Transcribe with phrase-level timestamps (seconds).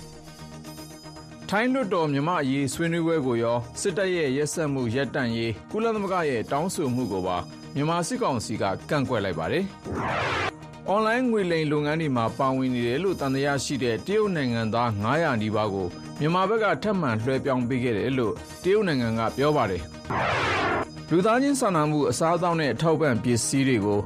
[1.51, 7.37] ။ထိုင်းလွတ်တော်မြမအရေးဆွေးနွေးပွဲကိုရောစစ်တပ်ရဲ့ရက်စက်မှုရက်တန့်ရေးကုလသမဂ္ဂရဲ့တောင်းဆိုမှုကိုပါ
[7.75, 9.65] မြန်မာစစ်ကောင်စီကကန့်ကွက်လိုက်ပါတယ်။
[10.89, 15.87] အွန်လိုင်းငွေလိမ်လုပ်ငန်းတွေမှာ ပါဝင်နေတယ်လို့တန်တရားရှိတဲ့ တရုတ်နိုင်ငံသား900နီးပါးကို
[16.21, 19.83] မြန်မာဘက်က ထပ်မံလွှဲပြောင်းပေးခဲ့တယ်လို့ တရုတ်နိုင်ငံက ပြောပါတယ်။
[21.11, 24.01] လူသားချင်းစာနာမှု အစားအသောက်နဲ့ထောက်ပံ့ ပစ္စည်းတွေကို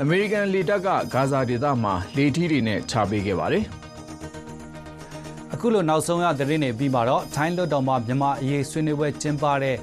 [0.00, 3.64] အမေရိကန်လေတပ်က ဂါဇာဒေသမှာ လေထီးတွေနဲ့ ချပေးခဲ့ပါတယ်။
[5.52, 9.76] အခုလို နောက်ဆုံးရ သတင်းတွေပြီးမှတော့ ထိုင်းလွတ်တော်မှာ မြန်မာအရေး ဆွေးနွေးပွဲ ကျင်းပတဲ့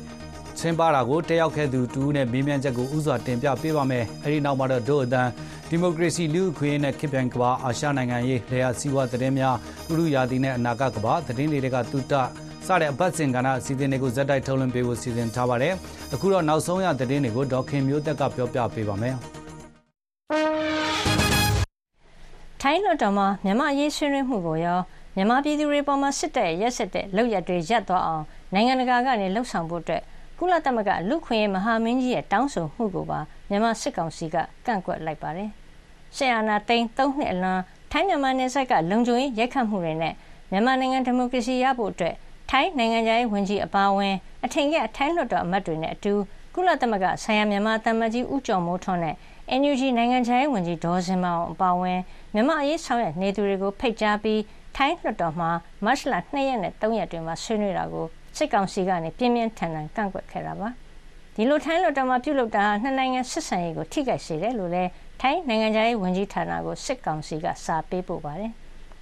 [0.60, 5.30] ဆင်းပါတာကို တက်ရောက်ခဲ့သူတူနဲ့ မေးမြန်းချက်ကိုဥစွာတင်ပြပေးပါမယ်။အဲဒီနောက်မှာတော့ ဒို့အတန်း
[5.74, 9.56] ဒီမိုကရေစီလူ့အခွင့်အရေးနဲ့ခေပြန်ကဘာအာရှနိုင်ငံရေးလေယာစီဝါသတင်းများ
[9.92, 12.22] ဥရုယာတီနဲ့အနာဂတ်ကဘာသတင်းတွေကတူတာ
[12.68, 15.74] စတဲ့အပတ်စဉ်ကဏ္ဍအစီအစဉ်တွေကိုဇက်တိုက်ထုတ်လွှင့်ပေးဖို့စီစဉ်ထားပါတယ်။
[16.14, 19.16] အခုတော့နောက်ဆုံးရသတင်းတွေကိုဒေါခင်မျိုးသက်ကပြောပြပေးပါမယ်။
[22.62, 24.80] ထိုင်းလွှတ်တော်မှာမြန်မာအရေးဆွေးနွေးမှုကိုရော
[25.16, 30.02] မြန်မာပြည်သူတွေပေါ်မှာစစ်တပ်ရက်စစ်တဲ့လောက်ရတွေရပ်သွားအောင်နိုင်ငံတကာကနေလှုံ့ဆော်ဖို့အတွက်
[30.40, 35.52] ကုလသမဂ္ဂလူခွင့်ရေးမဟာမင်းကြီးရဲ့တောင်းဆိုမှုကိုပါမြန်မာစစ်ကောင်စီကကန့်ကွက်လိုက်ပါတယ်။
[36.16, 40.14] ရှေ့အာဏာသိမ်း၃နှစ်အလွန်ထိုင်းမြန်မာနယ်စပ်ကလုံခြုံရေးရိုက်ခတ်မှုတွေနဲ့
[40.52, 42.16] မြန်မာနိုင်ငံဒီမိုကရေစီရဖို့အတွက်
[42.50, 46.14] ထိုင်းနိုင်ငံသားရေးဝန်ကြီးအပါအဝင်အထင်ကထိုင်းလွှတ်တော်အမတ်တွေနဲ့အတူ
[46.56, 49.16] ကုလသမဂ္ဂဆိုင်ရာမြန်မာတမန်ကြီးဦးကျော်မိုးထွန်းနဲ့
[49.60, 52.00] NUG နိုင်ငံခြားရေးဝန်ကြီးဒေါ်စင်မောင်အပါအဝင်
[52.34, 54.42] မြန်မာအရေးဆောင်ရွက်နေသူတွေကိုဖိတ်ကြားပြီး
[54.76, 55.50] ထိုင်းလွှတ်တော်မှာ
[55.86, 58.06] မတ်လ2ရက်နဲ့3ရက်တွင်မှဆွေးနွေးတာကို
[58.38, 60.70] စစ်ကောင်စီကနေပြင်းပြင်းထန်ထန်ကန့်ကွက်ခဲ့တာပါ
[61.36, 64.90] ဒီလိုထိုင်းလွှတ်တော်မှာပြုလုပ်တာဟာနှစ်နိုင်ငံဆက်ဆံရေးကိုထိခိုက်စေတယ်လို့လည်း
[65.24, 68.52] ထိုင်းနိုင်ငံသားရေးဝန်ကြီးဌာနကိုစစ်ကောင်စီကစာပေးပို့ပါတယ်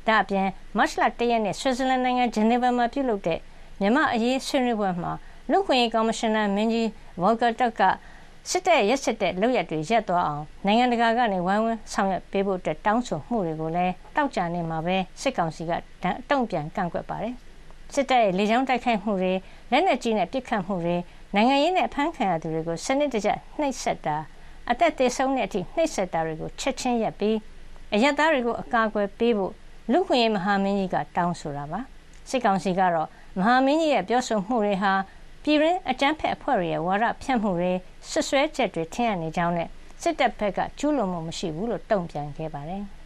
[0.07, 0.47] ဒါအပြင်
[0.78, 3.40] မတ်လ၁ရက်နေ့ဆွစ်ဇာလန်နိုင်ငံဂျနီဗာမှာပြုလုပ်တဲ့
[3.81, 5.12] မြန်မာအရေးဆွေးနွေးပွဲမှာ
[5.52, 6.90] လူ့ခွင့်ရေးကော်မရှင်နာမင်းကြီး
[7.22, 7.81] ဝေါ်ကာတက်က
[8.50, 15.72] စစ်တပ်ရက်စစ်တဲ့လုပ်ရက်တွေရက်သွားအောင်နိုင်ငံတကာကနေဝိုင်းဝန်းဆောင်ရွက်ပေးဖို့အတွက်တောင်းဆိုမှုတွေကိုလည်းတောက်ကြနေမှာပဲစစ်ကောင်စီက
[16.29, 17.34] တုံ့ပြန်ကန့်ကွက်ပါတယ်။
[17.94, 19.34] စစ်တပ်ရဲ့လေကြောင်းတိုက်ခိုက်မှုတွေ
[19.72, 20.96] လက်နက်ကြီးနဲ့ပစ်ခတ်မှုတွေ
[21.35, 23.29] နိုင်ငံရေးနဲ့အဖမ်းခံရသူတွေကိုစနစ်တကျ
[23.59, 24.18] နှိပ်စက်တာ
[24.72, 27.38] အသက်သေဆုံးတဲ့အထိနှိပ်စက်တာတွေကိုချက်ချင်းရပ်ပြီး
[27.94, 29.53] အယက်သားတွေကိုအကာအကွယ်ပေးဖို့
[29.91, 31.80] လူခွင့်ရေးမဟာမင်းကြီးကတောင်းဆိုတာပါ
[32.30, 34.94] စစ်ကောင်စီကတော့မဟာမင်းကြီးရဲ့ပြောဆိုမှုတွေဟာ
[35.44, 37.72] ပြည်ရင်းအကြမ်းဖက်အဖွဲ့တွေရဲ့ဝါဒဖြန့်မှုတွေ
[38.09, 39.69] ဆွဆွဲချက်တွေထင်ရနေကြောင်းနဲ့
[40.02, 42.84] စစ်တပ်ဘက်ကကျူးလွန်မှုမရှိဘူးလို့တုံ့ပြန်ခဲ့ပါတယ်။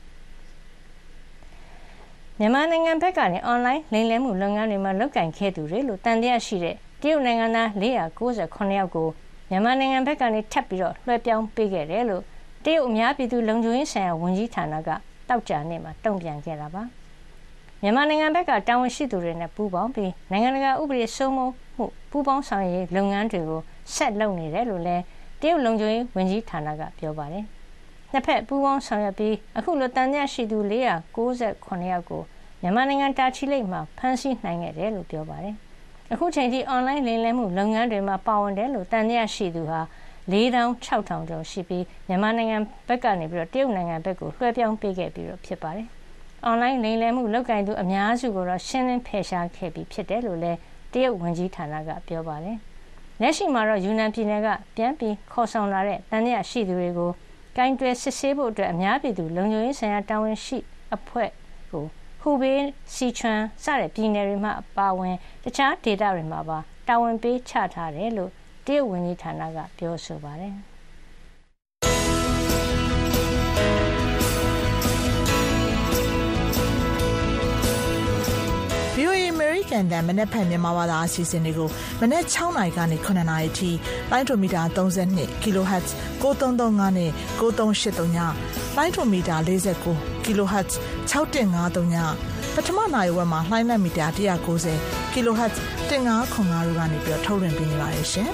[2.39, 9.07] မြန်မာနိုင်ငံဘက်ကနေအွန်လိုင်းလိမ်လည်မှုလုပ်ငန်းတွေမှာလုပ်ကင်ခဲ့သူတွေလို့တန်တရားရှိတဲ့တရုတ်နိုင်ငံသား498ယောက်ကို
[9.53, 12.23] မြန်မာနိုင်ငံဘက်ကနေထပ်ပြီးတော့လွှဲပြောင်းပေးခဲ့တယ်လို့
[12.65, 14.89] တရုတ်အများပြည်သူလုံခြုံရေးဆိုင်ရာဝန်ကြီးဌာနက
[15.29, 16.83] တောက်ကြနေ့မှာတုံ့ပြန်ခဲ့တာပါ
[17.81, 23.61] မြန်မာနိုင်ငံဘက်ကတာဝန်ရှိသူတွေနဲ့ပူးပေါင်းပြီးနိုင်ငံတကာဥပဒေစိုးမိုးမှုပူးပေါင်းဆောင်ရွက်လုပ်ငန်းတွေကို
[23.95, 25.03] ဆက်လုပ်နေတယ်လို့လည်း
[25.41, 27.45] တရုတ်လုံခြုံရေးဝန်ကြီးဌာနကပြောပါတယ်။
[28.11, 32.21] နှစ်ဖက်ပူးပေါင်းဆောင်ရွက်ပြီးအခုလိုတန်မြတ်ရှိသူ498ယောက်ကို
[32.61, 35.55] မြန်မာနိုင်ငံတာချီလိတ်မှာဖမ်းဆီးနိုင်ခဲ့တယ်လို့ပြောပါတယ်။
[36.13, 39.81] အခုချိန်ထိ အွန်လိုင်းလိမ်လည်မှုလုပ်ငန်းတွေမှာ ပါဝင်တယ်လို့တန်မြတ်ရှိသူဟာ
[40.31, 42.57] 4600ကျော်ရှိပြီး မြန်မာနိုင်ငံ
[42.87, 45.87] ဘက်ကနေပြီးတော့တရုတ်နိုင်ငံဘက်ကို လွှဲပြောင်းပေးခဲ့ပြီးတော့ဖြစ်ပါတယ်။
[46.45, 50.59] အွန်လိုင်းလိမ်လည်မှု လုပ်ကင်သူ အများစုကိုတော့ ရှင်းလင်းဖယ်ရှားခဲ့ပြီး ဖြစ်တယ်လို့လည်း
[50.93, 52.57] တရုတ်ဝန်ကြီးဌာနက ပြောပါတယ်။
[53.21, 57.11] လက်ရှိမှာတော့ ယူနန်ပြည်နယ်က ပြန်ပြီးခေါ်ဆောင်လာတဲ့တန်မြတ်ရှိသူတွေကို
[57.57, 60.57] ကိုင်တွယ်စစ်ဆေးဖို့အတွက်အများပြည်သူလုံခြုံရေးဆိုင်ရာ တာဝန်ရှိ
[60.95, 61.29] အဖွဲ့
[61.71, 61.85] ကို
[62.25, 62.61] ဟူဘေး
[62.95, 66.57] စီချွမ်စတဲ့ပြည်နယ်တွေမှာပါဝင် တခြားဒေသတွေမှာပါ
[66.87, 68.31] တာဝန်ပေးချထားတယ်လို့
[68.65, 70.55] တရုတ်ဝန်ကြီးဌာနကပြောဆိုပါတယ်။
[79.73, 81.69] American တန်မနေ့ဖက်မြန်မာဘာသာအစီအစဉ်တွေကို
[82.01, 83.69] မနေ့6နာရီကနေ9နာရီအထိ
[84.11, 85.87] လိုင်းဒိုမီတာ32 kHz
[86.21, 87.09] 9335နဲ့
[87.39, 88.17] 9383ည
[88.77, 90.71] လိုင်းဒိုမီတာ49 kHz
[91.11, 91.95] 6153ည
[92.55, 95.55] ပထမနိုင်ဝက်မှာလှိုင်းလက်မီတာ190 kHz
[95.89, 98.29] 1505တို့ကနေပြီးထုတ်လွှင့်ပေးနေပါတယ်ရှင်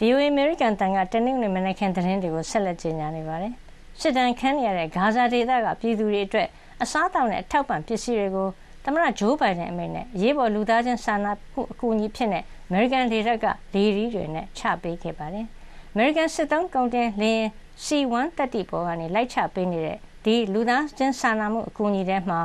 [0.00, 3.52] VOA American တန်ကတနင်္ဂနွေမနက်ခင်းသတင်းတွေကိုဆက်လက်ကြီးညာနေပါတယ်။
[4.00, 6.48] စစ်တမ်းခန်းရတဲ့ဂါဇာဒေသကပြည်သူတွေအတွက်
[6.84, 8.48] အစားအသောက်နဲ့အထောက်ပံ့ပစ္စည်းတွေကို
[8.84, 15.46] သမ္မတဂျိုးဘိုင်ဒန်အမိန့်နဲ့အရေးပေါ်လူသားချင်းစာနာမှုအကူအညီအဖြစ်အမေရိကန်လေတပ်ကလေထီးတွေနဲ့ချပေးခဲ့ပါတယ်။
[15.92, 17.48] အမေရိကန်စစ်သုံးကုန်တင်လေယာဉ်
[17.84, 22.40] C-1 သတ္တိပေါ်ကနေလိုက်ချပေးနေတဲ့ဒီလူသားချင်းစာနာမှုအကူအညီထဲမှာ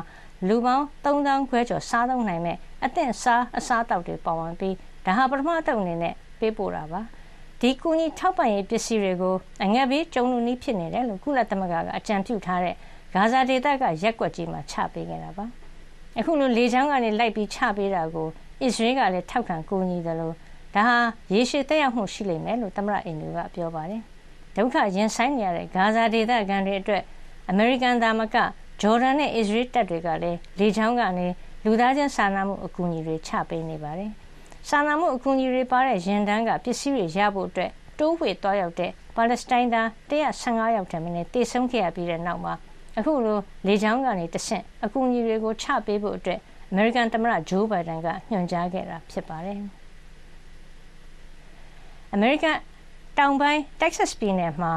[0.47, 4.75] လူပေါင်း၃သောင်းခွဲကျော်စားသုံးနိုင်မယ့်အသင့်စားအစားအသောက်တွေပါဝင်ပြီး
[5.05, 7.01] ဒါဟာပထမအသုတ်အနေနဲ့ပေးပို့တာပါ။
[7.61, 12.75] ဒီကူညီထောက်ပံ့ရေးပစ္စည်းတွေကိုအငတ်ဘေးကြုံလူနည်းဖြစ်နေတယ်လို့ကုလသမဂ္ဂကအကြံပြုထားတဲ့
[13.13, 15.45] ဂါဇာဒေသကရက်ကွက်ကြီးမှာချပေးခဲ့တာပါ။
[16.17, 18.27] အခုလိုလေကြောင်းကနေလိုက်ပြီးချပေးတာကို
[18.63, 20.35] အစ္စရေးကလည်းထောက်ခံကူညီတယ်လို့
[20.75, 20.97] ဒါဟာ
[21.33, 24.01] ရေရှည်သက်ရောက်မှုရှိလိမ့်မယ်လို့သမ္မတအင်ဒူကပြောပါတယ်။
[24.55, 27.03] ဒုက္ခရင်ဆိုင်နေရတဲ့ဂါဇာဒေသခံတွေအတွက်
[27.49, 28.35] အမေရိကန်သားမက
[28.81, 31.27] ဂျော်ဒန်နဲ့အစ္စရေးတပ်တွေကလည်းလေကြောင်းကနေ
[31.65, 34.11] လူသားချင်းစာနာမှုအကူအညီတွေချပေးနေပါတယ်။
[34.69, 42.53] စာနာမှုအကူအညီတွေပါတဲ့ရင်တန်းကပစ္စည်းတွေရဖို့အတွက်တိုးဝှေ့သွားရောက်တဲ့ပါလက်စတိုင်းသား115ယောက်ထက်မနည်းတေဆုံးခဲ့ရပြီးတဲ့နောက်မှာ
[42.97, 43.37] အခုလို
[43.67, 46.39] လေကြောင်းကနေတဆင့်အကူအညီတွေကိုချပေးဖို့အတွက်
[46.71, 49.59] အမေရိကန်သမ္မတဂျိုးဘိုင်ဒန်ကညွှန်ကြားခဲ့တာဖြစ်ပါတယ်။
[52.13, 52.57] အမေရိကန်
[53.17, 54.71] တောင်ပိုင်းတက္ကဆက်ပြည်နယ်မှာ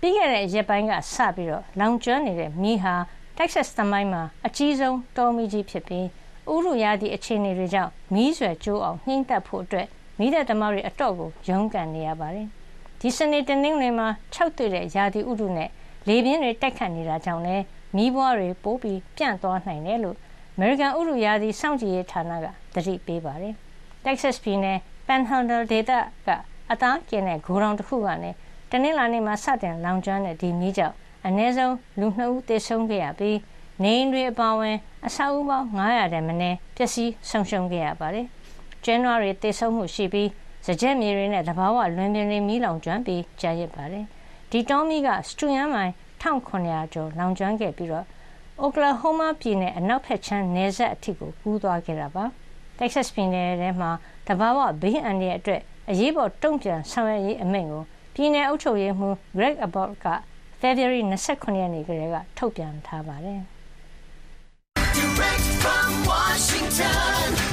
[0.00, 2.94] ပြီးခဲ့တဲ့ရက်ပိုင်းကစပြီးတော့လောင်ကျွမ်းနေတဲ့မီးဟာ
[3.38, 6.06] တက္ကဆက်သမိုင်းမှာအကြီးဆုံးတောမီးကြီးဖြစ်ပြီး
[6.52, 9.86] ဥရုရာသီအခြေအနေတွေကြောင့်မီးဆွယ်ကျိုးအောင်နှိမ့်သက်ဖို့အတွက်
[10.18, 12.46] မီးတဲ့သမားတွေအတော့ကိုရုန်းကန်နေရပါတယ်။
[13.00, 15.70] ဒီစနေတနင်္ဂနွေမှာ၆တွေ့တဲ့ရာသီဥတုနဲ့
[16.08, 17.64] လေပြင်းတွေတိုက်ခတ်နေတာကြောင့်လည်း
[17.96, 20.16] မီးပွားတွေပိုးပြီးပြန့်သွားနိုင်တယ်လို့
[20.54, 23.54] အမေရိကန်ဥရုရာသီစောင့်ကြည့်ရေးဌာနကသတိပေးပါတယ်။
[24.04, 25.90] Texas ပြည်နယ် Panhandle ဒေသ
[26.26, 26.28] က
[26.70, 28.30] အသားကျင်တဲ့ဂိုဒေါင်တစ်ခုကနေ
[28.70, 30.96] တနင်္လာနေ့မှာစတင်လောင်ကျွမ်းတဲ့ဒီမီးကြောင့်
[31.26, 33.38] အနည်းဆုံးလူ2ဦးသေဆုံးခဲ့ရပြီး
[33.82, 34.76] နေအိမ်တွေအပါအဝင်
[35.06, 38.26] အဆောက်အဦပေါင်း900တဲ့မနည်းပျက်စီးဆုံးရှုံးခဲ့ရပါတယ်။
[38.84, 40.28] ကျင်းနွားတွေသေဆုံးမှုရှိပြီး
[40.66, 44.06] စကြက်မြေတွေနဲ့တဘာဝလွင်ပြင်တွေမီးလောင်ကျွမ်းပြီးကြာရစ်ပါတယ်။
[44.50, 45.92] ဒီတောမီးက စတူယန်မိုင်
[46.22, 48.06] 1900 ကျော် လောင်ကျွမ်းခဲ့ပြီးတော့
[48.60, 52.24] အိုကလာဟိုးမားပြည်နယ် အနောက်ဘက်ခြမ်း နယ်စပ်အထိကို ကူးသွားခဲ့တာပါ။
[52.78, 53.90] Texas ပြည်နယ်ထဲမှာ
[54.26, 55.60] တဘာဝဘေးအန္တရာယ်အတွက်
[55.90, 57.82] အရေးပေါ် တုံ့ပြန်ဆောင်ရွက်ရေး အမိန့်ကို
[58.14, 60.06] ပြည်နယ်အုပ်ချုပ်ရေးမှူး Greg Abbott က
[60.60, 63.40] February 29ရက်နေ့ကလေးက ထုတ်ပြန်ထားပါတယ်။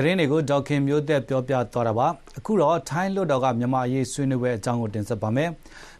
[0.00, 2.06] သတင်းတွေကိုဒေါက်ခင်မျိုးသက်ပြောပြသွားတာပါ
[2.38, 5.50] အခုတော့ထိုင်းလွှတ်တော်ကမြန်မာအရေးဆွေးနွေးပွဲအကြောင်းကိုတင်ဆက်ပါမယ်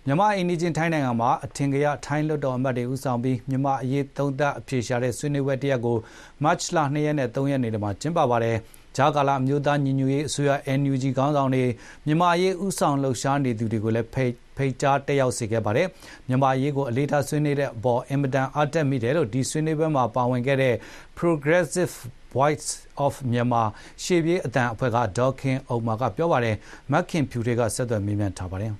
[0.06, 5.96] မြန်မာအိန္ဒိချင်းထိုင်းနိုင်ငံမှာအထင်ကရထိုင်းလွှတ်တော်အမတ်တွေဦးဆောင်ပြီးမြန်မာအရေးသုံးသပ်အဖြေရှာတဲ့ဆွေးနွေးပွဲတစ်ရက်ကို
[6.42, 8.56] မတ်လ2ရက်နဲ့3ရက်နေ့တွေမှာကျင်းပပါတယ်
[8.96, 11.64] ဂျာကာလာအမျိုးသားညီညွတ်ရေးအစိုးရ NUG ခေါင်းဆောင်တွေ
[12.06, 15.88] မြန်မာရေးဥဆောင်လှုပ်ရှားနေသူတွေကိုလည်းဖိတ်ဖိတ်ကြားတက်ရောက်စေခဲ့ပါတယ်
[16.28, 20.74] မြန်မာရေးကိုအလေးထားဆွေးနွေးတဲ့အပေါ်အင်မတန်အားတက်မိတယ်လို့ဒီဆွေးနွေးပွဲမှာပါဝင်ခဲ့တဲ့
[21.18, 21.94] Progressive
[22.34, 22.68] Voice
[23.04, 23.66] of Myanmar
[24.04, 26.56] ရှေ့ပြေးအတန်အဖွဲ့ကဒေါက်ခင်အုံမာကပြောပါတယ်
[26.92, 28.72] မက်ခင်ဖြူတွေကဆက်သွယ်မေးမြန်းထားပါတယ်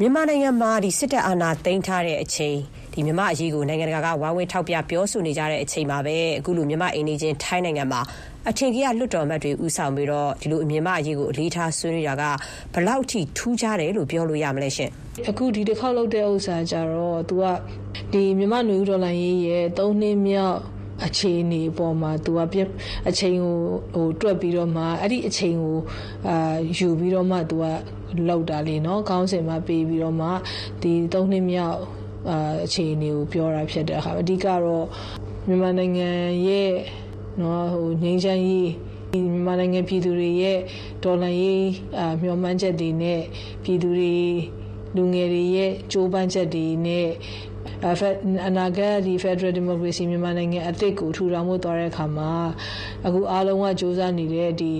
[0.00, 2.56] မြန်မာနိုင်ငံမှာဒီစစ်တပ်အာဏာသိမ်းထားတဲ့အချိန်
[2.92, 8.00] ဒီမြန်မာအရေးကိုနိုင်ငံတကာကဝိုင်းဝန်းထောက်ပြပြောဆိုနေကြတဲ့အချိန်မှာပဲအခုလိုမြန်မာအိမ်နေချင်းထိုင်းနိုင်ငံမှာ
[8.48, 12.24] အထင်ကြီးကလွတ်တော်အမတ်တွေဥဆောင်ပြီးတော့ဒီလိုမြန်မာအရေးကိုအလေးထားဆွေးနွေးတာက
[12.74, 14.90] ဘလောက်ထိထူးခြားတယ်လို့ပြောလို့ရမလဲရှင်
[15.28, 17.44] အခုဒီတစ်ခေါက်လုပ်တဲ့ဥစ္စာကြတော့ तू က
[18.12, 20.58] ဒီမြမနွေဦးဒေါ်လာရေးရဲ့၃နှစ်မြောက်
[21.06, 22.58] အခြေအနေပေါ်မှာ तू ကပြ
[23.08, 23.56] အချိန်ကို
[23.94, 25.78] ဟိုတွက်ပြီးတော့မှအဲ့ဒီအချိန်ကို
[26.28, 27.64] အာယူပြီးတော့မှ तू က
[28.28, 30.28] လောက်တာလေနော်ခေါင်းစဉ်မှာပေးပြီးတော့မှ
[30.82, 31.78] ဒီ၃နှစ်မြောက်
[32.30, 34.86] အာအခြေအနေကိုပြောတာဖြစ်တဲ့အခါအဓိကတော့
[35.46, 36.08] မြန်မာနိုင်ငံ
[36.46, 36.72] ရဲ့
[37.40, 38.70] နော်ဟိုငင်းချမ်းရေး
[39.12, 40.58] ဒီမြန်မာနိုင်ငံပြည်သူတွေရဲ့
[41.04, 41.66] ဒေါ်လာရေး
[41.98, 43.20] အာမျှော်မှန်းချက်တွေနဲ့
[43.64, 44.14] ပြည်သူတွေ
[44.96, 47.08] လူငယ်တွေရဲ့ကြိုးပမ်းချက်တွေနဲ့
[47.82, 48.14] အဖက်
[48.46, 52.30] အနာဂတ်ဒီ Federal Democracy မြန်မာနိုင်ငံအသစ်ကိုထူထောင်ဖို့သွားတဲ့အခါမှာ
[53.06, 54.72] အခုအားလုံးကစ조사နေတဲ့ဒီ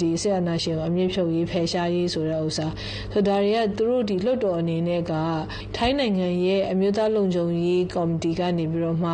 [0.00, 2.66] ဒီဆက်အနာရှင်ကိုအမြင့်ဖြုတ်ရေးဖယ်ရှားရေးဆိုတဲ့ဥစ္စာ
[3.12, 5.12] ဆိုဒါတွေကသူတို့ဒီလွတ်တော်အနေနဲ့က
[5.76, 9.10] ထိုင်းနိုင်ငံရဲ့အမျိုးသားလုံခြုံရေးကော်မတီကနေပြီးတော့မှ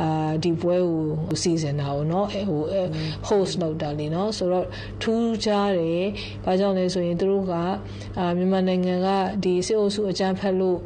[0.00, 2.62] အာဒီပွဲကိုစီစဉ်တာပေါ့နော်ဟို
[3.28, 4.66] host လုပ်တာလေနော်ဆိုတော့
[5.02, 6.04] ထူးခြားတယ်
[6.44, 7.52] ဘာကြောင့်လဲဆိုရင်သူတို့က
[8.18, 9.08] အာမြန်မာနိုင်ငံက
[9.44, 10.78] ဒီစစ်အုပ်စုအကြမ်းဖက်လို့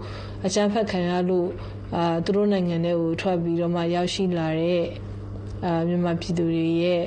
[0.46, 1.48] အကြမ်းဖက်ခံရလို့
[1.94, 4.84] အာသူတို့နိုင်ငံတွေကိုထွက်ပြီးတော့မှရောက်ရှိလာတဲ့
[5.64, 7.02] အာမြန်မာပြည်သူတွေရဲ့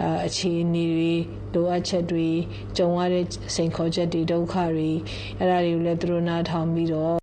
[0.00, 1.14] အာအခြေအနေတွေ
[1.54, 2.28] လိုအပ်ချက်တွေ
[2.76, 3.24] ကြုံရတဲ့
[3.54, 4.90] စိန်ခေါ်ချက်တွေဒုက္ခတွေ
[5.38, 7.16] အဲ့ဒါတွေကိုလည်းသူတို့နားထောင်ပြီးတော့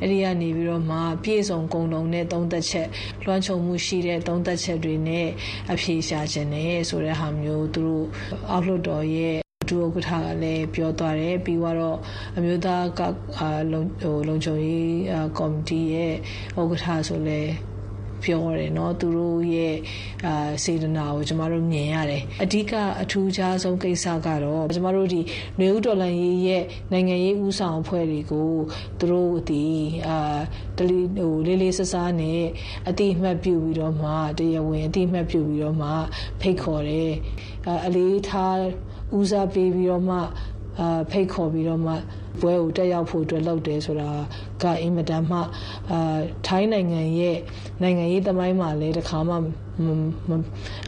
[0.00, 2.88] အဲ့ဒီကနေပြီးတော့မှပြည့်စုံကုန်လုံးနဲ့သုံးသက်ချက်
[3.24, 5.28] လွှမ်းခြုံမှုရှိတဲ့သုံးသက်ချက်တွေနဲ့
[5.72, 8.06] အဖြေရှာခြင်းနဲ့ဆိုတဲ့ဟာမျိုးသူတို့
[8.50, 11.97] အောက်လွှတ်တော်ရဲ့ ဒုဥက္ကဋ္ဌကလည်းပြောသွားတယ်ပြီးတော့
[12.37, 13.01] အမျိုးသားက
[13.37, 14.95] အာလုံဟိုလုံခြုံရေး
[15.37, 16.13] ကော်မတီရဲ့
[16.59, 17.41] ဥက္ကဋ္ဌဆိုလဲ
[18.23, 19.75] ပြောတယ်เนาะသူတို့ရဲ့
[20.25, 25.21] အာစေတနာကိုကျမတို့မြင်ရတယ်အဓိကအထူးခြားဆုံးကိစ္စကတော့ကျမတို့ဒီ
[25.59, 28.51] နေဦးတော်လန်ရေးရဲ့နိုင်ငံရေးဦးဆောင်အဖွဲ့တွေကို
[28.99, 29.65] သူတို့ဒီ
[30.07, 30.37] အာ
[30.77, 32.43] တလီဟိုလေးလေးဆဆားနဲ့
[32.89, 35.89] အတိအမှတ်ပြုပြီးတော့မှတရားဝင်အတိအမှတ်ပြုပြီးတော့မှ
[36.41, 37.13] ဖိတ်ခေါ်တယ်
[37.67, 38.59] အာအလေးထား
[39.18, 40.16] ဦးစားပေးပြီးတော့မှ
[40.80, 41.92] အာဖိတ်ခေါ်ပြီးတော့မှ
[42.40, 44.08] ပွဲကိုတက်ရောက်ဖို့အတွက်လုပ်တယ်ဆိုတာ
[44.62, 45.38] ကအင်မတန်မှ
[45.90, 47.36] အာထိုင်းနိုင်ငံရဲ့
[47.82, 49.38] နိုင်ငံရေးသမိုင်းမှာလည်းတစ်ခါမှမ
[50.28, 50.32] မ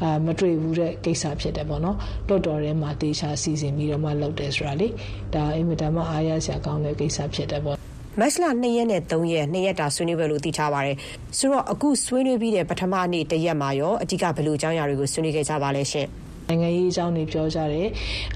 [0.02, 1.96] အာမတွေ့ဘူးတဲ့ကိစ္စဖြစ်တယ်ပေါ့နော်
[2.28, 4.88] တော်တော်ထဲမှာတေချာစီစဉ်ပြီးတော့မှလုပ်တယ်ဆိုတာလေ
[5.34, 7.76] ဒါအင်မတန်မှအားရစရာကောင်းတဲ့ကိစ္စဖြစ်တယ်ပေါ့
[8.20, 10.96] မတ်လ2ရက်နဲ့3ရက်2ရက်တာဆွေးနွေးပွဲလို့သိထားပါတယ်။
[11.38, 16.08] ဆိုတော့အခုဆွေးနွေးပြီးတဲ့ပထမနေ့တစ်ရက်မှာရောအဓိကဘယ်လိုအကြောင်းအရာတွေကိုဆွေးနွေးခဲ့ကြပါလဲရှင်။
[16.48, 17.88] နိုင်ငံရေးအကြောင်းတွေပြောကြတယ်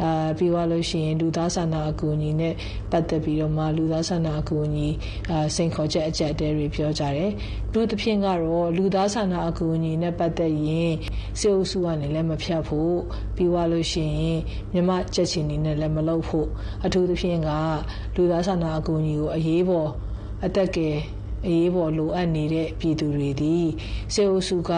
[0.02, 2.54] အာပြီးသွားလို့ရှိရင်လူသားစာနာအကူအညီနဲ့
[2.90, 4.88] ပတ်သက်ပြီးတော့မှလူသားစာနာအကူအညီ
[5.30, 7.30] အာစိန်ခေါ်ချက်အကြက်အတဲတွေပြောကြတယ်
[7.72, 10.92] သူတစ်ဖြင့်ကတော့လူသားစာနာအကူအညီနဲ့ပတ်သက်ရင်
[11.38, 12.94] စေအုပ်စုကနေလည်းမဖြတ်ဖို့
[13.36, 14.40] ပြီးသွားလို့ရှိရင်
[14.72, 16.48] မြမကြက်ချင်နေနဲ့လည်းမလုပ်ဖို့
[16.84, 17.50] အထူးသဖြင့်က
[18.16, 19.90] လူသားစာနာအကူအညီကိုအရေးပေါ်
[20.44, 20.96] အသက်ကယ်
[21.46, 23.56] အရေးပေါ်လိုအပ်နေတဲ့ပြည်သူတွေဒီ
[24.14, 24.70] စေအုပ်စုက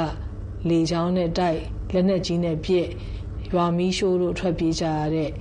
[0.69, 1.59] လေချောင်းနဲ့တိုက်
[1.93, 2.89] လက်နက်ကြီးနဲ့ပြည့်
[3.54, 5.32] ရွာမီးရှိုးတို့ထွက်ပြေးကြရတဲ့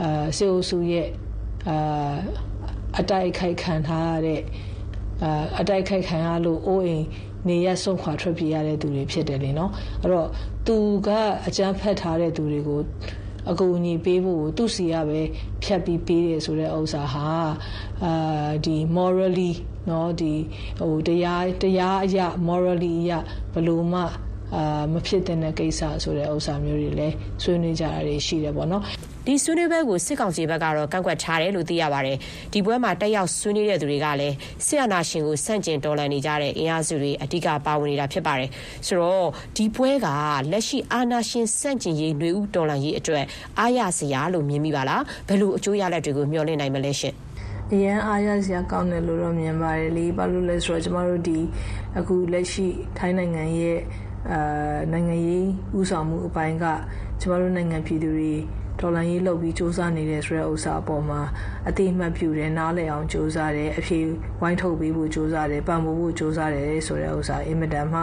[0.00, 1.08] အာစေအုပ်စုရဲ့
[1.68, 2.16] အာ
[3.00, 4.42] အတိုက်အခိုက်ခံထားရတဲ့
[5.22, 7.04] အာအတိုက်အခိုက်ခံရလို့အိုးအိမ်
[7.48, 9.70] နေရဆုံးခွာထွက်ပြေးရတဲ့သူတွေဖြစ်တယ်လေနော်
[10.02, 10.28] အဲ့တော့
[10.66, 10.76] သူ
[11.06, 11.08] က
[11.46, 12.80] အကြမ်းဖက်ထားတဲ့သူတွေကို
[13.50, 15.20] အကူအညီပေးဖို့သူစီရပဲ
[15.62, 17.28] ဖြတ်ပြီးပေးတယ်ဆိုတဲ့ဥစ္စာဟာ
[18.04, 19.52] အာဒီ morally
[19.86, 20.32] เนาะဒီ
[20.78, 23.18] ဟိုတရားတရားအရာ morally အရာ
[23.52, 24.00] ဘယ်လိုမှ
[24.55, 28.83] အာမဖြစ်တဲ့ကိစ္စဆိုတဲ့ဥစ္စာမျိုးတွေလည်းဆွေးနွေးကြတာတွေရှိတယ်ပေါ့နော်
[29.27, 32.17] ဒီဆွေးနွေးပွဲကိုစစ်ကောင်စီဘက်ကတော့ကန့်ကွက်ထားတယ်လို့သိရပါတယ်။
[32.53, 38.49] ဒီပွဲမှာတက်ရောက်ဆွေးနွေးတဲ့သူတွေကလည်းဆီယနာရှင်ကိုစန့်ကျင်တော်လှန်နေကြတဲ့အင်အားစုတွေအဓိကပါဝင်နေတာဖြစ်ပါတယ်။
[38.87, 39.27] ဆိုတော့
[39.57, 40.07] ဒီပွဲက
[40.51, 43.25] လက်ရှိအာဏာရှင်စန့်ကျင်ရေးຫນွေဦးတော်လှန်ရေးအတွက်
[43.59, 47.13] အားရစရာလို့မြင်မိပါလား။ဘယ်လိုအကျိုးရလဒ်တွေကိုမျှော်လင့်နိုင်မလဲရှင်။
[47.73, 51.39] အရန်အားရစရာကောင်းတယ်လို့တော့မြင်ပါတယ်လေဘာလို့လဲဆိုတော့ကျမတို့ဒီ
[51.99, 52.67] အခုလက်ရှိ
[52.97, 53.79] ထိုင်းနိုင်ငံရဲ့
[54.32, 55.46] အာနိုင်ငံရေး
[55.78, 56.64] ဥဆောင်မှုအပိုင်းက
[57.20, 58.34] ကျမတို့နိုင်ငံပြည်သူတွေ
[58.80, 61.20] ဒေါ်လာရေးလုပ်ပြီးစ조사နေတဲ့ဆိုတဲ့ဥစ္စာအပေါ်မှာ
[61.68, 63.98] အတိအမှတ်ပြုတယ်နားလည်အောင်စ조사တယ်အဖြေ
[64.40, 68.00] ဝိုင်းထုတ်ပေးဖို့စ조사တယ်ပံ့ပိုးဖို့စ조사တယ်ဆိုတဲ့ဥစ္စာအင်မတန်မှ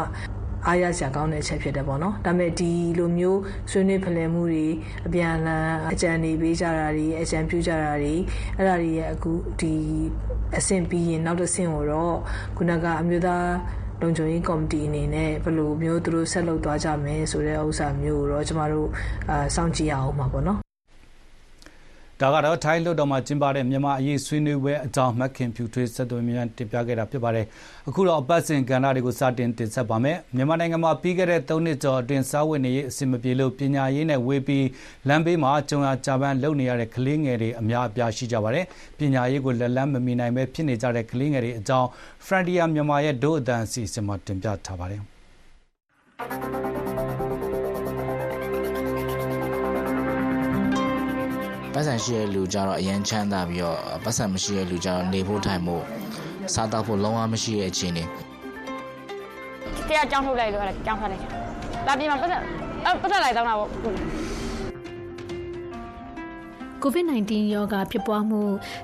[0.68, 3.40] အားရစရာကောင်းတဲ့အချက်ဖြစ်တယ်ပေါ့နော်ဒါပေမဲ့ဒီလိုမျိုး
[3.72, 4.68] ဆွေးနွေးဖလှယ်မှုတွေ
[5.08, 8.14] အပြန်အလှန်အကြံတွေပေးကြတာတွေအကြံပြုကြတာတွေ
[8.58, 9.74] အဲ့ဒါတွေရဲ့အခုဒီ
[10.58, 12.18] အဆင့်ပြီးရင်နောက်တစ်ဆင့်ကိုတော့
[12.58, 13.48] ခုနကအမျိုးသား
[14.01, 18.89] လုံခြုံရေးကော်မတီအနေနဲ့ဘယ်လိုမျိုးသူတို့ဆက်လုပ်သွားကြမယ်ဆိုတဲ့ဥစ္စာမျိုးကိုတော့ကျမတို့
[19.31, 20.68] အာစောင့်ကြည့်ရအောင်ပါပေါ့နော်
[22.23, 27.47] ဒါကတော့ထိုင်းလွှတ်တော်မှာကျင်းပတဲ့မြန်မာအရေးဆွေးနွေးပွဲအကြောင်းမက်ခင်ဖြူထွေးဆက်သွယ်မြန်တင်ပြခဲ့တာဖြစ်ပါတယ်။
[27.89, 34.67] အခုတော့အပတ်စဉ်ကဏ္ဍတွေကိုစတင်တင်ဆက်ပါမယ်။မြန်မာနိုင်ငံမှာပြီးခဲ့တဲ့၃နှစ်ကျော်အတွင်းစားဝတ်နေရေးအဆင်မပြေလို့ပညာရေးနဲ့ဝေးပြီး
[35.09, 38.65] လမ်းဘေးမှာကြုံရကြပန်းလုပ်နေရတဲ့ကလေးငယ်တွေအများအပြားရှိကြပါတယ်။
[38.99, 41.89] ပညာရေးကိုလက်လန်းမမီနိုင်ပဲဖြစ်နေကြတဲ့ကလေးငယ်တွေအကြောင်း
[42.27, 45.03] Frontier မြန်မာရဲ့ဒို့အတန်အစီအစဉ်မှာတင်ပြထားပါတယ်။
[51.81, 55.83] ပတ်စံရှိတဲ့လူကြတော့အရန်ချမ်းသာပြီးတော့ပတ်စံမရှိတဲ့လူကြတော့နေဖို့ထိုင်ဖို့
[56.55, 58.05] စားတောက်ဖို့လုံးဝမရှိတဲ့အခြေအနေ
[59.89, 61.31] တရားကြောင်းထုတ်လိုက်လို့အဲ့ဒါကြောင်းထွက်လိုက်တာ
[61.87, 62.41] လာပြင်မှာပတ်သက်
[62.85, 63.69] အဲ့ပတ်သက်လိုက်တောင်းတာပေါ့
[66.83, 68.43] COVID-19 ရောဂါဖြစ်ပွားမှု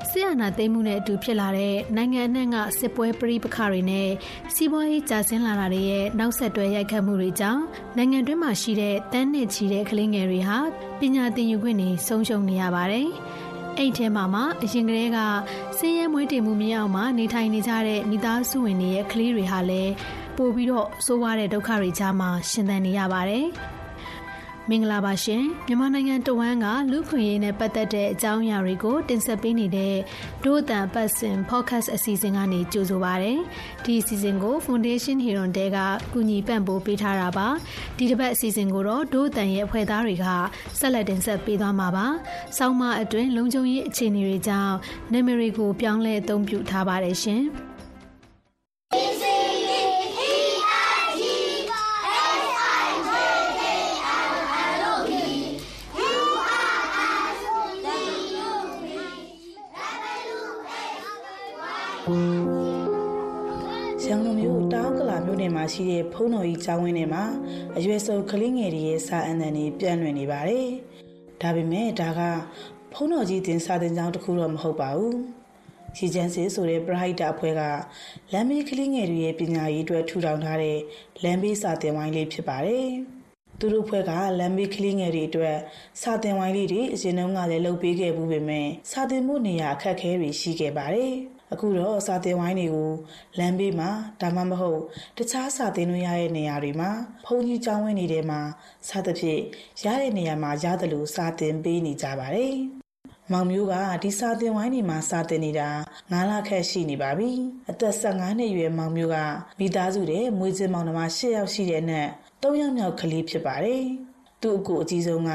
[0.09, 4.09] ဆရာနာသိမ်းမှုနဲ့အတူဖြစ်လာတဲ့နိုင်ငံအနှံ့ကစစ်ပွဲပဋိပက္ခတွေနဲ့
[4.55, 7.63] စီးပွားရေးကျဆင်းလာတာတွေရဲ့နောက်ဆက်တွဲရိုက်ခတ်မှုတွေကြောင့်
[7.97, 10.59] နိုင်ငံတွင်းမှာရှိတဲ့တန်းနဲ့ချီတဲ့ကလေးငယ်တွေဟာ
[11.01, 13.09] ပညာသင်ယူခွင့်တွေဆုံးရှုံးနေရပါတယ်။
[13.79, 15.19] အဲ့ဒီထဲမှာမှအရင်ကတည်းက
[15.79, 19.93] ဆင်းရဲမွေးတေမှုမြေအောင်မှာနေထိုင်နေကြတဲ့မိသားစုဝင်တွေရဲ့ကလေးတွေဟာလည်း
[20.37, 23.47] ပို့ပြီးတော့ဆိုးဝါးတဲ့ဒုက္ခတွေကြားမှာရှင်သန်နေရပါတယ်။
[24.71, 29.95] မင်္ဂလာပါရှင်မြန်မာနိုင်ငံတဝန်းကလူခွင့်ရေးနဲ့ပတ်သက်တဲ့အကြောင်းအရာတွေကိုတင်ဆက်ပေးနေတဲ့
[30.45, 33.33] ဒို့အတန်ပတ်စင် podcast အစီအစဉ်ကနေကြိုဆိုပါရစေ
[33.85, 35.79] ဒီအစီအစဉ်ကို Foundation Hero တဲက
[36.13, 37.49] ကူညီပံ့ပိုးပေးထားတာပါ
[37.97, 40.27] ဒီတစ်ပတ်အစီအစဉ်ကိုတော့ဒို့အတန်ရဲ့အဖွဲ့သားတွေက
[40.79, 42.07] ဆက်လက်တင်ဆက်ပေးသွားမှာပါ
[42.57, 44.75] စောင်းမအတွင်းလုံခြုံရေးအခြေအနေတွေကြောင့်
[45.13, 47.43] နာမည်တွေကိုပြောင်းလဲအသုံးပြုထားပါတယ်ရှင်
[62.05, 62.07] ရ
[64.13, 67.25] န်ကုန်မြို့တောင်ကလာမြို့နယ်မှာရှိတဲ့ဖုံးတော်ကြီးကျောင်းဝင်းထဲမှာ
[67.77, 70.69] အရွယ်စုံကလေးငယ်တွေရဲ့စာအန်တန်တွေပြန့်လွင့်နေပါတယ်။
[71.43, 72.21] ဒါပေမဲ့ဒါက
[72.93, 75.15] ဖုံးတော်ကြီးတင်စာတင်ကျောင်းတစ်ခုတော့မဟုတ်ပါဘူး။
[75.97, 77.63] ရီချမ်းစစ်ဆိုတဲ့ပရဟိတအဖွဲ့က
[78.33, 80.79] လမ်းဘေးကလေးငယ်တွေရဲ့ပညာရေးအတွက်ထူထောင်ထားတဲ့
[81.23, 82.89] လမ်းဘေးစာသင်ဝိုင်းလေးဖြစ်ပါတယ်။
[83.59, 85.57] သူတို့ဖွဲ့ကလမ်းဘေးကလေးငယ်တွေအတွက်
[86.03, 91.15] စာသင်ဝိုင်းလေးတွေအရင်တုန်းကလည်းလုပ်ပေးခဲ့ဘူးပေမဲ့စာသင်မှုနေရာအခက်အခဲတွေရှိခဲ့ပါတယ်။
[91.55, 92.91] အခုတော့စာသင်ဝိုင်းတွေကို
[93.39, 94.81] လမ်းဘေးမှာဒါမှမဟုတ်
[95.17, 96.91] တခြားစာသင်လို့ရတဲ့နေရာတွေမှာ
[97.25, 98.41] ဘုန်းကြီးကျောင်းဝင်းနေတဲ့မှာ
[98.89, 99.41] စသဖြင့်
[99.85, 102.55] ရတဲ့နေရာမှာရတယ်လို့စာသင်ပေးနေကြပါတယ်။
[103.33, 105.71] မောင်မျိုးကဒီစာသင်ဝိုင်းနေမှာစာသင်နေတာ
[106.11, 107.31] 9လခန့်ရှိနေပါပြီ။
[107.71, 109.17] အသက်15နှစ်အရွယ်မောင်မျိုးက
[109.59, 112.07] မိသားစုတဲ့မွေးစင်းမောင်နှမ10ယောက်ရှိတဲ့နဲ့
[112.43, 113.85] 3ယောက်မြောက်ကလေးဖြစ်ပါတယ်။
[114.45, 115.31] သူ့အကိုအကြီးဆုံးက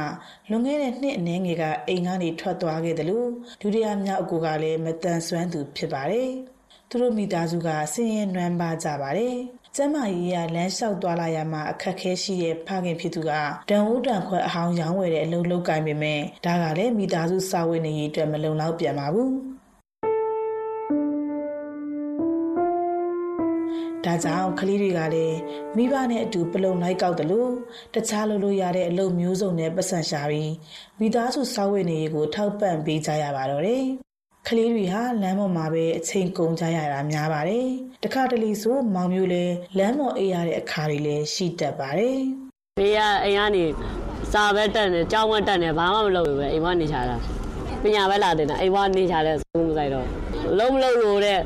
[0.49, 3.29] လွန်ခဲ့တဲ့နှစ်အနည်းငယ်ကအိမ်ကနေထွက်သွားခဲ့တယ်လို့
[3.61, 6.29] ဒုတိယမြောက်အကိုကလည်းမတန်ဆွမ်းသူဖြစ်ပါတယ်။
[6.89, 9.35] သူတို့မိသားစုကဆင်းရဲနွမ်းပါကြပါတယ်။
[9.75, 13.31] ကျမ်းမာရေးရလမ်းလျှောက်သွားလာရမှာအခက်ခဲရှိတဲ့ဖခင်ဖြစ်သူက
[13.69, 19.31] တန်ဦးတန်ခွက်အဟောင်းရောင်းဝယ်တဲ့အလုပ်လုပ်ကိုင်ပေမဲ့ဒါကလည်းမိသားစုစာဝတ်နေရေးအတွက်မလုံလောက်ပြန်ပါဘူး။
[24.05, 25.37] ဒါကြောင့်ကလေးတွေကလည်း
[25.77, 27.51] မိဘနဲ့အတူပလုံလိုက်ကောက်တယ်လို့
[27.93, 30.53] တခြားလုပ်လို့ရတဲ့အလုပ်မျိုးစုံနဲ့ပတ်စံရှာပြီး
[30.99, 33.83] မိသားစုစာဝတ်နေရေးကိုထောက်ပံ့ပေးကြရပါတော့တယ်။
[34.47, 37.67] ကလေးတွေဟာလမ်းပေါ်မှာပဲအချိန်ကုန်ကြရတာများပါတယ်။
[38.03, 42.19] တခါတလေဆိုမောင်မျိုးလည်းလမ်းပေါ်အေးရတဲ့အခါတွေလည်းရှိတတ်ပါတယ်
[42.79, 43.65] ဘေးကအိမ်ကနေ
[44.33, 47.17] စာပဲတက်နေကြောင်းပဲတက်နေဘာမှမလုပ်ဘူးပဲအိမ်ကနေချတာ
[47.83, 50.07] ပညာပဲလာတင်တာအိမ်ကနေချတဲ့စိုးမဆိုင်တော့
[50.57, 51.39] လုံးမလုံးလို့တဲ့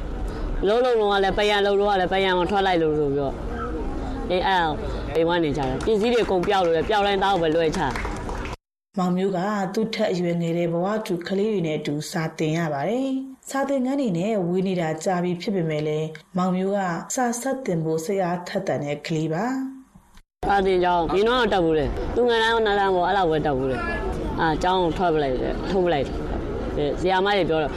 [0.67, 3.35] လုံးလုံးလုံးကလည်းပယံလုံးလုံးကလည်းပယံမထွက်လိုက်လို့ဆိုပြီးတော့
[4.31, 4.75] အေးအဲ့အောင်
[5.13, 7.81] အိမ်ကနေချတာပစ္စည်းတွေအကုန်ပျောက်လို့လေပျောက်တိုင်းတောက်ပဲလွှဲချ။
[8.97, 9.39] မောင်မျိုးက
[9.73, 13.09] သူ့ထက်အရွယ်ငယ်တဲ့ဘဝတူကလေးတွေနဲ့အတူစာသင်ရပါတယ်။
[13.49, 16.79] စာသင်ခန်းတွေနဲ့ဝေးနေတာကြာပြီဖြစ်ပေမဲ့လည်းမောင်မျိုးက
[17.15, 19.45] စာဆက်သင်ဖို့စိတ်အားထက်သန်တဲ့ကလေးပါ။
[20.49, 23.77] အာတင်ကြောင်းဒီတော့တက်ဘူးလေသူငယ်တိုင်းနားတန်းပေါ်အဲ့လောက်ပဲတက်ဘူးလေ
[24.39, 26.05] အာကျောင်းကိုထွက်ပလိုက်တယ်ထုတ်ပလိုက်
[26.77, 27.73] တယ်ဆရာမကြီးပြောတော့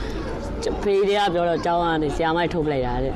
[0.83, 3.15] ဖေးတွေကပြောတော့ကျောင်းကနေဆရာမကြီးထုတ်ပလိုက်တာတဲ့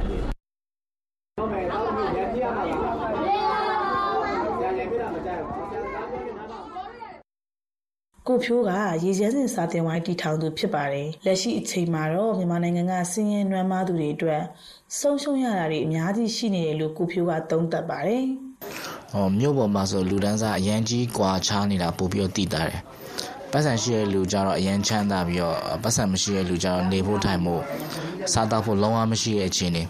[8.29, 8.71] ကိုဖြိုးက
[9.05, 14.43] ရေချမ်းစင်စာတင်ဝိုင်းတီထောင်သူဖြစ်ပါတယ်။လက်ရှိအချိန်မှာတော့မြန်မာနိုင်ငံကစင်းရဲနွမ်းမားသူတွေအတွက်
[14.99, 18.25] ဆုံးရှုံးရတာတွေအများကြီးရှိနေတယ်လို့ကိုဖြိုးကသုံးသပ်ပါတယ်
[19.13, 22.81] ဟောမြို့ပေါ်မှာဆိုလူတန်းစားအရန်ကြီးကွာခြားနေတာပို့ပြီးတော့တည်တာတယ်
[23.53, 27.63] ပတ်စံရှိတဲ့လူကြတော့အရန်ချမ်းသာပြီးတော့ပတ်စံမရှိတဲ့လူကြတော့နေဖို့ထိုင်ဖို့
[28.33, 29.83] စားတော့ဖို့လုံးဝမရှိတဲ့အခြေအနေ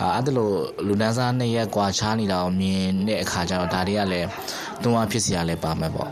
[0.00, 0.54] အာအဲ့ဒါလို့
[0.86, 4.28] လူတန်းစားနှစ်ရက်ကွာခြားနေတာကိုမြင်တဲ့အခါကျတော့ဒါတွေကလည်း
[4.82, 6.10] တွန်းအားဖြစ်စရာလည်းပါမယ်ပေါ့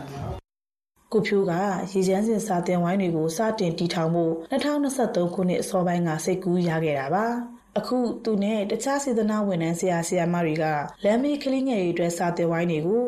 [1.13, 1.53] ။ကိုဖြိုးက
[1.93, 7.27] ရေချမ်းစင်စာတင်ဝိုင်းတွေကိုစတင်တီထောင်ဖို့2023ခုနှစ်အစောပိုင်းကစိတ်ကူးရခဲ့တာပါ။
[7.79, 10.65] အခုသူနဲ့တခြားစေတနာဝန်ထမ်းဆရာဆရာမတွေက
[11.05, 13.05] လမ်းမေးကလေးငယ်တွေအတွက်စာတင်ဝိုင်းတွေကို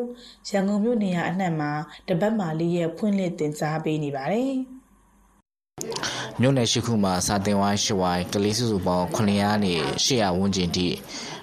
[0.49, 1.71] ရန်ကုန်မြို့နေရာအနှံ့မှာ
[2.07, 4.53] တပတ်မှလေးရက်ဖွင့်လှစ်တင်ကြားပေးနေပါတယ်။
[6.39, 9.73] မြို့နယ်ရှိခုမှာစာတင်ဝိုင်းရှိဝိုင်းကလေးစုစုပေါင်း900ကနေ
[10.05, 10.87] 800ဝန်းကျင်ထိ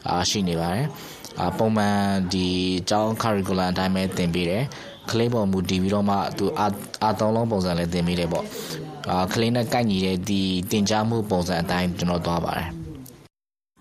[0.09, 0.87] အာရှိနေပါတယ်။
[1.41, 1.99] အာပုံမှန်
[2.33, 2.47] ဒီ
[2.89, 4.65] ကျောင်း curriculum အတိုင်းပဲသင်ပေးတယ်။
[5.11, 6.67] ကလေးပေါ်မူတည်ပြီးတော့မှသူအာ
[7.05, 8.45] အာသုံးလုံးပုံစံလည်းသင်ပေးတယ်ပေါ့။
[9.11, 12.71] အာကလေးနဲ့ကိုက်ညီတဲ့ဒီတင် जा မှုပုံစံအတိုင်းကျွန်တော်သွားပါတယ်။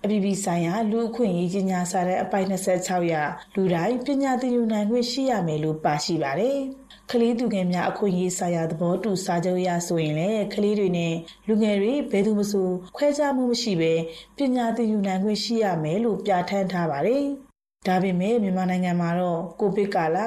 [0.04, 3.24] အပြည်ပြည်ဆိုင်ရာ လူအခွင့်အရေးကြီးညာစာတဲ့အပိုက်26ရာ
[3.56, 6.58] လူတိုင်း ပညာသင်ယူနိုင်ခွင့် ရှိရမယ်လို့ ပါရှိပါတယ်။
[7.12, 11.16] ကလေးသူငယ်များ အခွင့်အရေးဆိုင်ရာ သဘောတူစာချုပ်အရ ဆိုရင်လည်း ကလေးတွေနဲ့
[11.48, 13.94] လူငယ်တွေ ဘယ်သူမှမဆို ခွဲခြားမှုမရှိဘဲ
[14.38, 17.24] ပညာသင်ယူနိုင်ခွင့် ရှိရမယ်လို့ ပြဋ္ဌာန်းထားပါတယ်။
[17.88, 20.18] ဒါပေမဲ့ မြန်မာနိုင်ငံမှာတော့ ကိုဗစ်ကာလ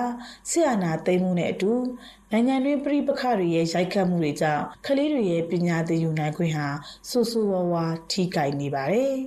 [0.50, 1.72] ဆရာနာသိမ်းမှုနဲ့အတူ
[2.32, 6.68] နိုင်ငံတွင်းပြည်ပခါတွေရဲ့ရိုက်ခတ်မှုတွေကြောင့်ကလေးတွေရဲ့ပညာသင်ယူနိုင်ခွင့်ဟာ
[7.08, 9.14] ဆူဆူဝါးဝါထိခိုက်နေပါတယ်။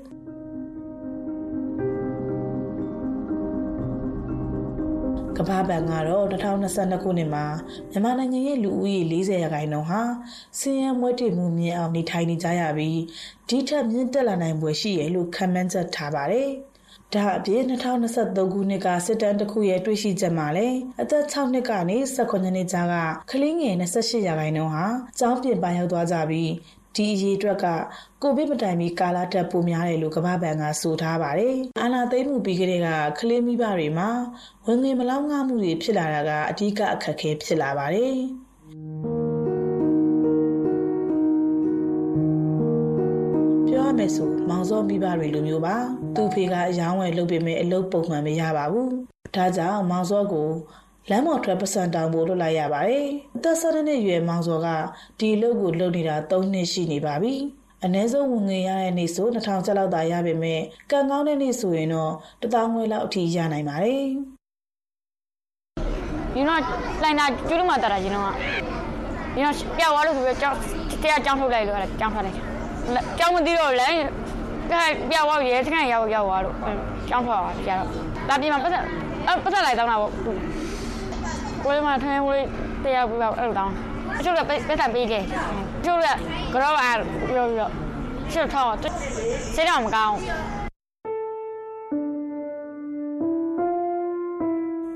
[5.38, 7.46] ကမ္ဘာ့ဘဏ်ကတော့2022ခုနှစ်မှာ
[7.92, 10.02] မြန်မာနိုင်ငံရဲ့လူဦးရေ40ရာခိုင်နှုန်းဟာ
[10.60, 13.00] ဆင်းရဲမွဲတေမှုမြင့်အောင်နေထိုင်နေကြရပြီး
[13.50, 16.52] ဒီထက်မြင့်တက်လာနိုင်ပွဲရှိရလို့ခန့်မှန်းချက်ထားပါတယ်။
[17.16, 22.96] ဒါအပြင်2023ခုနှစ်ကစစ်တမ်းတစ်ခုရဲ့တွေ့ရှိချက်မှာလည်းအသက်6နှစ်ကနေ18နှစ်ကြားက
[23.32, 24.86] ကလေးငယ်28ရာခိုင်နှုန်းဟာ
[25.20, 26.52] ကျောင်းပြင်ပရောက်သွားကြပြီး
[26.96, 27.66] ဒီအရေးအတွက်က
[28.22, 32.88] ကိုဗစ်မတိုင်မီကာလတက်ပိုများတယ်လို့ကမ္ဘာ့ဘဏ်ကဆိုထားပါတယ်။အာနာသိမ့်မှုပြီးကလေးက
[33.20, 34.10] ကလေးမိဘတွေမှာ
[34.66, 38.14] ဝင်ငွေမလောက်ငှမှုတွေဖြစ်လာတာကအဓိကအခက်အခဲဖြစ်လာပါတယ်။
[43.68, 45.78] ပြောရမယ်ဆိုမောင်စောမိဘတွေလိုမျိုးပါ
[46.16, 48.90] သူ့ဖေကအယောင်းဝယ်လုပ်ပေမဲ့အလုပ်ပုံမှန်မရပါဘူး။
[49.36, 50.50] ဒါကြောင့်မောင်စောကို
[51.10, 54.68] လမ်းမော်ထွက်ပစံတောင်ဖို့လွတ်လိုက်ရပါတယ်။အသက်၁၂နှစ်အရွယ်မောင်စောက
[55.20, 57.36] ဒီအလုပ်ကိုလုပ်နေတာ၃နှစ်ရှိနေပါပြီ။
[57.86, 64.04] အနည်းဆုံးဝင်ငွေရတဲ့နေ့ဆို2000ကျပ်လောက်သာရပေမဲ့ကံကောင်းတဲ့နေ့ဆိုရင်တော့1000ငွေလောက်အထိရနိုင်ပါတယ်
[66.34, 66.62] ဒီတော့
[67.04, 68.32] လိုင်းတာကျွလို့မှတာတာဒီတော့
[69.34, 70.58] ဒီတော့ပြောက်သွားလို့ဆိုပြီးကြောင်း
[71.02, 72.44] တရားကြောင်းထုတ်လိုက်လို့အဲ့ဒါကြောင်းထွက်လိုက်တာ
[73.20, 73.90] ကျောင်းမသိတော့လဲ
[74.72, 76.56] ကဲပြသွားရဲစကန်ရောက်ရောက်သွားလို့
[77.10, 77.88] ကျောင်းထွက်သွားပြတော့
[78.30, 78.84] လာပြင်မှာပတ်သက်
[79.28, 80.12] အပတ်သက်လိုက်တောင်းတာပေါ့
[81.64, 82.46] ကိုယ်မှထိုင်ဝေး
[82.84, 83.74] တရားပြပါအဲ့လိုတောင်း
[84.20, 85.24] အချို့ကပတ်သက်ပေးတယ်
[85.80, 86.08] အချို့က
[86.54, 86.98] ကတော့အား
[87.30, 87.72] ပြောပြီးတော့
[88.34, 88.76] ရှစ်ထောင်း
[89.56, 90.18] စိတ်တော့မကောင်း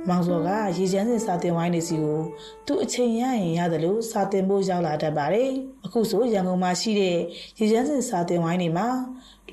[0.09, 2.19] မောင်စောကရေချမ်းစင်စာတင်ဝိုင်းနေစီကို
[2.65, 5.49] သူအချိန်ရရင်ရတယ်လို့စာတင်ဖို့ရောက်လာတတ်ပါတယ်။
[5.85, 7.17] အခုဆိုရန်ကုန်မှာရှိတဲ့
[7.59, 8.87] ရေချမ်းစင်စာတင်ဝိုင်းတွေမှာ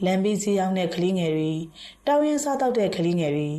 [0.04, 1.52] လမ်းဘေးဈေးရောက်တဲ့ကလေးငယ်တွေ
[2.06, 3.50] တောင်ရင်စားတောက်တဲ့ကလေးငယ်တွေ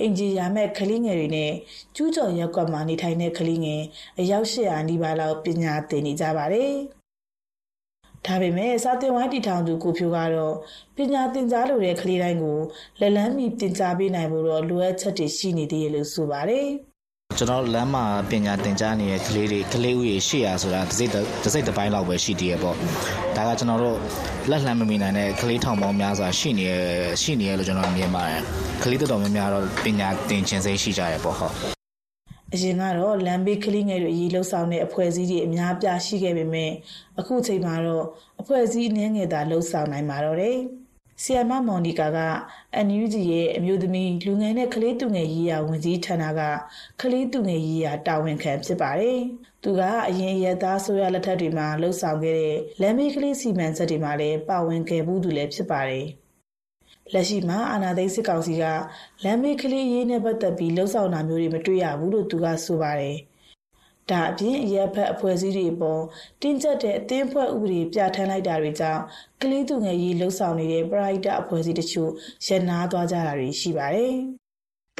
[0.00, 1.52] အင်ဂျီယာမဲ့ကလေးငယ်တွေနဲ့
[1.96, 3.82] ကျူးကျော်ရက်ကွက်မှာနေထိုင်တဲ့ကလေးငယ်
[4.18, 6.72] အယောက်800နီးပါးလောက်ပညာသင်နေကြပါတယ်။
[8.26, 10.54] ဒါပေမဲ့စာတင်ဝိုင်းတီထောင်သူကိုဖြိုးကတော့
[10.96, 12.58] ပညာသင်ကြားလိုတဲ့ကလေးတိုင်းကို
[13.00, 16.68] လက်လန်းမီတင်ကြားပေးနိုင်ဖို့တော့လိုအပ်ချက်တွေရှိနေသေးတယ်လို့ဆိုပါတယ်။
[17.40, 22.76] ကျွန်တော်လမ်းမှာပညာသင်ကြားနေတဲ့ကလေးတွေကလေးဦးရေ800ဆိုတာတစ်စိတ်တစ်စိတ်တစ်ပိုင်းလောက်ပဲရှိသေးရပေါ့
[23.36, 23.96] ဒါကကျွန်တော်တို့
[24.50, 26.72] လက်လှမ်းမမီနိုင်တဲ့ကလေးထောင်ပေါင်းများစွာရှိနေရ
[27.22, 28.42] ရှိနေရလို့ကျွန်တော်မြင်ပါတယ်
[28.82, 31.54] ကလေးတော်တော်များများတော့ပညာသင်ခြင်းစိတ်ရှိကြရပေါ့ဟုတ်
[32.54, 36.70] အရင်ကတော့လမ်းဘေးကလေးငယ်တွေအရေးလှုပ်ဆောင်တဲ့အဖွဲ့အစည်းတွေအများပြားရှိခဲ့ပေမဲ့
[37.20, 38.04] အခုချိန်မှာတော့
[38.40, 40.58] အဖွဲ့အစည်းအနည်းငယ်သာလှုပ်ဆောင်နိုင်မှာတော့တယ်။
[41.22, 42.18] ဆီယမမော်နီကာက
[42.74, 46.40] အန်ယူဂျီရဲ့အမျိုးသမီးလူငယ်နဲ့ကလေးသူငယ်ရေးရာဝန်ကြီးဌာနက
[47.00, 49.18] ကလေးသူငယ်ရေးရာတာဝန်ခံဖြစ်ပါတယ်။
[49.62, 56.06] သူကအရင်ရသားဆိုရလက်ထက်တွေမှာလှုပ်ဆောင်ခဲ့တဲ့လမ်းဘေးကလေးစီမံချက်တွေမှာလည်းပါဝင်ခဲ့မှုသူလည်းဖြစ်ပါတယ်။
[57.12, 58.64] လက်ရှိမှာအာနာသိန်းစစ်ကောင်စီက
[59.24, 63.16] လမ်းမေးကလေးရေးနဲ့ပတ်သက်ပြီးလှုံ့ဆော်တာမျိုးတွေမတွေ့ရဘူးလို့သူကဆိုပါတယ်။
[64.12, 66.02] ဒါအပြင်အရက်ဖက်အဖွဲ့အစည်းတွေပေါ်
[66.42, 69.02] တင်းကျပ်တဲ့အသင်းဖွဲ့ဥပဒေပြဋ္ဌာန်းလိုက်တာတွေကြောင့်
[69.40, 72.10] ကလေးသူငယ်ရေးလှုံ့ဆော်နေတဲ့ပရိုက်တာအဖွဲ့အစည်းတချို့
[72.46, 74.14] ရန်နာသွားကြတာတွေရှိပါတယ်။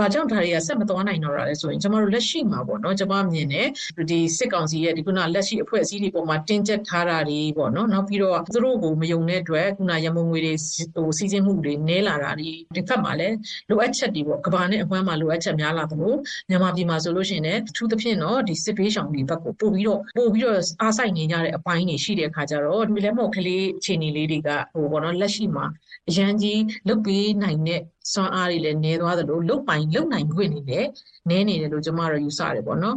[0.00, 3.68] ဘာကြောင့်ဒါတွေကဆက်မသွားနိုင်တော့တာလဲဆိုရင်ကျမတို့လက်ရှိမှာပေါ့နော်ကျမမြင်တယ်
[4.10, 10.54] ဒီစစ်ကောင်စီရဲ့ဒီခုနလက်ရှိအဖွဲ့အစည်းတွေပေါ်မှာတင်းကျပ်ထားတာတွေပေါ့နော်နောက်ပြီးတော့သူတို့ကိုမယုံတဲ့အတွက်ခုနရမုံငွေတွေ
[10.94, 13.36] ဟိုစီစဉ်မှုတွေနည်းလာတာတွေဒီဖက်မှာလည်း
[13.70, 16.14] လိုအပ်ချက်တွေပေါ့ကဘာနဲ့အဝမ်းမှာလိုအပ်ချက်များလာသလို
[16.48, 25.64] မြန်မာပြည်မှာဆိုလို့ရှိရင်လည်းအထူးသဖြင့်တော့ဒီစစ်ပေးရှောင်တွေဘက်ကိုပို့ပြီးတော့ပို့ပြီးတော့အားဆိုင်နေကြတဲ့အပိုင်းတွေရှိတဲ့အခါကျတော့ဒီလည်းမဟုတ်ကလေးအခြေအနေလေးတွေကဟိုပေါ့နော်လက်ရှိမှာ
[26.10, 27.80] အရန်ကြီးလုတ်ပေးနိုင်တဲ့
[28.12, 30.88] စွမ်းအားတွေလည်းနည်းသွားသလိုလုတ်ပိုင်လုတ်နိုင်ခွင့်တွေလည်း
[31.28, 32.96] နည်းနေတယ်လို့ကျမတို့ယူဆတယ်ပေါ့နော်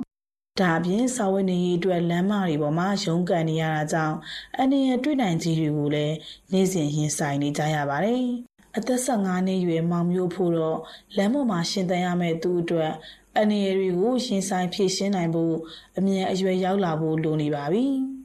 [0.59, 4.17] ဒါအပြင်စာဝတ်နေရေးအတွက်လမ်းမတွေပေါ်မှာရုန်းကန်နေရတာကြောင့်
[4.59, 6.15] အနေရတွေ့နိုင်ကြီးတွေကိုလည်း
[6.51, 8.23] နေ့စဉ်ရင်ဆိုင်နေကြရပါတယ်။
[8.77, 10.79] အသက်15နှစ်အရွယ်မောင်မျိုးဖို့တော့
[11.17, 12.91] လမ်းပေါ်မှာရှင်သန်ရမယ့်သူအတွက်
[13.39, 15.55] အနေရတွေကိုရင်ဆိုင်ဖြည့်ရှင်းနိုင်ဖို့
[15.97, 17.85] အမြင်အရွယ်ရောက်လာဖို့လိုနေပါပြီ။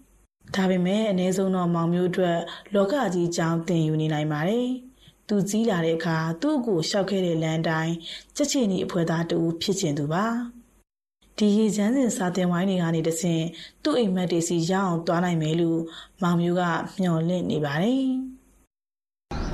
[0.54, 2.38] ဒါပေမဲ့အ ਨੇ ဆုံးတော့မောင်မျိုးအတွက်
[2.74, 4.68] လောကကြီးကြောင်းတင်ယူနေနိုင်ပါတယ်။
[5.28, 7.94] သူကြီးလာတဲ့အခါသူ့ကိုရှောက်ခဲ့တဲ့လမ်းတိုင်း
[8.36, 10.26] ချက်ချီနီအဖွဲသားတူဖြစ်ကျင်သူပါ။
[11.38, 13.44] ဒီရေချမ်းစင်စာတင်ဝိုင်းတွေကနေတဆင့်
[13.82, 15.80] သူ့အိမ်မက်တွေစီရအောင်သွားနိုင်မယ်လို့
[16.22, 16.62] မောင်မျိုးက
[17.00, 18.04] မျှော်လင့်နေပါတယ်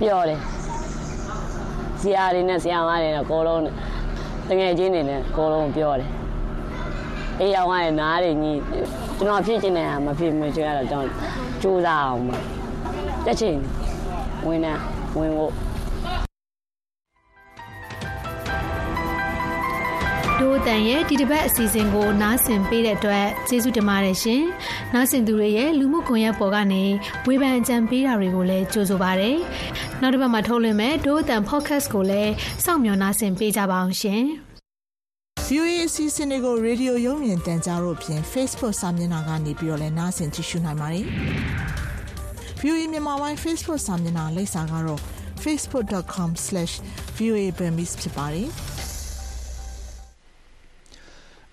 [0.00, 0.40] ပြောတယ်
[2.00, 3.62] ဆရာတွေနဲ့ဆရာမတွေနဲ့အကုန်လုံး
[4.48, 6.23] တငယ်ချင်းတွေနဲ့အကုန်လုံးပြောတယ်
[7.40, 8.52] အေးရောက်ရင်နားတွေညီ
[9.18, 11.08] ကျွန်တော်ဖြစ်ချင်တဲ့ဟာမဖြစ်မချင်ရတော့ကျွန်တော်
[11.62, 12.38] ကြိုးစားအောင်ပါ
[13.26, 13.56] တက်ချင်
[14.46, 14.72] ဝင်နေ
[15.18, 15.52] ဝင်ဖို့
[20.38, 24.42] ဒိုးအတန်ရဲ့ဒီတစ်ပတ်အစီအစဉ်ကိုနားဆင်ပေးတဲ့အတွက်ကျေးဇူးတင်ပါတယ်ရှင်။
[24.94, 26.84] နားဆင်သူတွေရဲ့လူမှုကွန်ရက်ပေါ်ကနေ
[27.26, 29.30] ဝေဖန်အကြံပေးတာတွေကိုလည်းကြိုဆိုပါရစေ။
[30.00, 32.32] နောက်တစ်ပတ်မှာထုတ်လွှင့်မဲ့ဒိုးအတန် podcast ကိုလည်း
[32.64, 34.24] စောင့်မျှော်နားဆင်ပေးကြပါအောင်ရှင်။
[35.48, 41.04] VOA အစီအစဉ်တွေကိုရေဒီယိုရုံမြင်တန်ကြားတို့ဖြင့် Facebook စာမျက်နှာကနေပြီးတော့လည်းနားဆင်ကြည့်ရှုနိုင်ပါတယ်။
[42.60, 45.00] VOA မြန်မာပိုင်း Facebook စာမျက်နှာလိပ်စာကတော့
[45.44, 48.48] facebook.com/voaburmese ဖြစ်ပါတယ်။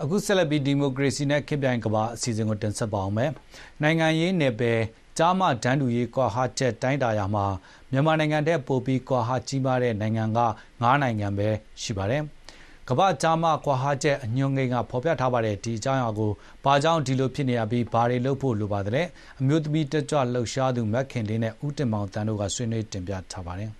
[0.01, 3.31] အခုဆက်လက်ပြီးဒီမိုကရေစီနဲ့ခေတ်ပြိုင်ကမ္ဘာအစီအစဉ်ကိုတင်ဆက်ပါအောင်မယ်။
[3.81, 4.79] နိုင်ငံရေးနယ်ပယ်
[5.17, 7.45] ကြားမတန်းတူရေးကွာဟချက်တိုင်းတာရမှာ
[7.91, 11.49] မြန်မာနိုင်ငံတဲ့ပိုပြီးကွာဟကြီးမားတဲ့နိုင်ငံက9နိုင်ငံပဲ
[11.81, 12.23] ရှိပါတယ်။
[12.89, 16.31] ကမ္ဘာကြားမကွာဟချက်အညွှန်းကိန်းကဖော်ပြထားပါတယ်ဒီအကြောင်းအရာကို
[16.65, 19.03] ဘာကြောင့်ဒီလိုဖြစ်နေရပြီးဘာတွေလုပ်ဖို့လိုပါသလဲ
[19.41, 23.71] အမျိုးသမီးတက်ကြွလှုပ်ရှားသူမက်ခင်လေးနဲ့ဦးတင်မောင်တန်းတို့ကဆွေးနွေးတင်ပြထားပါတယ်။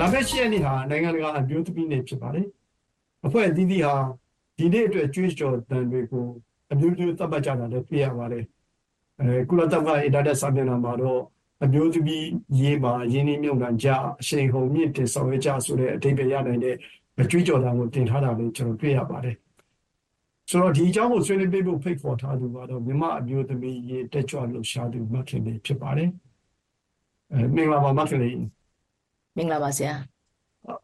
[0.00, 2.46] လာမယ့်၈ရက်နေ့ဟာနိုင်ငံတကာအမျိုးသမီးနေ့ဖြစ်ပါတယ်။
[3.26, 3.94] အဖွဲ့အသီးသီးဟာ
[4.58, 6.24] ဒီနေ့အတွက်ကြွေးကြော်တန်တွေကို
[6.72, 8.44] အမျိုးမျိုးသတ်မှတ်ကြတာလည်းတွေ့ရပါတယ်။
[9.20, 11.20] အဲကုလသမဂ္ဂအင်တာနက်စာမျက်နှာမှာတော့
[11.64, 12.26] အမျိုးသမီး
[12.60, 13.88] ရေးမှာရင်းနှီးမြှုပ်နှံကြ
[14.20, 16.76] အရှိန်ဟုန်မြင့်တင်ဆောင်ရွက်ကြဆိုတဲ့အဓိပ္ပာယ်ရနိုင်တဲ့
[17.22, 19.36] အကြွေးကြော်တန်ကိုတင်ထားတာလည်းကျွန်တော်တွေ့ရပါတယ်။
[20.50, 26.10] ဆိုတော့ဒီအကြောင်းကိုဆွေးနွေးပေးဖို့ဖိတ်ခေါ်ထားသူကတော့မြမအမျိုးသမီးရေးတက်ကြွလှုပ်ရှားသူမခင်လေးဖြစ်ပါတယ်။
[27.32, 28.36] အဲမင်္ဂလာပါမခင်လေး
[29.36, 29.94] မင်္ဂလာပါဆရာ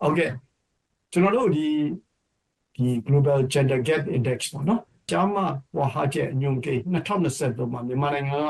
[0.03, 0.31] ဟုတ်ကဲ့
[1.13, 1.67] ကျွန်တော်တို့ဒီ
[2.77, 5.37] ဒီ Global Gender Gap Index ပေါ့နော် ကျားမ
[5.77, 8.49] ဝါဟာချက်အညွန်ကိန်း2023မှာမြန်မာနိုင်ငံက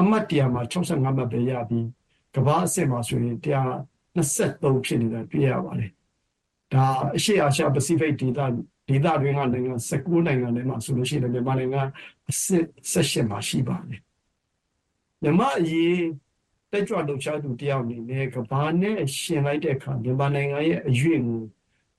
[0.00, 1.86] အမှတ်တရမှာ65မှတ်ပဲရပြီး
[2.34, 3.36] ကမ္ဘာအဆင့်မှာဆိုရင်
[4.16, 5.90] 123ဖြစ်နေတာတွေ့ရပါတယ်
[6.72, 6.86] ဒါ
[7.16, 8.40] အရှေ့အာရှပစိဖိတ်ဒေသ
[8.88, 11.82] ဒေသတွင်းကနိုင်ငံ19နိုင်ငံထဲမှာဆိုလို့ရှိရင်မြန်မာနိုင်ငံ
[12.30, 14.00] အဆင့်18မှာရှိပါတယ်
[15.22, 15.98] မြန်မာအရေး
[16.70, 21.40] တက်ကြွလှုပ်ရှားသူတယောက်အနေနဲ့ကဘာနဲ့ရှင်လိုက်တဲ့အခါမြန်မာနိုင်ငံရဲ့အရွေ့ကို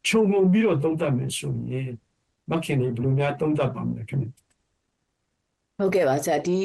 [0.08, 1.90] ခြုံငုံပြီးတော့သုံးသပ်မယ်ဆိုရင်
[2.52, 4.28] မခင်တွေဘယ်လိုများသုံးသပ်ပါမလဲခင်ဗျ
[5.78, 6.58] ဟုတ်ကဲ့ပါဆရာဒီ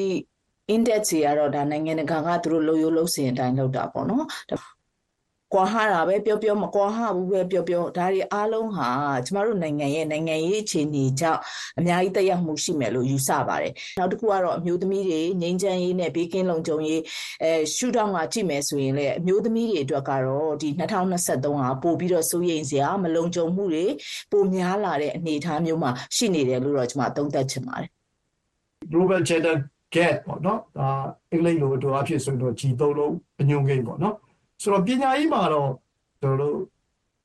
[0.75, 4.27] index တွေကတော့ဒါနိုင်ငံတကာကသူတို့လို့ရိုးလို့စင်အတိုင်းလောက်တာပေါ့နော်
[5.53, 8.89] ကွာဟတာပဲပြောပြောမကွာဟဘူးပဲပြောပြောဒါတွေအားလုံးဟာ
[9.27, 11.41] ကျမတို့နိုင်ငံရဲ့နိုင်ငံရေးအခြေအနေကြောင့်
[11.79, 17.03] အများကြီးတက်ရောက်မှုရှိမယ်လို့ယူဆပါတယ်နောက်တစ်ခုကတော့အမျိုးသမီးတွေငြိမ်းချမ်းရေးနဲ့ဘေးကင်းလုံခြုံရေး
[17.43, 23.87] အဲရှုထောင့်ကကြည့်မယ်ဆိုရင်လည်းအမျိုးသမီးတွေအတွက်ကတော့ဒီ2023ဟာပို့ပြီးတော့စိုးရိမ်စရာမလုံခြုံမှုတွေ
[24.33, 27.89] ပိုများလာတဲ့အနေအထားမျိုးမှာရှိနေတယ်လို့တော့ကျမသုံးသပ်ချင်ပါတယ်
[28.93, 29.57] global gender
[29.95, 30.89] gap ပေါ့နော်ဒါ
[31.33, 34.17] အင်္ဂလိပ်လိုအတူအဖြစ်ဆိုရင်တော့ G3 လုံးအညွှန်းကိန်းပေါ့နော်
[34.63, 35.73] ဆိုတော့ပညာရေးမှာတော့
[36.21, 36.61] ကျွန်တော်တို့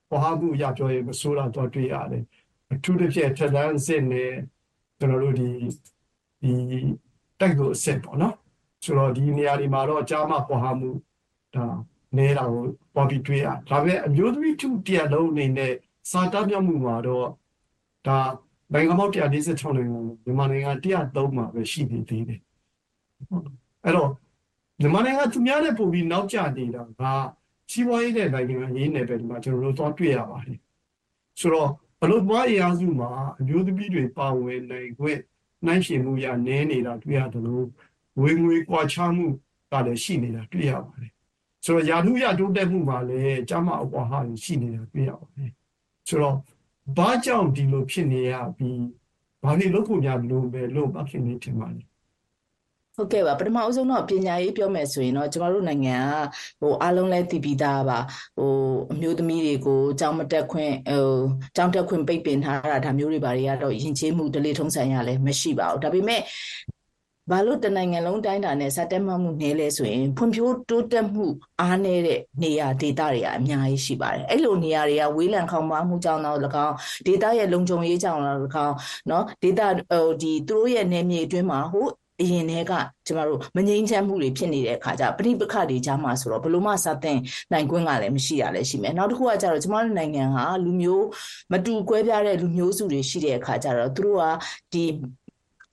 [0.09, 2.23] ဘာဟာမှုရပြောရင်မဆိုးတာတော့တွေ့ရတယ်
[2.71, 4.31] အထူးသဖြင့်ထက်တန်းစစ်နဲ့
[4.97, 5.49] ကျွန်တော်တို့ဒီ
[6.41, 6.53] ဒီ
[7.39, 8.35] တိုက်ကိုအစစ်ပေါ့နော်
[8.83, 10.89] ဆိုတော့ဒီနေရာဒီမှာတော့ကြားမဘာဟာမှု
[11.55, 11.65] ဒါ
[12.17, 12.65] နေတာကို
[12.95, 15.73] ပေါ်ပြီးတွေ့ရဒါပေမဲ့အမျိုးသမီးထုတရားလုံးအနေနဲ့
[16.11, 17.27] စာတတ်မြောက်မှုမှာတော့
[18.07, 18.17] ဒါ
[18.73, 22.41] နိုင်ငံပေါင်း146နိုင်ငံမြန်မာနိုင်ငံ103မှာပဲရှိနေသေးတယ်
[23.83, 24.09] အဲ့တော့
[24.83, 27.01] မြန်မာနိုင်ငံသူများနဲ့ပို့ပြီးနောက်ကျနေတာက
[27.71, 30.59] စီးပွားရေးနဲ့နိုင်ငံရေးနယ်ပယ်ဒီမှာကျွန်တော်တို့သွားတွေ့ရပါတယ်
[31.39, 31.69] ဆိုတော့
[31.99, 35.19] ဘလို့ပွားအရာစုမှာအမျိုးသမီးတွေပါဝင်နိုင်ခွင့်
[35.65, 37.65] နှိုင်းယှဉ်မှုရနည်းနေတာတွေ့ရတယ်လို့
[38.21, 39.25] ဝေငွေကွာခြားမှု
[39.71, 41.11] ကလည်းရှိနေတာတွေ့ရပါတယ်
[41.65, 45.51] ဆိုတော့ယာထုရတိုးတက်မှုမှာလည်းကျမအကွာဟာရှိနေတာတွေ့ရပါတယ်
[46.07, 46.37] ဆိုတော့
[46.97, 48.85] ဘာကြောင့်ဒီလိုဖြစ်နေရပြီး
[49.43, 51.83] ဘာတွေလုပ်ဖို့များလို့ပဲလို့မခင်နေထင်ပါလဲ
[52.96, 57.98] ဟုတ်ကဲ့ပါပထမအဆုံးတော့ပညာရေးပြောမယ်ဆိုရင်တော့ကျမတို့နိုင်ငံကဟိုအားလုံးလဲတည်ပြီးသားပါ
[58.38, 58.52] ဟို
[58.92, 61.08] အမျိုးသမီးတွေကိုကြောင်းမတက်ခွင့်ဟို
[61.56, 66.20] ကြောင်းတက်ခွင့်ပိတ်ပင်ထားတာဒါမျိုးတွေဘာတွေကတော့ယဉ်ကျေးမှုဒလေထုံးဆိုင်ရလဲမရှိပါဘူးဒါပေမဲ့
[67.30, 71.26] ဘာလို့တနိုင်ငံလုံးတိုင်းတာနဲ့စတက်မှတ်မှုနည်းလဲဆိုရင်ဖွံ့ဖြိုးတိုးတက်မှု
[71.60, 76.74] အားနည်းတဲ့နေရာဒေသတွေကအများကြီးရှိပါတယ်အဲ့လိုနေရာတွေကဝေးလံခေါင်ပါမှုကြောင့်တော့၎င်း
[77.06, 78.76] ဒေသရဲ့လုံခြုံရေးကြောင့်တော့၎င်း
[79.08, 79.60] เนาะဒေသ
[79.90, 81.86] ဟိုဒီသူတို့ရဲ့နယ်မြေအတွင်းမှာဟို
[82.21, 82.73] အရင်တည်းက
[83.07, 87.17] ကျမတို့မငြိမ်းချမ်းမှုတွေဖြစ်နေတဲ့အခါကျပဋိပက္ခတွေကြားမှာဆိုတော့ဘလို့မှစတဲ့
[87.51, 91.05] နိုင်ခွင့်ကလည်းမရှိရလည်းရှိမယ်နောက်တစ်ခုကကျတော့ကျမတို့နိုင်ငံဟာလူမျိုး
[91.51, 94.23] မတူကွဲပြားတဲ့လူမျိုးစုတွေရှိတဲ့အခါကျတော့သူတို့က
[94.73, 94.83] ဒီ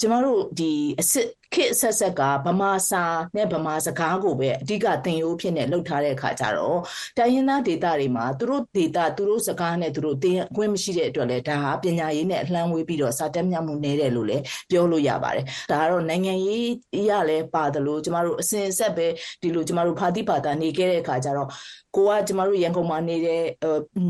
[0.01, 3.05] ကျမတို့ဒီအစစ် ခေတ်ဆက်ဆက်ကဗမာစာ
[3.37, 6.79] နဲ့ဗမာစကားကိုပဲအဓိကသင်ရိုးဖြစ်နေလှုပ်ထားတဲ့အခါကျတော့
[7.19, 16.69] တိုင်းရင်းသားဒေသတွေမှာသူတို့ဒေသသူတို့စကားနဲ့သူတို့သင်အခွင့်မရှိတဲ့အတွက်လည်းဒါဟာပညာရေးနဲ့အလှမ်းဝေးပြီးတော့စာတက်မြောက်မှုနည်းတယ်လို့လည်းပြောလို့ရပါတယ်ဒါကတော့နိုင်ငံရေး
[17.09, 19.07] ရလည်းပါတယ်လို့ကျမတို့အစဉ်အဆက်ပဲ
[19.43, 21.49] ဒီလိုကျမတို့ဖာတိပါတာနေခဲ့တဲ့အခါကျတော့
[21.96, 23.44] ကိုကကျမတို့ရန်ကုန်မှာနေတဲ့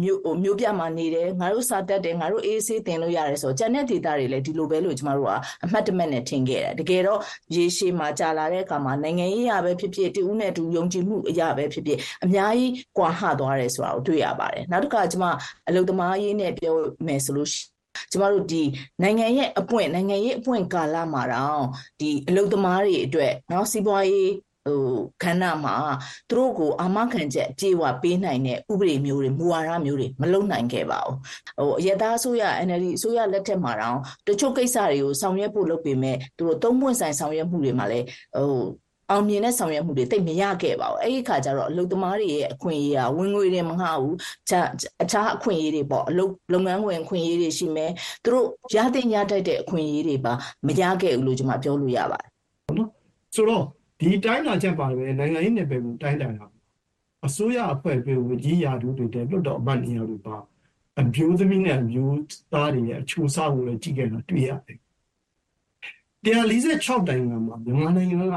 [0.02, 5.32] မြို့မြို့ပြမှာနေတယ်ငါတို့စာတက်တယ်ငါတို့အေးဆေးတင်လို့ရတယ်ဆိုတော့ကျန်တဲ့ဒေသတွေလည်းဒီလိုပဲလို့ကျမတို့က
[5.66, 7.20] အမှတ်တမဲ့နဲ့ထင်ခဲ့တယ်တကယ်တော့
[7.56, 15.26] ရေရှည်မှာကြာလာတဲ့အခါမှာနိုင်ငံရေးရပဲဖြစ်ဖြစ်တူဦးနဲ့တူယုံကြည်မှုအရာပဲဖြစ်ဖြစ်အများကြီးကွာဟသွားတယ်ဆိုတာကိုတွေ့ရပါတယ်နောက်တစ်ခါကျမ
[15.68, 16.76] အလုသမားရေးနဲ့ပြော
[17.08, 17.50] မယ်ဆိုလို့
[18.12, 18.64] ကျမတို့ဒီ
[19.04, 21.66] နိုင်ငံရဲ့အပွင့်နိုင်ငံရေးအပွင့်ကာလမှာတော့
[22.00, 24.32] ဒီအလုသမားတွေအတွက်เนาะစီးပွားရေး
[24.67, 24.81] ဟို
[25.23, 25.75] ခန္ဓာမှာ
[26.29, 31.17] သူတို့ကိုအာမခံချက်အပြေဝပေးနိုင်တဲ့ဥပဒေမျိုးတွေမူဝါဒမျိုးတွေမလုံနိုင်ခဲ့ပါဘူး
[31.59, 38.61] ဟိုအရသာအစိုးရ NLD အစိုးရလက်ထက်မှာတော့တချို့ကိစ္စတွေကိုဆောင်ရွက်ဖို့လုပ်ပေမဲ့သူတို့သုံးပွင့်ဆိုင်ဆောင်ရွက်မှုတွေမှာလည်းဟို
[39.11, 47.91] အောင်မြင်တဲ့ဆောင်ရွက်မှုတွေတိတ်မရခဲ့ပါဘူးအဲ့ဒီခါကျတော့အလုပ်သမားတွေရဲ့အခွင့်အရေးကဝင်ငွေတွေမငှဘူးအခြားအခွင့်အရေးတွေပေါ့အလုပ်လုပ်ငန်းဝင်အခွင့်အရေးတွေရှိမယ်
[48.25, 48.47] သူတို့
[48.77, 50.33] ရတဲ့ညတတ်တဲ့အခွင့်အရေးတွေပါ
[50.67, 52.31] မရခဲ့ဘူးလို့ကျွန်မပြောလို့ရပါတယ်
[53.35, 53.65] ဆိုတော့
[54.01, 56.47] ဒီတိုင်းလာချက်ပါပဲနိုင်ငံရေးနယ်ပယ်ကိုတိုင်းတိုင်းတာ
[57.27, 60.37] အစိုးရအဖွဲ့ပဲဝကြီးရာထူးတွေတဲ့လွတ်တော်အမတ်နေရာတွေပါ
[61.01, 62.17] အမျိုးသမီးနဲ့အမျိုး
[62.53, 64.79] သားတွေရဲ့အချိုးအစားကိုလည်းကြည့်ခဲ့တာတွေ့ရတယ်
[66.25, 68.35] 146နိုင်ငံမှာမြန်မာနိုင်ငံက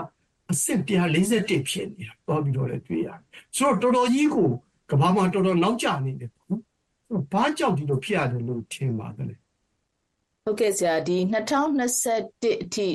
[0.51, 3.19] အဆင့်141ဖြစ်နေတာတော့ပြီးတော့လည်းတွေ့ရတယ်
[3.57, 4.49] ဆိုတော့တော်တော်ကြီးကို
[4.91, 6.63] ကမ္ဘာမှာတော်တော်နောက်ကျနေတယ်ပေါ့နော်
[7.33, 9.42] ဘာကြောင့်ဒီလိုဖြစ်ရတယ်လို့ထင်ပါတယ်
[10.47, 12.87] ဟုတ်ကဲ့ဆရာဒီ2021အထိ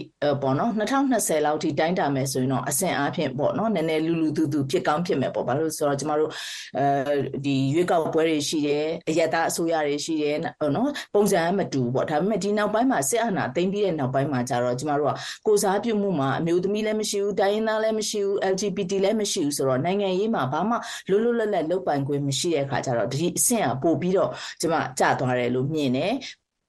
[0.43, 6.31] ပေါ့နော်2020လောက်ထိတိုင်းတာမယ်ဆိုရင်တော့အဆင့်အားဖြင့်ပေါ့နော်နည်းနည်းလူလူသူသူဖြစ်ကောင်းဖြစ်မယ်ပေါ့ဘာလို့ဆိုတော့ကျမတို့
[6.79, 15.15] အဲဒီရွေးကောက်ပွဲတွေရှိတယ်အယက်သားအစိုးရတွေရှိတယ်နော်ပုံစံမတူပေါ့ဒါပေမဲ့ဒီနောက်ပိုင်းမှာစစ်အာဏာသိမ်းပြီးတဲ့နောက်ပိုင်းမှာကျတော့ကျမတို့က
[15.47, 20.77] ကိုစားပြုမှုမှာအမျိုးသမီးလည်းမရှိဘူးတိုင်းရင်းသားလည်းမရှိဘူး LGBT လည်းမရှိဘူးဆိုတော့နိုင်ငံရေးမှာဘာမှ
[21.11, 24.31] လွတ်လွတ်လပ်လပ်လုပ်ပိုင်ခွင့်မရှိတဲ့အခါကျတော့ဒီအဆင့်ကပို့ပြီးတော့
[24.61, 26.13] ကျမကြသွားတယ်လို့မြင်တယ်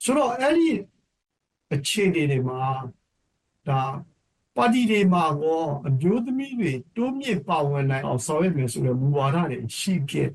[0.04, 0.70] ဆိုတော့အဲ့ဒီ
[1.74, 2.62] အခြေအနေတွေမှာ
[3.68, 3.82] ဒါ
[4.56, 10.30] ပါတီတွေမှာကောအမျိုးသမီးတွေတိုးမြင့်ပါဝင်နိုင်အောင်ဆောင်ရွက်မယ်ဆိုတဲ့မူဝါဒတွေရှိခဲ့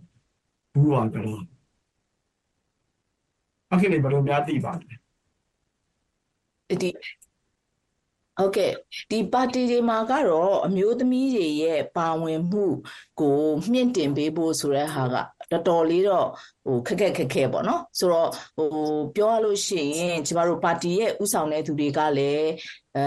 [0.73, 1.45] ဘူးပါကြလား
[3.73, 6.91] အခုလည်းဘယ်လိုများသိပါလဲဒီ
[8.39, 8.73] ဟုတ်ကဲ့
[9.11, 12.67] ဒီပါတီတွေမှာကတော့အမျိုးသမီးတွေရဲ့ပါဝင်မှု
[13.21, 13.39] ကို
[13.73, 15.17] မြင့်တင်ပေးဖို့ဆိုတဲ့ဟာက
[15.55, 16.27] တော်တော်လေးတော့
[16.67, 18.69] ဟိုခက်ခက်ခက်ခဲပေါ့နော်ဆိုတော့ဟို
[19.17, 22.49] ပြောရလို့ရှိရင်ကျမတို့ပါတီရဲ့ဥဆောင်တဲ့သူတွေကလည်း
[22.97, 23.05] အဲ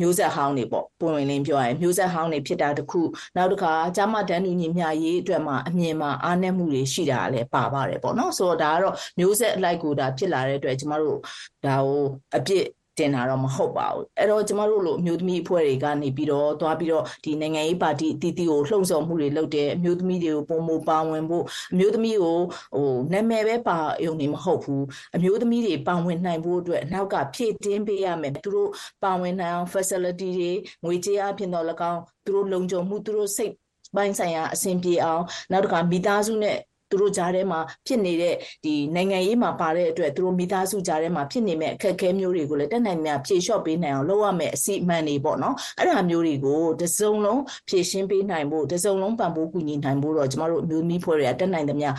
[0.00, 3.00] မျိုးဆက်ဟောင်းတွေပေါ့ပုံဝင်လင်းပြောရရင်မျိုးဆက်ဟောင်းတွေဖြစ်တာတခု
[3.36, 11.18] နောက်တစ်ခါဂျာမတန်းတူညီမျှရေးအတွက်မှာအမြင်မှာအားနည်းမှုတွေရှိတာလည်းပါပါတယ်ပေါ့နော်ဆိုတော့ဒါကတော့မျိုးဆက်အလိုက်ကိုဒါဖြစ်လာတဲ့အတွက်ကျမတို့
[11.64, 12.02] ဒါဟို
[12.36, 12.64] အပြစ်
[12.98, 22.38] တင်တာတော့မဟုတ်ပါဘူးအဲ့တော့ကျမတို့လိုအမျိုးသမီးအဖွဲ့တွေကနေပြီးတော့သွားပြီးတော့ဒီနိုင်ငံရေးပါတီအတီးတီးကိုလှုံ့ဆော်မှုတွေလုပ်တယ်အမျိုးသမီးတွေကိုပုံမပါဝင်ဖို့အမျိုးသမီးကို
[22.74, 24.84] ဟိုနာမည်ပဲပါယုံနေမဟုတ်ဘူး
[25.16, 28.70] အမျိုးသမီးတွေပါဝင်နိုင်ဖို့အတွက်နောက်ကဖြည့်တင်းပေးရမယ်သူတို့
[29.04, 30.50] ပါဝင်နိုင်အောင် facility တွေ
[30.84, 33.52] ငွေကြေးအဖြစ်တော့၎င်းသူတို့လုံခြုံမှုသူတို့စိတ်
[33.96, 36.56] ပိုင်းဆိုင်ရာအဆင်ပြေအောင်နောက်တစ်ခါမိသားစုနဲ့
[36.90, 51.90] သူတို့ကြားထဲမှာဖြစ်နေတဲ့ဒီနိုင်ငံရေးမှာပါတဲ့အတွက်သူတို့မိသားစုကြားထဲမှာဖြစ်နေမဲ့အခက်အခဲမျိုးတွေကိုလည်းတက်နိုင်များဖြေလျှော့ပေးနိုင်အောင်လုပ်ရမယ်အစီအမံတွေပေါ့နော်အဲ့ဒါမျိုးတွေကိုတစုံလုံးဖြည့်ရှင်းပေးနိုင်ဖို့တစုံလုံးပံ့ပိုးကူညီနိုင်ဖို့တော့ကျမတို့အမျိုးသမီးဖွဲ့တွေကတက်နိုင်သမျှ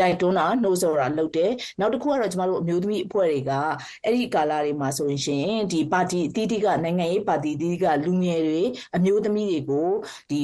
[0.00, 3.52] တိုက်တွန်းတာနှိုးဆော်တာလုပ်တယ်နောက်တစ်ခုကတော့ကျမတို့အမျိုးသမီးအဖွဲ့တွေက
[4.04, 8.62] အဲ့ဒီကာလတွေမှာဆိုရင်ရှင်ဒီပါတီအသီးသီးကနိုင်ငံရေးပါတီအသီးသီးကလူငယ်တွေ
[8.96, 9.88] အမျိုးသမီးတွေကို
[10.30, 10.40] ဒီ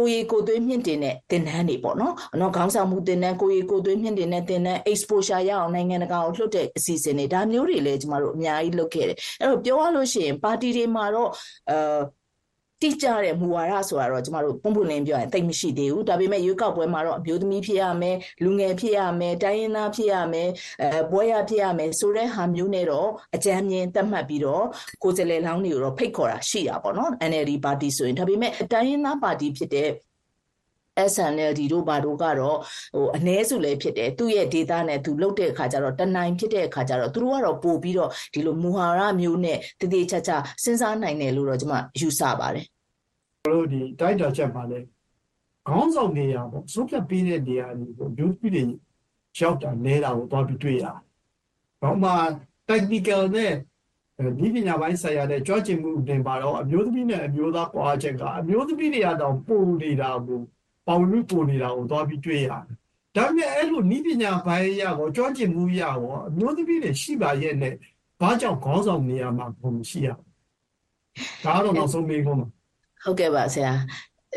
[0.00, 11.30] ကိုရီကိုသွေးမြင့်တင်တဲ့တင်နန်းတွေပေါ့နော်။နော်ခေါင်းဆောင်မှုတင်နန်းကိုရီကိုသွေးမြင့်တင်တဲ့တင်နန်း exposure ရအောင်နိုင်ငံတကာကိုလွှတ်တဲ့အစီအစဉ်တွေဒါမျိုးတွေလည်းကျမတို့အများကြီးလုပ်ခဲ့တယ်။အဲ့တော့ပြောရလို့ရှိရင်ပါတီတွေမှာတော့
[11.70, 11.76] အဲ
[12.82, 20.48] တိကျတဲ့မူဝါဒဆိုတာတော့ကျမတို့ပုံပွင့်လင်းပြောရင်တိတ်မရှိသေးဘူးဒါပေမဲ့ရွေးကောက်ပွဲမှာတော့အမျိုးသမီးဖြစ်ရမယ်လူငယ်ဖြစ်ရမယ်တိုင်းရင်းသားဖြစ်ရမယ်
[20.82, 24.64] အဲပွဲရဖြစ်ရမယ်ဆိုတဲ့ဟာမျိုးနဲ့တော့အကြမ်းမြင်သတ်မှတ်ပြီးတော့
[25.02, 29.88] ကိုယ်စလဲလောင်းတွေကိုတော့ဖိတ်ခေါ်တာရှိတာပေါ့နော် NLD ပါတီဆိုရင်ဒါပေမဲ့တိုင်းရင်းသားပါတီဖြစ်တဲ့
[31.12, 32.58] SNLD တို့ဘာတို့ကတော့
[32.94, 42.66] ဟိုအ ਨੇ စုလည်းဖြစ်တယ်သူ့ရဲ့ data နဲ့သူလုတ်တဲ့အခါကျတော့တနိုင်ဖြစ်တဲ့အခါကျတော့သူတို့ကတော့ပို့ပြီးတော့ဒီလိုမူဟာရမျိုးနဲ့တည်တည်ချာချာစဉ်းစားနိုင်တယ်လို့တော့ကျွန်မယူဆပါတယ်
[43.44, 44.78] ကျွန်တော်တို့ဒီတိုက်တာချက်ပါလဲ
[45.68, 48.62] ခေါင်းဆောင်နေရပေါ့စုပ်ဖြတ်ပေးတဲ့နေရာတွေကိုမျိုးပြတွေ
[49.38, 50.96] ရောက်တာနေတာကိုသွားပြီးတွေ့ရတယ်။
[51.82, 52.10] ဘာမှ
[52.68, 53.52] technical နဲ့
[54.38, 60.40] ဒီပညာပိုင်းဆိုင်ရာနဲ့ကြွကျင်မှုတင်ပါတော့အမျိုးသမီးနဲ့အမျိုးသားကွာချက်ကအမျိုးသမီးတွေကတော့ပုံနေတာကို
[60.90, 62.62] ပေါင်လို့ပုံနေတာကိုသွားပြီးတွေ့ရတယ်။
[63.16, 67.74] ဒါပေမဲ့အဲ့လိုဤပညာပိုင်းရကိုကြွကျင်မှုရကိုအမျိုးသမီးတွေရှိပါရဲ့နဲ့
[68.20, 70.08] ဘာကြောင့်ခေါင်းဆောင်နေရမှာဘုံမရှိရ။
[71.44, 72.46] ဒါကတော့နောက်ဆုံးမေးခွန်းပါ
[73.02, 73.72] ဟုတ်ကဲ့ပါဆရာ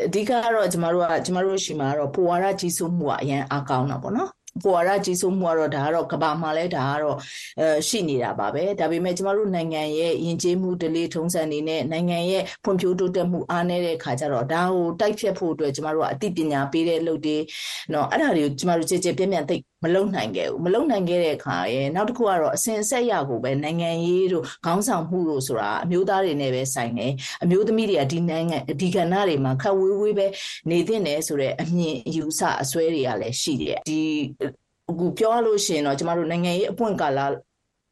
[0.06, 4.30] အဓိကကတော့ကျမတို့ကကျမတို့ရှိမှာကတော့ပူဝါဒကြီးစိုးမှုကအရင်အားကောင်းတာပေါ့နော်
[4.62, 7.16] ပူဝါဒကြီးစိုးမှုကတော့ဒါကတော့ကဘာမှာလဲဒါကတော့
[7.60, 17.36] အဲရှိနေတာပါပဲဒါပေမဲ့ကျမတို့နိုင်ငံရဲ့ယဉ်ကျေးမှုဒလေထုံးစံတွေနဲ့နိုင်ငံရဲ့ဖွံ့ဖြိုးတိုးတက်မှုအားနည်းတဲ့ခါကျတော့ဒါကိုတိုက်ဖြတ်ဖို့အတွက်ကျမတို့ကအသိပညာပေးတဲ့လုပ်တွေ
[17.92, 30.26] နော်အဲ့ဒါတွေကိုကျမတို့ကြည်ကြည်ပြန့်ပြန့်သိ မလုံနိုင်ခဲ့ဘူးမလုံနိုင်ခဲ့တဲ့အခါရဲ့နောက်တစ်ခုကတော့အစဉ်အဆက်ရကိုပဲနိုင်ငံရေးတို့ခေါင်းဆောင်မှုတို့ဆိုတာအမျိုးသားတွေနဲ့ပဲဆိုင်တယ်အမျိုးသမီးတွေကဒီနိုင်ငံဒီကဏ္ဍတွေမှာခက်ဝေးဝေးပဲ
[30.70, 34.00] နေသင့်တယ်ဆိုတဲ့အမြင်အယူဆအစွဲတွေကလည်းရှိတယ်ဒီ
[34.90, 37.20] အခုပြောရလို့ရှိရင်တော့ကျမတို့နိုင်ငံရေးအပွင့်ကာလ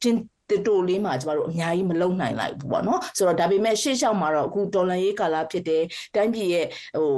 [0.01, 5.83] ချင်းတတိုလေးမှာကျမတို့အများကြီးမလုံနိုင်လိုက်ဘူးပေါ့နော်ဆိုတော့ဒါပေမဲ့ရှေ့လျှောက်မှာတော့အခုတော်လန်ရေးကာလဖြစ်တဲ့
[6.15, 6.65] တိုင်းပြည်ရဲ့
[6.97, 7.09] ဟို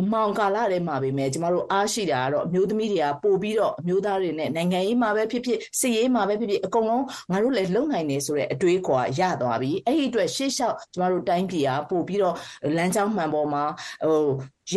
[0.00, 12.34] အမောင်ကာလထဲမှာပဲမဲ့ကျမတို့အားရှိတာကတော့အမျိုးသမီးတွေကပို့ပြီးတော့အမျိုးသားတွေနဲ့နိုင်ငံရေးမှာပဲဖြစ်ဖြစ်စစ်ရေးမှာပဲဖြစ်ဖြစ်အကုန်လုံးငါတို့လည်းလုံနိုင်နေဆိုတဲ့အတွေးခေါ်ရသွားပြီအဲ့ဒီအတွက်ရှေ့လျှောက်ကျမတို့တိုင်းပြည်ကပို့ပြီးတော့
[12.76, 13.64] လမ်းကြောင်းမှန်ပေါ်မှာ
[14.06, 14.26] ဟို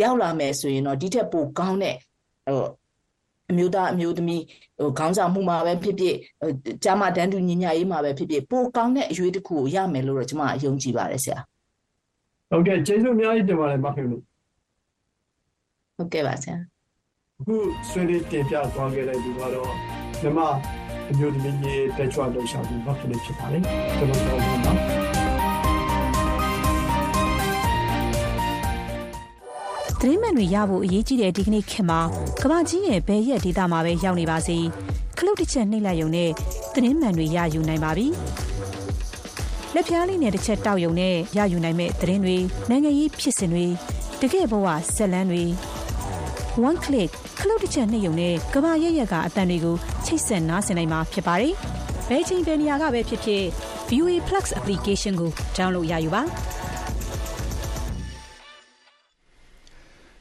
[0.00, 1.96] ရောက်လာမယ်ဆိုရင်တော့ဒီထက်ပိုကောင်းတဲ့
[2.46, 2.64] ဟို
[3.50, 4.42] အမျိုးသားအမျိုးသမီး
[4.80, 6.16] ဟိုခေါင်းဆောင်မှုမှာပဲဖြစ်ဖြစ်
[6.84, 11.38] ကြားမတန်းတူညီညာရေးမှာပဲဖြစ်ဖြစ်ပိုကောင်းတဲ့အရွေးတစ်ခုကိုရမယ်လို့တော့ကျွန်မယုံကြည်ပါတယ်ဆရာ
[12.50, 14.29] ဟုတ်ကဲ့ကျေးဇူးအများကြီးတင်ပါတယ်မခင်လို့
[16.00, 16.56] ဟုတ်ကဲ့ပါဆရာ
[17.40, 17.56] အခု
[17.88, 19.70] ဆွေးနွေးတင်ပြသွားခဲ့တဲ့ဒီကတော့
[20.22, 20.38] မြမ
[21.10, 23.62] အမျိုးသမီးရေးတက်ချွတ်လို့ရှာပြီးမခင်လေးဖြစ်ပါတယ်
[23.96, 24.76] ကျွန်တော်တို့တော့နော်
[30.00, 32.00] သတင်းမှန်တွေရဖို့အရေးကြီးတဲ့ဒီကနေ့ခေတ်မှာ
[32.42, 34.58] ကမ္ဘာကြီးရဲ့ဘယ်ရက်ဒေတာမှာပဲရောက်နေပါစေ
[35.18, 36.30] ခလုတ်တစ်ချက်နှိပ်လိုက်ရုံနဲ့
[36.74, 38.06] သတင်းမှန်တွေရယူနိုင်ပါပြီ
[39.74, 42.36] လက်ပြားလေးနဲ့တစ်ချက်တောက်ရုံနဲ့ရယူနိုင်မဲ့သတင်းတွေ
[42.70, 43.66] နိုင်ငံရေးဖြစ်စဉ်တွေ
[44.20, 45.44] တကယ့်ဘဝဆက်လန်းတွေ
[46.68, 49.76] one click ခလုတ်တစ်ချက်နှိပ်ရုံနဲ့ကမ္ဘာရဲ့ရက်ကအတန်တွေကို
[50.06, 51.54] ချိတ်ဆက်နားဆင်နိုင်မှာဖြစ်ပါတယ်
[52.08, 53.42] ဘယ်ချိန်ဘယ်နေရာကပဲဖြစ်ဖြစ်
[53.90, 56.22] VOA Plus application ကို download ရယူပါ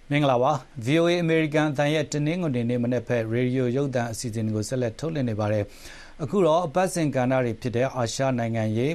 [0.09, 0.51] မင်္ဂလာပါ
[0.85, 5.63] VOA American အသံရဲ့တနင်္ဂနွေနေ့မနေ့ဖက်ရေဒီယိုရုပ်သံအစီအစဉ်ကိုဆက်လက်ထုတ်လွှင့်နေပါတယ်
[6.23, 8.93] အခုတော့အပတ်စဉ်ကဏ္ဍတွေဖြစ်တဲ့အာရှနိုင်ငံရေး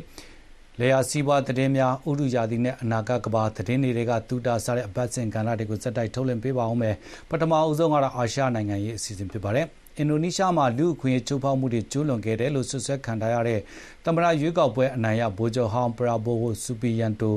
[0.80, 6.94] လေယာစီးပွားသတင်းများဥရုယာတိနဲ့ အနာဂတ်ကဘာသတင်းတွေကတူတာစားတဲ့ အပတ်စဉ်ကဏ္ဍတွေကိုစက်တိုက် ထုတ်လွှင့်ပေးပါအောင်မယ်
[7.30, 9.66] ပထမအဦးဆုံးကတော့ အာရှနိုင်ငံရေး အစီအစဉ် ဖြစ်ပါတယ်
[9.98, 13.60] အင်ဒိုနီးရှားမှာ လူအခွင့်အရေး ချိုးဖောက်မှုတွေ ကျူးလွန်ခဲ့တယ်လို့ဆွဆွဲခံထားရတဲ့
[14.04, 17.36] သမ္မတရွေးကောက်ပွဲ အနိုင်ရ ဗိုလ်ချုပ်ဟောင်းပရာဘိုဝိုဆူပီယန်တို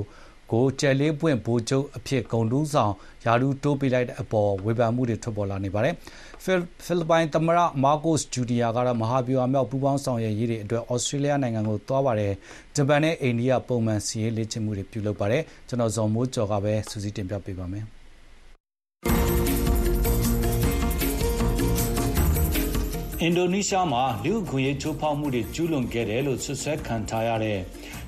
[0.52, 2.94] ကိုကျယ်လေးပွင့် ဗိုလ်ချုပ်အဖြစ် ဂုံတူးဆောင်
[3.26, 5.94] ယာဒူတိုးပေးလိုက်တဲ့အပေါ် ဝေဖန်မှုတွေ ထွက်ပေါ်လာနေပါတယ်။
[6.44, 6.54] ဖိ
[7.00, 12.34] လစ်ပိုင်သမ္မတမာကိုစ်ဂျူနီယာကတော့မဟာဗျူဟာမြောက်ပူးပေါင်းဆောင်ရွက်ရေးတွေအတွက်ဩစတြေးလျနိုင်ငံကိုသွားပါတယ်။
[12.76, 17.86] ဂျပန်နဲ့အိန္ဒိယပုံမှန်စီးရေးလေ့ကျင့်မှုတွေပြုလုပ်ပါတယ်။ကျွန်တော်ဇော်မိုးကျော်ကပဲစူးစီးတင်ပြပေးပါမယ်။
[23.22, 27.60] အင်ဒိုနီးရှားမှာလူ့အခွင့်အရေးချိုးဖောက်မှုတွေကျူးလွန်ခဲ့တယ်လို့ဆွဆွဲခံထားရတဲ့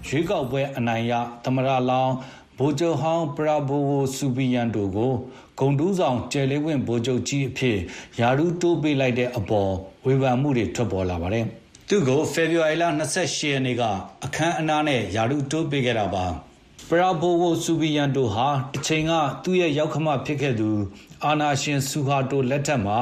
[0.07, 1.13] ရွေးကောက်ပွဲအနိုင်ရ
[1.45, 2.13] သမ္မတလောင်း
[2.60, 5.14] ဗိုလ်ချုပ်ဟောင်း ပရာဘိုဝို ဆူဘီယန်တိုကို
[5.60, 7.78] ဂုံတူးဆောင်ကျယ်လေးဝင်ဗိုလ်ချုပ်ကြီးအဖြစ်
[8.20, 9.72] ယာရူတိုးပေးလိုက်တဲ့အပေါ်
[10.05, 11.45] ဝေဖန်မှုတွေ ထွက်ပေါ်လာပါတယ်။
[11.88, 13.84] သူ့ကို ဖေဖော်ဝါရီလ28ရက်နေ့က
[14.26, 16.26] အခမ်းအနားနဲ့ယာရူတိုးပေးခဲ့တာပါ။
[16.89, 19.12] ပရာဘိုဝို ဆူဘီယန်တိုဟာတစ်ချိန်က
[19.43, 20.70] သူ့ရဲ့ရောက်ခမဖြစ်ခဲ့သူ
[21.26, 22.97] အာနာရှင် ဆူဟာတို လက်ထက်မှာ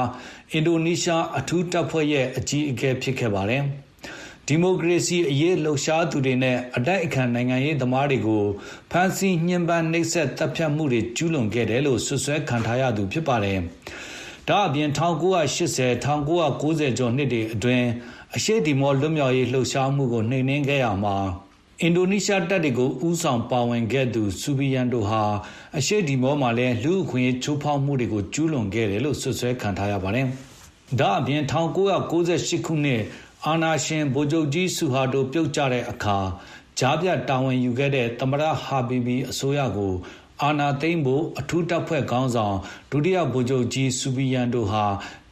[0.52, 3.62] အင်ဒိုနီးရှား အထူးတပ်ဖွဲ့ရဲ့ အကြီးအကဲ ဖြစ်ခဲ့ပါတယ်။
[4.50, 8.44] ဒီမိုကရေစီအရေးလှုပ်ရှားသူတွေနဲ့အတိုက်အခံနိုင်ငံရေးသမားတွေကို
[8.90, 13.58] ဖမ်းဆီးညှဉ်းပန်းနှိပ်စက်တပ်ဖြတ်မှုတွေကျူးလွန်ခဲ့တယ်လို့ဆွဆွဲခံထားရသူဖြစ်ပါတယ်။
[14.48, 17.86] ဒါအပြင်1980 1990ကျော်နှစ်တွေအတွင်း
[18.36, 21.16] အရှိတီမောလွတ်မြောက်ရေးလှုပ်ရှားမှုကိုနှိမ်နင်းခဲ့ရမှာ
[21.82, 25.22] အင်ဒိုနီးရှားတပ်တွေကိုဥဆောင်ပါဝင်ခဲ့သူဆူဘီယန်တိုဟာ
[25.78, 30.26] အရှိတီမောမှာလည်းလူအခွင့်အရေးချိုးဖောက်မှုတွေကိုကျူးလွန်ခဲ့တယ်လို့ဆွဆွဲခံထားရပါတယ်။
[31.00, 33.02] ဒါအပြင်1998ခုနှစ်
[33.46, 36.18] အာနာရှင် ဗိုလ်ချုပ်ကြီးဆူဟာတို ပြုတ်ကျတဲ့အခါ
[36.78, 39.92] ကြားပြတာဝန်ယူခဲ့တဲ့ သမ္မတဟာဘီဘီအစိုးရကို
[40.42, 42.56] အာနာသိမ့်ဖို့ အထူးတပ်ဖွဲ့ခေါင်းဆောင်
[42.90, 44.84] ဒုတိယဗိုလ်ချုပ်ကြီးစူဘီယန်တို့ဟာ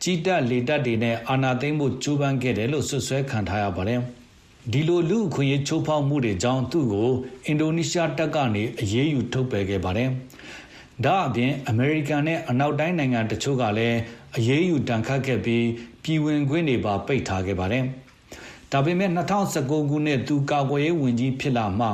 [0.03, 4.01] ကြီးတက်လေတက်တွေနဲ့ အာနာသိမ့်ဖို့ ကြိုးပမ်းခဲ့တယ်လို့ဆွဆွဲခံထားရပါတယ်။
[4.73, 7.11] ဒီလို လူအခွင့်အရေး ချိုးဖောက်မှုတွေကြောင့် သူ့ကို
[7.47, 10.11] အင်ဒိုနီးရှားတပ်ကနေ အရေးယူ ထုတ်ပယ်ခဲ့ပါတယ်။
[11.05, 13.99] ဒါအပြင် အမေရိကန်နဲ့ အနောက်တိုင်းနိုင်ငံတချို့ကလည်း
[14.37, 15.65] အရေးယူတန်ခတ်ခဲ့ပြီး
[16.07, 17.85] ပြည်ဝင်ခွင့်တွေပါ ပိတ်ထားခဲ့ပါတယ်။
[18.73, 21.89] ဒါပေမဲ့2019ခုနှစ် သူကာကွယ်ရေးဝန်ကြီးဖြစ်လာမှ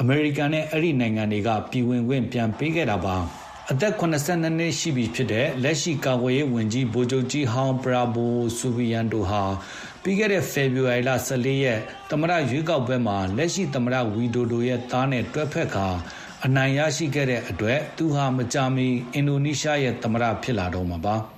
[0.00, 3.16] အမေရိကန်နဲ့အဲ့ဒီနိုင်ငံတွေက ပြည်ဝင်ခွင့်ပြန်ပေးခဲ့တာပါ။
[3.70, 9.42] အသက်82နှစ်ရှိပြီဖြစ်တဲ့လက်ရှိကာကွယ်ရေးဝန်ကြီးဗိုလ်ချုပ်ကြီးဟောင်းပရာဘိုဆူဗီယန်တိုဟာ
[10.02, 15.86] ပြီးခဲ့တဲ့ဖေဖော်ဝါရီလ14ရက်သမရရွေးကောက်ပွဲမှာလက်ရှိသမရဝီဒိုဒိုရဲ့သားနဲ့တွဲဖက်ခါ
[16.44, 21.16] အနိုင်ရရှိခဲ့တဲ့အတွက်သူဟာမကြာမီအင်ဒိုနီးရှားရဲ့သမရဖြစ်လာတော့မှာပါ။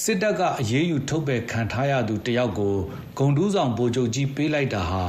[0.00, 2.74] စစ်တပ်ကအရေးယူထုတ်ပယ်ခံထားရသူတယောက်ကို
[3.18, 5.04] ဂုံတူးဆောင်ဗိုလ်ချုပ်ကြီးပေးလိုက်တာဟာ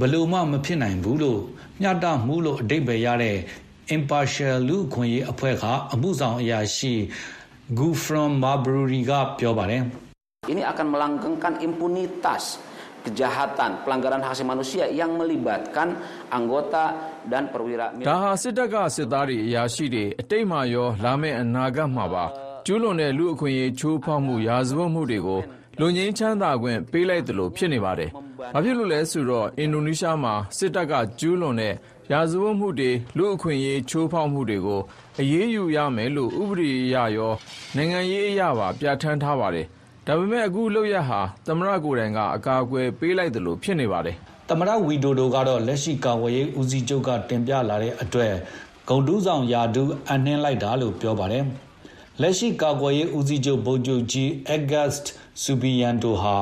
[0.00, 1.40] ဘလို့မှမဖြစ်နိုင်ဘူးလို့
[1.80, 3.36] မျှတမှုလို့အတိတ်ပဲရတဲ့
[3.96, 6.94] impartial လူခွင့်ရေးအဖွဲ့ကအမှုဆောင်အရာရှိ
[7.78, 9.82] Gufron Marbury ကပြောပါတယ်
[10.52, 12.44] Ini akan melanggengkan impunitas
[13.04, 15.88] kejahatan pelanggaran hak asasi manusia yang melibatkan
[16.36, 16.84] anggota
[17.30, 25.40] dan perwira ဒါဟာစစ်တပ်ကစစ်သားတွေအရာရှိတွေအတိတ်မှာရောလာမယ့်အနာဂတ်မှာပါ ကျူးလွန်တဲ့လူအခွင့်အရေးချိုးဖောက်မှု ရာဇဝတ်မှုတွေကို
[25.78, 28.10] လူငင်းချမ်းသာခွင့်ပေးလိုက်တယ်လို့ဖြစ်နေပါတယ်။
[28.54, 31.74] ဘာဖြစ်လို့လဲဆိုတော့ အင်ဒိုနီးရှားမှာ စစ်တပ်က ကျူးလွန်တဲ့
[32.12, 34.80] ရာဇဝတ်မှုတွေ လူအခွင့်အရေး ချိုးဖောက်မှုတွေကို
[35.20, 37.32] အရေးယူရမယ်လို့ ဥပဒေအရရော
[37.76, 39.66] နိုင်ငံရေးအရပါ ပြဋ္ဌာန်းထားပါတယ်။
[40.06, 44.16] ဒါပေမဲ့ အခုလုပ်ရဟာ သမရကိုယ်တိုင်က အကာအကွယ်ပေးလိုက်တယ်လို့ဖြစ်နေပါတယ်။
[44.48, 48.34] သမ္မတ ဝီဒိုဒိုကတော့ လက်ရှိ ကာဝေးရေးဦးစီးချုပ်က တင်ပြလာတဲ့အတွက်
[48.88, 51.46] ဂုံတူးဆောင်ယာဒူးအနှင်းလိုက်တာလို့ ပြောပါတယ်။
[52.22, 55.02] လက်ရှိကာကွယ်ရေးဦးစီးချုပ်ဗိုလ်ချုပ်ကြီးအက်ဂတ်စ်
[55.42, 56.36] ဆူဘီယန်တိုဟာ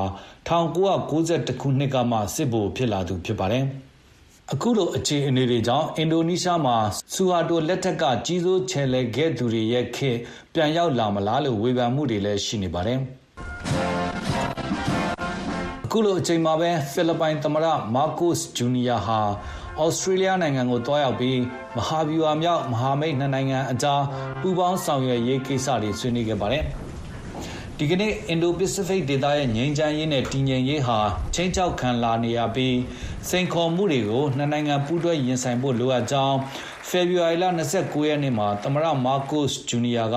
[0.48, 3.64] 1992ခုနှစ်ကမှစစ်ဗိုလ်ဖြစ်လာသူဖြစ်ပါတယ်။
[4.52, 6.76] အခုလိုအခြေအနေတွေကြောင့်အင်ဒိုနီးရှားမှာ
[7.14, 10.18] ဆူဟာတိုလက်ထက်ကကြီးစိုးချယ်လှယ်ခဲ့သူတွေရဲ့ခေတ်
[10.54, 12.98] ပြန်ရောက်လာမလားလို့ဝေဖန်မှုတွေလည်းရှိနေပါတယ်။
[15.84, 19.20] အခုလိုအချိန်မှာပဲဖိလစ်ပိုင်သမ္မတမာကိုစ်ဂျူနီယာဟာ
[19.84, 21.38] ဩစတြေးလျနိုင်ငံကိုတွားရောက်ပြီး
[21.76, 24.02] မဟာဗျူဟာမြောက်မဟာမိတ်နှစ်နိုင်ငံအကြား
[24.40, 26.64] ပူးပေါင်းဆောင်ရွက်ရေးကိစ္စတွေဆွေးနွေးခဲ့ပါတယ်။
[27.78, 30.98] ဒီကနေ့အင်ဒိုပစိဖိတ်ဒေသရဲ့ငြိမ်းချမ်းရေးနဲ့တည်ငြိမ်ရေးဟာ
[31.34, 32.76] ချင်းချောက်ခံလာနေရပြီး
[33.28, 36.36] စိန်ခေါ်မှုတွေကိုနှစ်နိုင်ငံပူးတွဲရင်ဆိုင်ဖို့လိုအပ်ကြောင်း
[36.88, 37.44] ဖေဖော်ဝါရီလ
[37.76, 40.16] 29ရက်နေ့မှာသမ္မတမာကိုစ်ဂျူနီယာက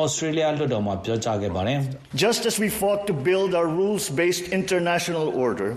[0.00, 1.78] ဩစတြေးလျလွှတ်တော်မှာပြောကြားခဲ့ပါတယ်။
[2.24, 5.70] Just as we fought to build our rules-based international order,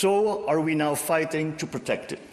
[0.00, 0.10] so
[0.50, 2.29] are we now fighting to protect it.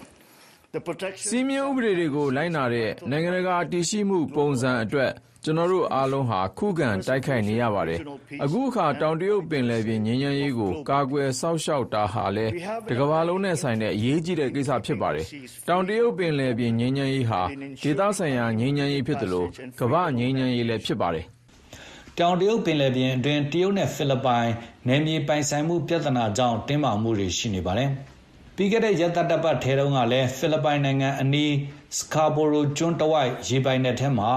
[1.30, 5.12] စီးမြဥပဒေတွေကို လိုက်နာတဲ့ နိုင်ငံတကာတည်ရှိမှုပုံစံအတွက်
[5.44, 8.00] ကျွန်တော်တို့အားလုံးဟာ ခုခံတိုက်ခိုက်နေရပါတယ်။
[8.44, 12.52] အခုအခါ တောင်တရုတ်ပင်လယ်ပြင် ငြိမ်းချမ်းရေးကို ကာကွယ်စောင့်ရှောက်တာဟာလည်း
[12.90, 15.26] တကမ္ဘာလုံးနဲ့ဆိုင်တဲ့ အရေးကြီးတဲ့ကိစ္စ ဖြစ်ပါတယ်။
[15.68, 17.42] တောင်တရုတ်ပင်လယ်ပြင် ငြိမ်းချမ်းရေးဟာ
[17.84, 19.48] ဒေသဆိုင်ရာ ငြိမ်းချမ်းရေးဖြစ်တယ်လို့
[19.80, 21.26] ကမ္ဘာငြိမ်းချမ်းရေးလည်း ဖြစ်ပါတယ်။
[22.20, 24.50] တောင်တရုတ်ပင်လယ်ပြင်အတွင်း တရုတ်နဲ့ ဖိလစ်ပိုင်
[24.88, 27.92] နယ်မြေပိုင်ဆိုင်မှုပြဿနာကြောင့် တင်းမာမှုတွေ ရှိနေပါတယ်။
[28.57, 31.53] ပြီးခဲ့တဲ့ရက်သတ္တပတ်ထဲတုန်းကလည်းဖိလစ်ပိုင်နိုင်ငံအနီး
[31.99, 34.31] စကာဘိုရိုကျွန်းတဝိုက်ရေပိုင်နက်ထဲမှာ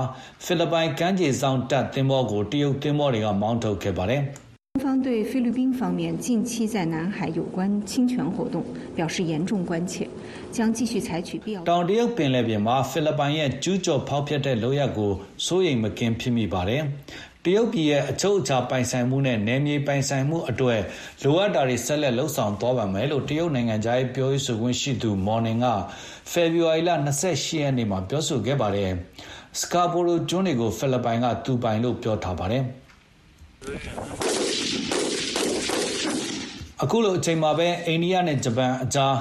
[0.46, 4.22] ဖိလစ်ပိုင်ကမ်းခြေစောင့်တပ်သင်္ဘောကိုတရုတ်သင်္ဘောတွေကမောင်းထုတ်ခဲ့ပါတယ်။
[4.76, 7.58] 中方对菲律宾方面近期在南海有关
[7.90, 8.56] 侵权活动
[8.98, 9.94] 表示严重关切，
[10.52, 11.58] 将继续采取必要。
[11.70, 15.12] တောင်တရုတ်ပင်လယ်ပြင်မှာဖိလစ်ပိုင်ရဲ့ကျူးကျော်ဖောက်ဖျက်တဲ့လုပ်ရပ်ကို
[15.46, 16.82] စိုးရိမ်မကင်းဖြစ်မိပါတယ်။
[17.47, 20.81] တရုတ်ပြည်ရဲ့ အချုပ်အခြာပိုင်ဆိုင်မှုနဲ့ နယ်မြေပိုင်ဆိုင်မှုအတွက်
[21.23, 25.67] လိုအပ်တာတွေ ဆက်လက်လှုပ်ဆောင်သွားပါမယ်လို့ တရုတ်နိုင်ငံသားပြောရေးဆိုခွင့်ရှိသူ မော်နင်က
[26.31, 26.91] ဖေဖော်ဝါရီလ
[27.27, 28.91] 28ရက်နေ့မှာ ပြောဆိုခဲ့ပါတယ်။
[29.61, 32.63] စကာဘိုရိုကျွန်းတွေကို ဖိလစ်ပိုင်က သူပိုင်လို့ ပြောထားပါတယ်။
[36.83, 39.15] အခုလိုအချိန်မှာပဲ အိန္ဒိယနဲ့ ဂျပန်အကြား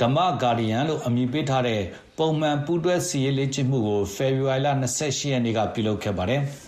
[0.00, 1.80] ဓမ္မဂါဒီယန်လို့ အမည်ပေးထားတဲ့
[2.18, 4.68] ပုံမှန် ပူးတွဲစီရေးလေ့ကျင့်မှုကို ဖေဖော်ဝါရီလ
[4.98, 6.42] 28ရက်နေ့က ပြုလုပ်ခဲ့ပါတယ်။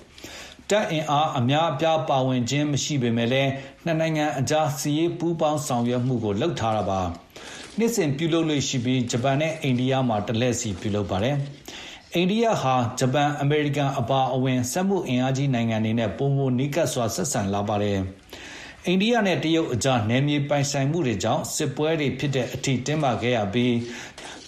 [0.71, 3.51] တပ်အင်အားအများအပြားပါဝင်ခြင်းမရှိပေမဲ့လည်း
[3.85, 7.01] နှစ်နိုင်ငံအကြားစီရေးပူးပေါင်းဆောင်ရွက်မှုကိုလှုပ်ထားတာပါ။
[7.79, 11.37] နှစ်စဉ်ပြုလုပ်လို့ရှိပြီး ဂျပန်နဲ့ အိန္ဒိယမှာ တလဲစီပြုလုပ်ပါတယ်။
[12.15, 17.99] အိန္ဒိယဟာ ဂျပန် အမေရိကန်အပါအဝင် စက်မှုအင်အားကြီးနိုင်ငံတွေနဲ့ပုံမနီးကပ်စွာ ဆက်ဆံလာပါတယ်။
[18.87, 23.75] အိန္ဒိယနဲ့ တရုတ်အကြား နယ်မြေပိုင်ဆိုင်မှုတွေကြောင့် စစ်ပွဲတွေဖြစ်တဲ့အထိ တင်းမာခဲ့ရပြီး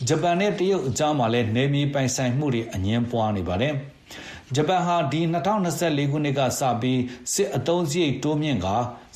[0.08, 3.76] ဂျပန်နဲ့ တရုတ်အကြားမှာလည်း နယ်မြေပိုင်ဆိုင်မှုတွေ အငင်းပွားနေပါတယ်။
[4.56, 5.20] ဂျပန်ဟာ ဒီ
[5.64, 7.00] 2024ခုနှစ်ကစပြီး
[7.32, 8.66] စစ်အုံစရိတ်တိုးမြင့်က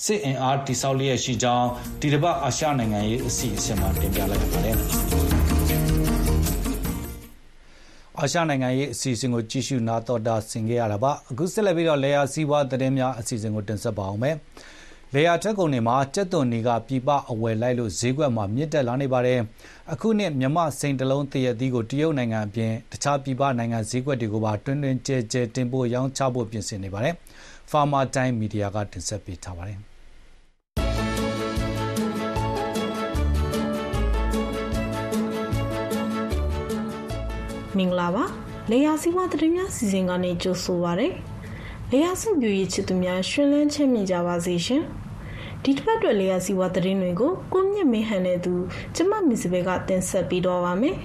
[0.05, 1.69] စစ်အင်အားတိစောက်လျက်ရှိကြောင်း
[2.01, 4.77] ဒီတစ်ပတ်အာရှနိုင်ငံရေးအစီအစဉ်မှာ တင်ပြလိုက်ပါတယ်။
[8.21, 14.37] အာရှနိုင်ငံရေးအစီအစဉ်ကို ကြည့်ရှုနာတော်တာဆင်ခဲ့ရတာပါ အခုဆက်လက်ပြီးတော့လေယာစီးပွားသတင်းများအစီအစဉ်ကို တင်ဆက်ပါအောင်မယ်
[15.17, 19.41] လေယာထက်ကုန်တွေမှာ ကြက်သွန်တွေကပြပအဝယ်လိုက်လို့ ဈေးကွက်မှာ မြင့်တက်လာနေပါတယ်
[19.93, 27.15] အခုနှစ် မြမစိန်တလုံးတရက်သီးကို တရုတ်နိုင်ငံအပြင် တခြားပြပနိုင်ငံဈေးကွက်တွေကိုပါ တွင်တွင်ကျဲကျဲတင်ပို့ရောင်းချဖို့ ပြင်ဆင်နေပါတယ်
[27.71, 29.79] Farmer Time Media ကတင်ဆက်ပေးထားပါတယ်
[37.77, 38.25] မင်္ဂလာပါ
[38.71, 41.09] လေယာစီဝါသတင်းများစီစဉ်ကနေ ကြိုဆိုပါရစေ
[41.91, 44.85] လေယာစုပြူရေး ချစ်သူများရှင်လန်းချမ်းမြေ့ကြပါစေရှင်
[45.67, 48.55] ဒီတစ်ပတ်အတွက်လေယာစီဝါသတင်းတွေကိုကိုမြင့်မင်းဟန်တဲ့သူ
[48.95, 50.97] ကျမမစ်စဘဲကတင်ဆက်ပြီးတော့ပါမယ်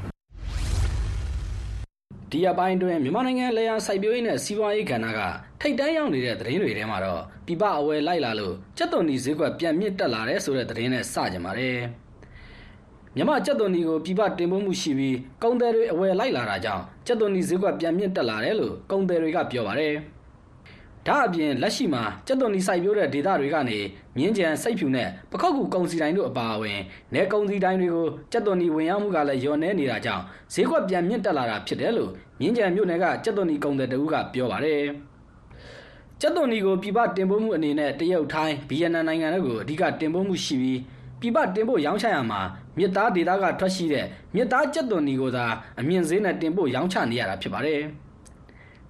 [2.32, 5.22] ဒီအပိုင်းတွင်မြန်မာနိုင်ငံလေယာစိုက်ပျိုးရေးနဲ့စီးပွားရေးကဏ္ဍက
[5.62, 11.78] ထိတ်တန်းရောက်နေတဲ့သတင်းတွေထဲမှာတော့ပြပအဝယ်လိုက်လာလို့ကြက်သွန်ဒီဈေးကွက်ပြန်မြင့်တက်လာတဲ့ဆိုတဲ့သတင်းနဲ့စကြပါတယ်
[13.16, 19.94] မြန်မာကြက်သွန်ဒီကိုပြပတင်ပို့မှုရှိပြီးကုန်သည်တွေအဝယ်လိုက်လာတာကြောင့်ကြက်သွန်ဒီဈေးကွက်ပြန်မြင့်တက်လာတယ်လို့ကုန်သည်တွေကပြောပါတယ်
[21.10, 23.80] ဒါအပြင်လက်ရှိမှာကြက်သွန်ဒီစိုက်ပျိုးတဲ့ဒေသတွေကနေ
[24.18, 26.80] မြင်းကြံစိတ်ဖြူနဲ့ပခောက်ကူကုန်စီတိုင်းတို့အပါအဝင်
[27.14, 34.84] နယ်ကုန်စီတိုင်းတွေကိုကြက်သွန်ဒီဝင်ရောက်မှုကလည်းလျော့နေနေတာကြောင့်ဈေးကွက်ပြန်မြင့်တက်လာတာဖြစ်တယ်လို့မြင်းကြံမြို့နယ်ကကြက်သွန်ဒီကုန်သည်တဦးကပြောပါတယ်
[36.22, 40.80] ကျက်သွန်ဒီကိုပြပတင်ပို့မှုအနေနဲ့တရုတ်ထိုင်းဗီယက်နမ်နိုင်ငံတို့ကိုအဓိကတင်ပို့မှုရှိပြီး
[41.22, 42.42] ပြပတင်ပို့ရောင်းချရမှာ
[42.78, 44.06] မြစ်သားဒေသကထွက်ရှိတဲ့
[44.36, 45.46] မြစ်သားကျက်သွန်ဒီကိုသာ
[45.80, 47.82] အမြင့်ဈေးနဲ့တင်ပို့ရောင်းချနေရတာဖြစ်ပါတယ်။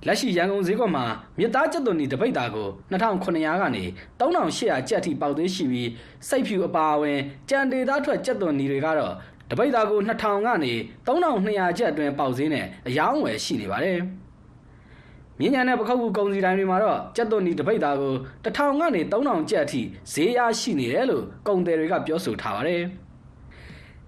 [0.08, 1.06] လက်ရှိရန်ကုန်ဈေးကွက်မှာ
[1.40, 3.84] မြစ်သားကျက်သွန်ဒီတပိတ်သားကို2900ကနေ
[4.20, 5.90] 3800ကျပ်အထိပေါက်သေးရှိပြီး
[6.30, 7.20] စိတ်ဖြူအပါအဝင်
[7.50, 9.14] ကြံဒေသထွက်ကျက်သွန်ဒီတွေကတော့
[9.50, 10.74] တပိတ်သားကို2000ကနေ
[11.08, 14.00] 3200ကျပ်အတွင်းပေါက်ဈေးနဲ့အယောင်းဝယ်ရှိနေပါတယ်။
[15.40, 18.14] မြင်းညာနဲ့ပခောက်ကူကုန်စီတိုင်းတွေမှာတော့ကြက်သွန်ဒီတပိတ်သားကို
[18.46, 19.82] 1000ကနေ3000ကျပ်အထိ
[20.14, 22.84] ဈေးရရှိနေတယ်လို့ကုန်သည်တွေကပြောဆိုထားပါတယ်။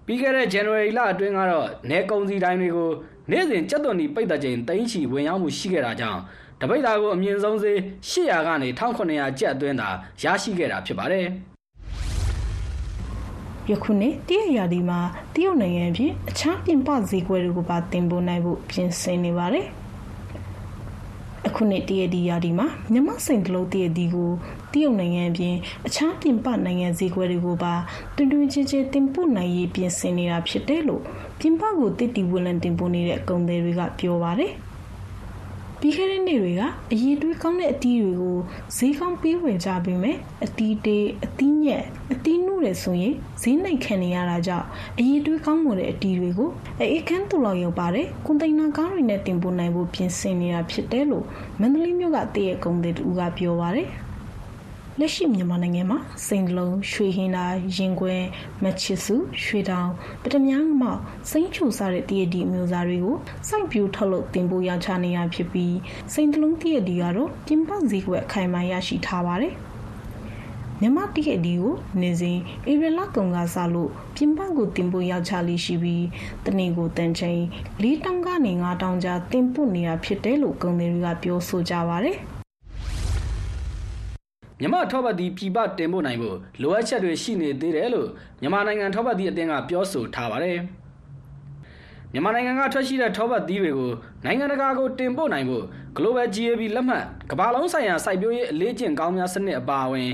[0.06, 2.90] ပြီးခဲ့တဲ့ January လအတွင်းကတော့နေကုန်စီတိုင်းတွေကို
[3.30, 6.20] နေ့စဉ်ကြက်သွန်ဒီပိတ်တဲ့ချိန်တိန်းချီဝင်ရောက်မှုရှိခဲ့တာကြောင့်
[6.60, 7.78] တပိတ်သားကိုအမြင့်ဆုံးဈေး
[8.10, 9.88] 800ကနေ1900ကျပ်အတွင်းသာ
[10.22, 11.26] ရရှိခဲ့တာဖြစ်ပါတယ်။
[13.70, 15.00] ယခုနှစ်တရရာဒီမှာ
[15.34, 19.66] တရုတ်နိုင်ငံအပြင်အခြားပြင်ပဈေးကွက်တွေကိုပါတင်ပို့နိုင်ဖို့ပြင်ဆင်နေပါတယ်။
[21.46, 24.30] အခုနှစ်တရဒီရာဒီမှာမြန်မာစိန်တလုံးတရဒီကို
[24.72, 25.54] တရုတ်နိုင်ငံအပြင်
[25.86, 27.74] အခြားပြင်ပနိုင်ငံဈေးကွက်တွေကိုပါ
[28.16, 31.02] တွင်တွင်ချင်းချင်းတင်ပို့နိုင်ရေးပြင်ဆင်နေတာဖြစ်တယ်လို့
[31.40, 34.52] ပြင်ပကိုတစ်တီဝန်လန်တင်ပို့နေတဲ့ကုန်သည်တွေကပြောပါတယ်။
[35.84, 36.62] ပြီးခဲ့တဲ့နေ့တွေက
[36.92, 38.38] အရေးတွေးကောင်းတဲ့အတီးတွေကို
[38.76, 44.66] ဈေးကောင်းပေးဝယ်ကြပေမဲ့အတီးတေးအတီးညက်အတီးနှုတယ်ဆိုရင်ဈေးနှိမ်ခံနေရတာကြောင့်
[44.98, 46.50] အရေးတွေးကောင်းမှုတဲ့အတီးတွေကို
[46.80, 51.24] အေးခန်းတူလောက်ရောက်ပါတယ်ကွန်တိန်နာကားတွေနဲ့တင်ပို့နိုင်ဖို့ပြင်ဆင်နေတာဖြစ်တယ်လို့
[51.60, 53.88] မန္တလေးမြို့ကတည့်ရဲ့ကုန်သည်တူကပြောပါတယ်
[55.00, 58.14] လက်ရှိမြန်မာနိုင်ငံမှာစိန်လုံးရွှေဟင်းသာရင်ခွဲ
[58.62, 59.90] မချစ်စုရွှေတောင်
[60.22, 63.16] ပထမငမောက်စိမ့်ချိုစားတဲ့တရတီအမျိုးသားတွေကို
[63.48, 65.76] စိုက်ပြူထုတ်လုပ်တင်ပို့ရောင်းချနေရဖြစ်ပြီး
[66.12, 69.54] စိန်တလုံးတရတီကတော့ပြင်ပဈေးကွက်အခိုင်အမာရရှိထားပါတယ်
[70.80, 72.38] မြန်မာတရက်ဒီကိုနေစဉ်
[72.70, 76.04] ဧပြီလကုံကစလို့ပြင်ပကိုတင်ပို့ရောက်ချလေးရှိပြီး
[76.46, 77.40] တနေ့ကိုတန်ချိန်
[77.82, 82.18] ၄တောင်ကနေ၅တောင်ကြားတင်ပို့နေတာဖြစ်တယ်လို့ကုန်သည်တွေကပြောဆိုကြပါတယ်
[84.62, 88.08] မြန်မာထောပတ်သီးပြည်ပတင်ပို့နိုင်ဖို့လိုအပ်ချက်တွေရှိနေသေးတယ်လို့
[88.40, 90.58] မြန်မာနိုင်ငံထောပတ်သီးအသင်းကပြောဆိုထားပါတယ်။
[92.12, 93.92] မြန်မာနိုင်ငံကထွက်ရှိတဲ့ထောပတ်သီးတွေကို
[94.24, 95.64] နိုင်ငံတကာကိုတင်ပို့နိုင်ဖို့
[95.96, 100.10] Global GAP လက်မှတ်ကမ္ဘာလုံးဆိုင်ရာစိုက်ပျိုးရေးအလေးကျင့်ကောင်းများစနစ်အပါအဝင်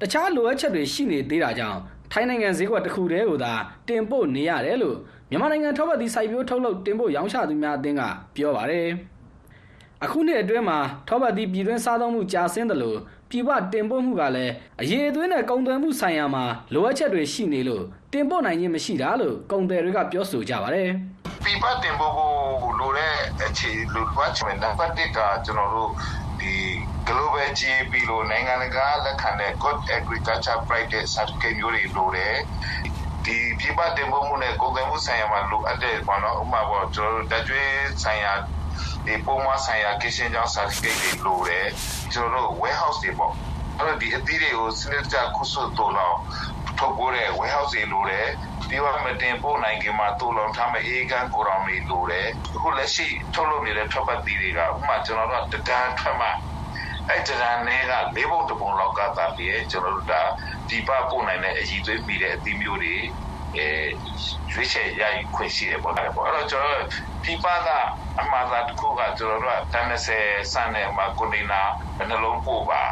[0.00, 1.80] တခြားလိုအပ်ချက်တွေရှိနေသေးတာကြောင့်
[2.12, 3.52] ထိုင်းနိုင်ငံဈေးကွက်တစ်ခုတည်းကိုသာ
[3.88, 4.96] တင်ပို့နေရတယ်လို့
[5.30, 8.02] မြန်မာနိုင်ငံထောပတ်သီးစိုက်ပျိုးထုတ်လုပ်တင်ပို့ရောင်းချသူများအသင်းက
[8.36, 8.88] ပြောပါတယ်။
[10.02, 10.78] အခုနှစ်အတွင်းမှာ
[11.08, 12.98] ထောပတ်သီးပြည်တွင်းစားသုံးမှုကျဆင်းတယ်လို့
[13.30, 20.90] ပြည်ပတင်ပို့မှုကလည်းအရေးအသွေးနဲ့ကုန်သွယ်မှုဆိုင်ရာမှာလိုအပ်ချက်တွေရှိနေလို့တင်ပို့နိုင်ခြင်းမရှိတာလို့ကုန်သည်တွေကပြောဆိုကြပါတယ်။
[21.44, 22.12] ပြပတင်ဖို့
[22.62, 23.14] ကိုလိုတဲ့
[23.46, 25.90] အခြေလိုကွာချင်တဲ့ပတ်တစ်ကကျွန်တော်တို့
[26.40, 26.54] ဒီ
[27.08, 32.34] global GAP လို့နိုင်ငံတကာလက်ခံတဲ့ good agriculture practice certificate မျိုးတွေလိုတယ်
[33.24, 37.70] ဒီပြပတင်ဖို့မှုနဲ့ကုန်သွယ်မှုဆိုင်ရာမှာလိုအပ်တဲ့ပေါ့နော်ဥပမာပေါ့ကျွန်တော်တို့တက်ကျွေး
[38.02, 38.32] ဆိုင်ရာ
[39.06, 41.66] ဒီပုံမှန်ဆိုင်ရာ kitchen ကြောင့် certificate တွေလိုတယ်
[42.12, 43.32] ကျွန်တော်တို့ warehouse တွေပေါ့
[43.78, 46.18] အဲ့တော့ဒီအသီးတွေကိုစနစ်တကျခုဆွတ်တော့လောက်
[46.78, 48.28] ထုတ်ပိုးတဲ့ warehouse တွေလိုတယ်
[48.70, 56.28] ဒီဝမတင်ပို့နိုင်ခင်မှာတူလောင်ထားမဲ့အေးကန်းကိုရောင်တွေလိုတယ်အခုလက်ရှိထုတ်လုပ်နေတဲ့ထွက်ပတ်သီးတွေကဥပမာကျွန်တော်တို့ကတဒန်းထွက်မှ
[57.08, 60.22] အဲ့တဒန်းနဲ့ကလေးပုံတစ်ပုံလောက်ကသာပြီးကျွန်တော်တို့ဒါ
[60.68, 62.96] ဒီပပို့နိုင်တဲ့အည်သွေးမိတဲ့အသီးမျိုးတွေ
[63.56, 63.68] အဲ
[64.52, 66.84] ရွေးချယ်ရယူခွင့်ရှိတယ်ပေါ့အဲ့တော့ကျွန်တော်
[67.24, 67.68] ဒီပက
[68.20, 70.06] အမှားသာတစ်ခုကကျွန်တော်တို့ကတန်း30
[70.52, 71.62] စတဲ့မှာကွန်တိန်နာ
[71.96, 72.82] ဘယ်နှလုံးပို့ပါ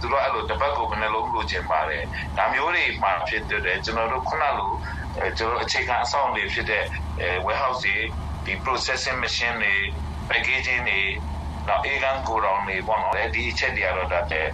[0.00, 2.04] သူတို့အဲ့လိုတစ်ပတ်ကိုဘယ်နှလုံးလိုချင်ပါတယ်
[2.36, 4.70] ဒါမျိုးတွေမှဖြစ်တဲ့ကျွန်တော်တို့ခုနလို
[5.18, 6.84] အဲကျွန်တော်အခြေခံအဆောက်အအုံတွေဖြစ်တဲ့
[7.20, 7.96] အဲ warehouse တွေ
[8.44, 9.74] ဒီ processing machine တွေ
[10.30, 11.00] packaging တွေ
[11.68, 14.46] တော့အေဂန်ကိုရောင်တွေပေါ့နော်ဒီအချက်တွေကတော့ဒါတဲ့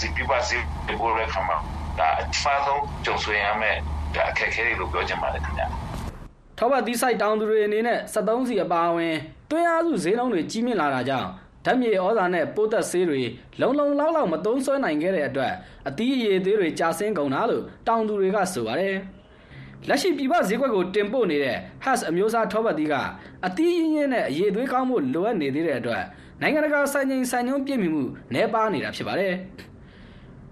[0.00, 0.56] ဒီပြပါစီ
[1.00, 1.56] ဘောရခမှာ
[1.98, 3.82] ဒါအဖာဆုံးကြုံဆွေရမယ်ဒါ
[4.30, 5.66] အခက်အခဲတွေလို့ပြောချင်ပါတယ်ခင်ဗျာ
[6.58, 9.14] ထောပတ်သီးဆိုင်တောင်သူတွေအနေနဲ့73စီအပါအဝင်
[9.50, 11.28] တွင်းအားစုဈေးနှုန်းတွေကြီးမြင့်လာတာကြောင့်
[11.64, 13.22] ဓာတ်မြေဩဇာနဲ့ပိုးသက်ဆေးတွေ
[13.60, 15.52] လုံလုံလောက်လောက်မသုံးစွဲနိုင်ခဲ့တဲ့အတွက်
[15.88, 18.96] အသီးအရည်သေးတွေကြာဆင်းကုန်တာလို့တောင်သူတွေကဆိုပါတယ်။
[19.88, 22.94] လက်ရှိပြည်ပဈေးကွက်ကိုတင်ပို့နေတဲ့ Hass အမျိုးအစားထောပတ်သီးက
[23.46, 26.02] အသီးရင်းရင်းနဲ့အရည်သွေးကောင်းဖို့လိုအပ်နေသေးတဲ့အတွက်
[26.40, 28.02] နိုင်ငံတကာစံချိန်စံညွှန်းပြည့်မီမှု
[28.34, 29.34] နှဲပါနေတာဖြစ်ပါတယ်။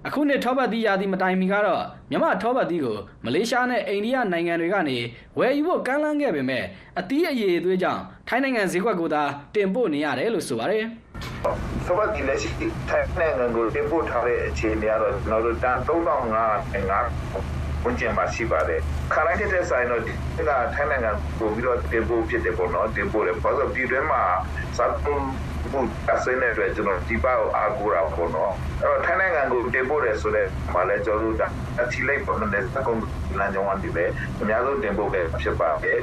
[0.07, 4.99] အခုနှစ်ထောပတ်သီးရာသီမတိုင်မီကတော့မြမထောပတ်သီးကိုမလေးရှားနဲ့အိန္ဒိယနိုင်ငံတွေကနေ
[5.39, 6.65] ဝယ်ယူဖို့ကမ်းလှမ်းခဲ့ပေမဲ့
[6.99, 9.23] အသီးအရည်အသွေးကြောင့်ထိုင်းနိုင်ငံဈေးကွက်ကိုသာ
[9.55, 10.85] တင်ပို့နေရတယ်လို့ဆိုပါတယ်
[11.87, 12.51] သဘောဒီလက်ရှိ
[12.89, 17.37] ထိုင်းနိုင်ငံကိုတင်ပို့ထားတဲ့အခြေအနေကတော့ကျွန်တော်တို့တန်3500ဝ
[17.89, 18.81] န်ကျင်မှာရှိပါတယ်
[19.13, 20.13] ခါလိုက်တဲ့ဆိုင်တော့ဒီ
[20.49, 24.23] ကထိုင်းနိုင်ငံကိုပြီးတော့တင်ပို့ဖြစ်တယ်ပေါ့နော်တင်ပို့တယ်ဘာလို့ပြည်တွင်းမှာ
[24.77, 25.25] စားသုံး
[25.73, 25.81] မှု
[26.13, 33.03] အစင်းတဲ့အတွက်ကျွန်တော်ဒီပါကိုအားကိုးတာပေါ့နော်အဲ့တော့ထိုင်းနိုင်ငံကိုတင်ပို့တယ်ဆိုတော့မလဲကျွန်တော်တို့အထီလိုက်ပေါ့နော်လက်စကုန်း
[33.39, 34.05] လမ်းကြောင်းကနေပဲ
[34.41, 36.01] အများဆုံးတင်ပို့ခဲ့ဖြစ်ပါတယ်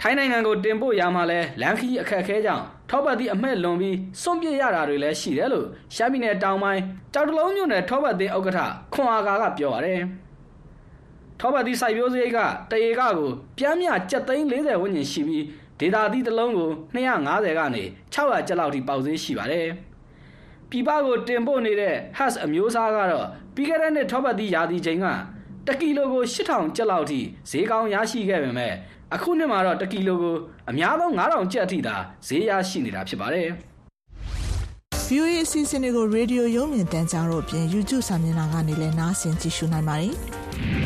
[0.00, 6.82] ထိုင်းနိုင်ငံကိုတင်ပို့ရမှာလဲလမ်းခီးအခက်အခဲကြောင့်ထောပတ်သီးအမှဲ့လွန်ပြီးစွန့်ပစ်ရတာတွေလည်းရှိတယ်လို့ရှမ်းပြည်နယ်တောင်ပိုင်း
[7.14, 8.60] ကြောက်တလုံးမြို့နယ်ထောပတ်သီးဥက္ကဋ္ဌ
[8.94, 10.00] ခွန်အာကာကပြောပါတယ်
[11.46, 12.38] ထောပတ်သီးစိုက်ပျိုးစရိတ်က
[12.70, 15.44] တရေကကိုပြမ်းမြ740ဝန်းကျင်ရှိပြီး
[15.80, 17.82] ဒေတာသီးတစ်လုံးကို250ကနေ
[18.14, 19.68] 600ကျပ်လောက်ထိပေါက်ဈေးရှိပါတယ်
[20.70, 25.06] ပြည်ပကိုတင်ပို့နေတဲ့ Hass အမျိုးအစားကတော့ပြီးခဲ့တဲ့နှစ်ထောပတ်သီးရာသီချိန်က
[25.66, 27.20] တကီလိုကို8000ကျပ်လောက်ထိ
[27.50, 28.72] ဈေးကောင်းရရှိခဲ့ပေမဲ့
[29.14, 30.36] အခုနှစ်မှာတော့တကီလိုကို
[30.70, 33.48] အများဆုံး9000ကျပ်အထိသာဈေးရရှိနေတာဖြစ်ပါတယ်
[35.06, 40.14] VOA အစီအစဉ်တွေကိုရေဒီယိုရုံမြင်တန်းကြားတို့အပြင် YouTube စာမျက်နှာကနေလည်းနားဆင်ကြည့်ရှုနိုင်ပါတယ်။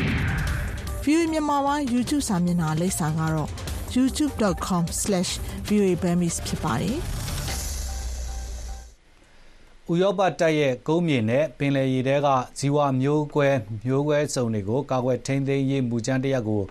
[1.09, 3.49] VOA မြန်မာပိုင်း YouTube စာမျက်နှာလိပ်စာကတော့
[3.95, 6.97] youtube.com/voaburmese ဖြစ်ပါတယ်။
[9.91, 12.27] ဥရောပတိုက်ရဲ့ကုန်းမြေနဲ့ပင်လယ်ရေထဲက
[12.59, 13.47] ဇီဝမျိုးကွဲ
[13.85, 16.61] မျိုးကွဲစုံတွေကိုကာကွယ်ထိန်းသိမ်းရေးမူကြမ်းတစ်ရပ်ကို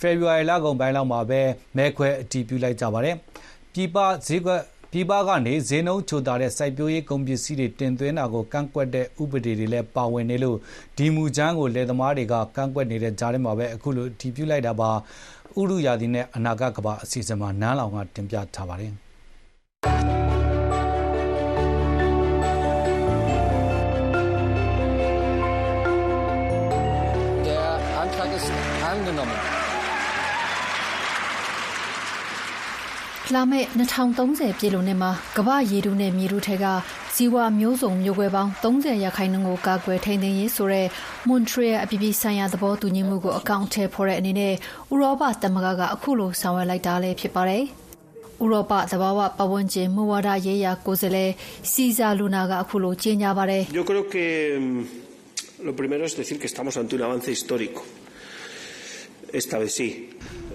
[0.00, 1.40] ဖေဖော်ဝါရီလကုန်ပိုင်းလောက်မှာပဲ
[1.76, 3.16] မဲခွဲအတည်ပြုလိုက်ကြပါတယ်။
[3.72, 3.96] ပြည်ပ
[4.26, 10.56] ဈေးကွက် ပြည်ပကနေ ဈေးနှုန်းချိုတာတဲ့ စိုက်ပျိုးရေးကုန်ပစ္စည်းတွေ တင်သွင်းတာကို ကန့်ကွက်တဲ့ ဥပဒေတွေလည်း ပါဝင်နေလို့
[10.96, 14.90] ဒီမူကြမ်းကို လယ်သမားတွေက ကန့်ကွက်နေတဲ့ကြားထဲမှာပဲ အခုလို အတည်ပြုလိုက်တာပါ။
[15.60, 18.92] ဥရုယာဒီနဲ့ အနာဂတ်ကဘာ အစီအစဉ်မှာ နန်းလောင်ကတင်ပြထားပါတယ်။
[27.46, 27.66] Der
[28.00, 28.48] Antrag ist
[28.90, 29.47] angenommen.
[33.34, 33.66] လာမယ့်
[34.14, 36.64] 2030ပြည်လုံးနှစ်မှာ ကမ္ဘာရေထုနဲ့ မြေထုထဲက
[37.14, 40.86] ဇီဝမျိုးစုံမျိုးကွဲပေါင်း30ရာခိုင်နှုန်းကို ကာကွယ်ထိန်းသိမ်းရေးဆိုတဲ့
[41.28, 44.54] မွန်ထရီယယ်အပြည်ပြည်ဆိုင်ရာ သဘောတူညီမှုကို အကောင့်ထဲဖော်တဲ့အနေနဲ့
[44.92, 47.62] ဥရောပသမဂ္ဂကအခုလိုဆောင်ရွက်လိုက်တာလည်း ဖြစ်ပါတယ်။
[48.42, 51.30] ဥရောပ သဘာဝပတ်ဝန်းကျင်မူဝါဒရေးရာ ကိုယ်စားလှယ်
[51.72, 53.62] စီဇာလူနာကအခုလိုကြေညာပါတယ်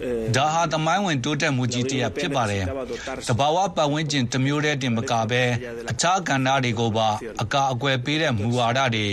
[0.04, 0.34] Yo creo que mm, lo primero es decir que estamos ante un avance histórico.
[0.34, 0.34] Esta vez sí.
[0.34, 2.64] ဒါဟာ သမိုင်းဝင်တိုးတက်မှုကြီးတစ်ရပ်ဖြစ်ပါတယ်။
[3.28, 5.44] တဘာဝပတ်ဝန်းကျင်တစ်မျိုးတည်းတင်မကဘဲ
[5.92, 7.10] အခြားကဏ္ဍတွေကိုပါ
[7.42, 9.08] အကာအကွယ်ပေးတဲ့မူဝါဒတွေ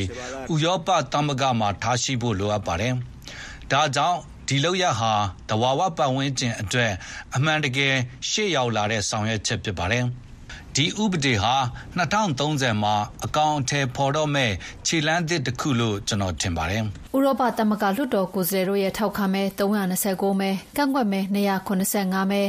[0.52, 2.92] ဥရောပသမဂ္ဂမှာထားရှိဖို့လိုအပ်ပါတယ်။
[3.72, 4.18] ဒါကြောင့်
[4.48, 5.12] ဒီလောက်ရဟာ
[5.48, 6.92] တဘာဝပတ်ဝန်းကျင်အတွက်
[7.36, 7.94] အမှန်တကယ်
[8.28, 10.04] ရှေ့ရောက်လာတဲ့ဆောင်ရွက်ချက်ဖြစ်ပါတယ်။
[10.76, 11.54] ဒီဥပဒေဟာ
[11.96, 12.94] 2030မှာ
[13.24, 14.50] အကောင်အထည်ဖော်တော့မဲ့
[14.86, 16.82] ခြေလမ်းသစ်တစ်ခုလို့ ကျွန်တော်ထင်ပါတယ်။
[17.16, 22.42] ဥရောပသမဂ္ဂလွှတ်တော်ကိုယ်စားလှယ်တို့ရဲ့ ထောက်ခံမဲ329မဲ ကန့်ကွက်မဲ285မဲ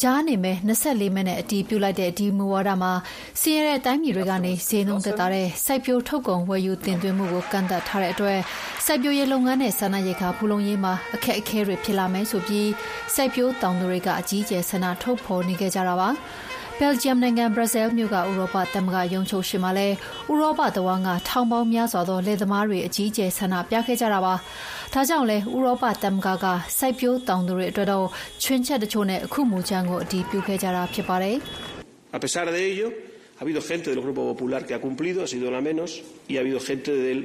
[0.00, 2.92] ကြားနေမဲ24မဲနဲ့ အတီးပြုလိုက်တဲ့ ဒီမူဝါဒမှာ
[3.40, 8.38] စီးရဲတဲ့တိုင်းပြည်တွေကနေ ဈေးနှုန်းသက်သာတဲ့ စိုက်ပျိုးထုတ်ကုန် ဝယ်ယူတင်သွင်းမှုကို ကန့်သတ်ထားတဲ့အတွက်
[8.84, 12.70] စိုက်ပျိုးရေးလုပ်ငန်းနဲ့ဆန္ဒရိတ်ခါဖူလုံရေးမှာ အခက်အခဲတွေဖြစ်လာမယ်ဆိုပြီး
[13.14, 16.10] စိုက်ပျိုးတောင်သူတွေက အကြီးအကျယ် ဆန္ဒထုတ်ဖော်နေကြကြတာပါ။
[16.80, 19.88] ဘယ်လ်ဂျီယမ်နိုင်ငံဘရပ်ဆဲလ်မြို့ကဥရောပသမဂ္ဂရုံးချုပ်ရှိမှလဲ
[20.32, 24.34] ဥရောပတဝန်းကထောင်ပေါင်းများစွာသောလယ်သမားတွေအကြီးအကျယ်ဆန္ဒပြခဲ့ကြတာပါ။
[24.92, 26.46] ဒါကြောင့်လဲဥရောပသမဂ္ဂက
[26.78, 28.06] စိုက်ပျိုးတောင်သူတွေအတွက်တော့
[28.42, 31.36] ချွင်းချက်တချို့နဲ့အခုမူချမ်းကိုအတည်ပြုခဲ့ကြတာဖြစ်ပါတယ်။
[32.16, 32.88] A pesar de ello,
[33.38, 35.90] ha habido gente del Grupo Popular que ha cumplido, ha sido la menos,
[36.30, 37.18] y ha habido gente del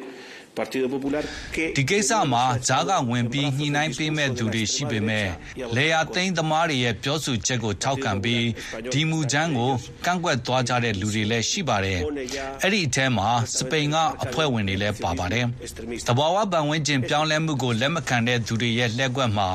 [1.77, 5.27] ဒီကိစ္စမှာဂျားကဝင်ပြီး ညှိနှိုင်းပေးမဲ့သူတွေရှိပေမဲ့
[5.75, 8.45] လေယာသိန်းသမားတွေရဲ့ပြောဆိုချက်ကို ထောက်ခံပြီး
[8.93, 9.71] ဒီမူချမ်းကို
[10.05, 11.99] ကန့်ကွက်သွားကြတဲ့လူတွေလည်းရှိပါတယ်။
[12.63, 15.45] အဲ့ဒီအထဲမှာ စပိန်ကအဖွဲ့ဝင်တွေလည်းပါပါတယ်။
[16.07, 19.49] တဘာဝပန်ဝင်းကျင်ပြောင်းလဲမှုကို လက်မခံတဲ့သူတွေရဲ့လက်ကွက်မှာ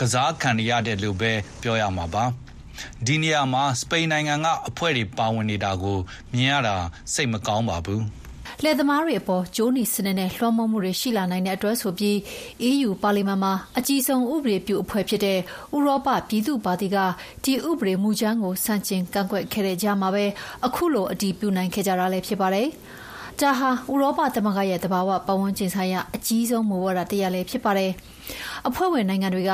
[0.00, 1.32] ကစားခံရတဲ့လို့ပဲ
[1.62, 2.24] ပြောရမှာပါ။
[3.06, 5.98] ဒီနေရာမှာ စပိန်နိုင်ငံကအဖွဲ့တွေပါဝင်နေတာကို
[6.32, 6.76] မြင်ရတာ
[7.14, 8.02] စိတ်မကောင်းပါဘူး။
[8.64, 12.16] လယ်သမားတွေအပေါ်ကြိုးနီစနစ်နဲ့လွှမ်းမိုးမှုတွေရှိလာနိုင်တဲ့အတွက်ဆိုပြီး
[12.70, 16.96] EU ပါလီမန်မှာအကြီးဆုံးဥပဒေပြုအဖွဲ့ဖြစ်တဲ့ဥရောပပြည်သူ့ပါတီက
[17.44, 20.24] ဒီဥပဒေမူကြမ်းကိုဆန့်ကျင်ကန့်ကွက်ခဲ့တဲ့ကြားမှာပဲ
[20.66, 22.68] အခုလိုအတည်ပြုနိုင်ခဲ့ကြတာလည်းဖြစ်ပါတယ်။
[23.40, 27.92] ဒါဟာဥရောပသမဂ္ဂရဲ့သဘာဝပတ်ဝန်းကျင်ဆိုင်ရာအကြီးဆုံးမူဝါဒတရပ်လည်းဖြစ်ပါတယ်။
[28.68, 29.52] အဖွဲ့ဝင်နိုင်ငံတွေက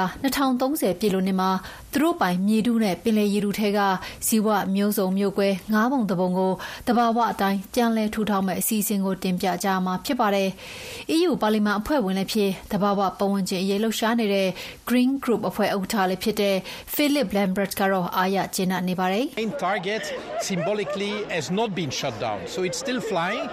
[0.48, 1.50] 2030ပြည်လို့နှစ်မှာ
[1.92, 3.78] သူတို့ပိုင်မြေတူးနဲ့ ပင်လယ်ရေတူထဲက
[4.26, 6.52] ဇီဝမျိုးစုံမျိုးကွဲငါးပုံတပုံကို
[6.88, 10.48] တဘာဝအတိုင်း ပြန်လည်ထူထောင်မဲ့အစီအစဉ်ကို တင်ပြကြမှာဖြစ်ပါတယ်။
[11.16, 14.48] EU ပါလီမန်အဖွဲ့ဝင်လည်းဖြစ်တဘာဝပတ်ဝန်းကျင်အရေး လှုပ်ရှားနေတဲ့
[14.88, 16.56] Green Group အဖွဲ့ ဥက္ကဋ္ဌလည်းဖြစ်တဲ့
[16.94, 20.04] Philip Lambert ကတော့ အားရကျေနပ်နေပါတယ်။ Main target
[20.50, 23.44] symbolically has not been shut down so it's still flying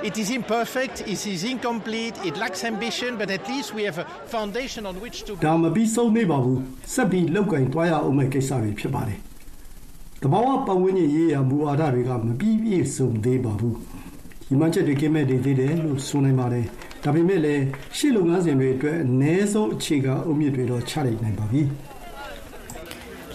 [0.00, 4.04] It is imperfect, it is incomplete, it lacks ambition, but at least we have a
[4.26, 6.58] foundation on which to ဒါမပြီးဆုံးသေးပါဘူး။
[6.94, 9.18] ဆက်ပြီးလောက်ကင်တွားရအောင်မဲ့ကိစ္စတွေဖြစ်ပါတယ်။
[10.22, 13.74] တဘာဝပတ်ဝန်းကျင်ရေးရာမူဝါဒတွေကမပြီးပြည့်စုံသေးပါဘူး။
[14.48, 16.64] ဒီမှချက်တွေကင်းမဲ့နေသေးတယ်လို့ဆိုနိုင်ပါတယ်။
[17.04, 17.64] ဒါပေမဲ့လည်း
[17.96, 21.62] ရှေ့လုပ်ငန်းစဉ်တွေအတွက်အ ਨੇ ဆုံးအခြေခံအုတ်မြစ်တွေတော့ချနိုင်ပါပြီ။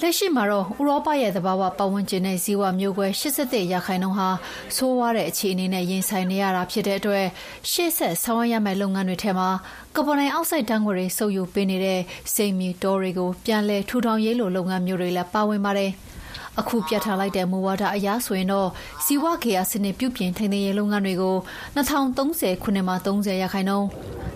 [0.05, 4.29] လက်ရှိမှာတော့ဥရောပရဲ့သဘာဝပတ်ဝန်းကျင်နဲ့ဇီဝမျိုးကွဲ87ရာခိုင်နှုန်းဟာ
[4.75, 7.25] ဆိုးဝါးတဲ့အခြေအနေနဲ့ရင်ဆိုင်နေရတာဖြစ်တဲ့အတွက်
[7.71, 9.49] ရှေ့ဆက်ဆောင်ရွက်ရမယ့်လုပ်ငန်းတွေထဲမှာ
[9.95, 12.01] ကာဗွန်ဒိုင်အောက်ဆိုက်ဓာတ်ငွေတွေစုပ်ယူပေးနေတဲ့
[12.33, 15.91] စိတ်မီတောတွေကိုပြန်လည်ထူထောင်ရေးလိုလုပ်ငန်းမျိုးတွေလည်းပါဝင်ပါတယ်။
[16.59, 18.69] အခုပြဋ္ဌာန်းလိုက်တဲ့မူဝါဒအရဆိုရင်တော့
[19.05, 21.35] ဇီဝခေယစနစ်ပြုပြင်ထိန်းသိမ်းရေးလုပ်ငန်းတွေကို
[21.75, 23.87] 2030ခုနှစ်မှာ30ရာခိုင်နှုန်း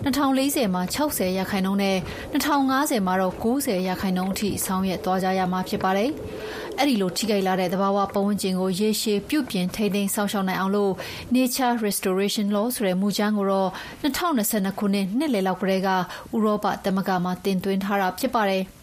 [0.08, 1.98] 2040မှာ60ရာခိုင်နှုန်းနဲ့
[2.32, 6.10] 2050မှာတော့90ရာခိုင်နှုန်းအထိ ဆောင်ရွက်သွားကြရမှာဖြစ်ပါတယ်။
[6.78, 10.92] အဲ့ဒီလိုထိခိုက်လာတဲ့ သဘာဝပတ်ဝန်းကျင်ကို ရေရှည်ပြုပြင်ထိန်းသိမ်းစောင့်ရှောက်နိုင်အောင်လို့
[11.34, 13.70] Nature Restoration Law ဆိုတဲ့ မူကြမ်းကိုတော့
[14.02, 15.96] 2022ခုနှစ် နှစ်လယ်လောက်ကတည်းက ဥ
[16.44, 18.64] ရောပသမဂ္ဂမှာ တင်သွင်းထားတာဖြစ်ပါတယ်။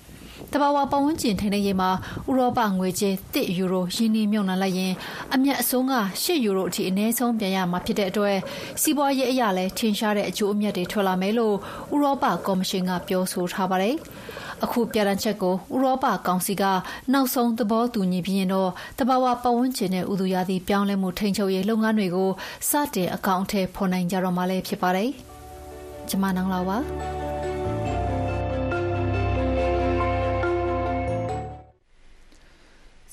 [0.53, 1.89] တဘာဝပတ်ဝန်းကျင်ထိန်းသိမ်းရေးမှာ
[2.29, 4.93] ဥရောပငွေကြေး1ယူရိုရင်းနှီးမြှုပ်နှံလိုက်ရင်
[5.33, 8.37] အမြတ်အဆုံးက8ယူရိုအထိအနည်းဆုံးပြန်ရမှာဖြစ်တဲ့အတွက်
[8.81, 11.55] စီးပွားရေးအရာလည်းထင်ရှားတဲ့အကျိုးအမြတ်တွေထွက်လာမယ်လို့
[11.93, 13.95] ဥရောပကော်မရှင်ကပြောဆိုထားပါတယ်။
[14.63, 16.63] အခုပြဋ္ဌာန်းချက်ကိုဥရောပကောင်စီက
[17.13, 18.69] နောက်ဆုံးသဘောတူညီပြီးရင်တော့
[18.99, 22.29] တဘာဝပတ်ဝန်းကျင်နဲ့ဥသူရာသီပြောင်းလဲမှုထိန်းချုပ်ရေးလုပ်ငန်းတွေကို
[22.69, 25.09] စတင်အကောင့်အထည်ဖော်နိုင်ကြတော့မှလည်းဖြစ်ပါတယ်။
[26.09, 26.77] ကျွန်မနောင်လာပါ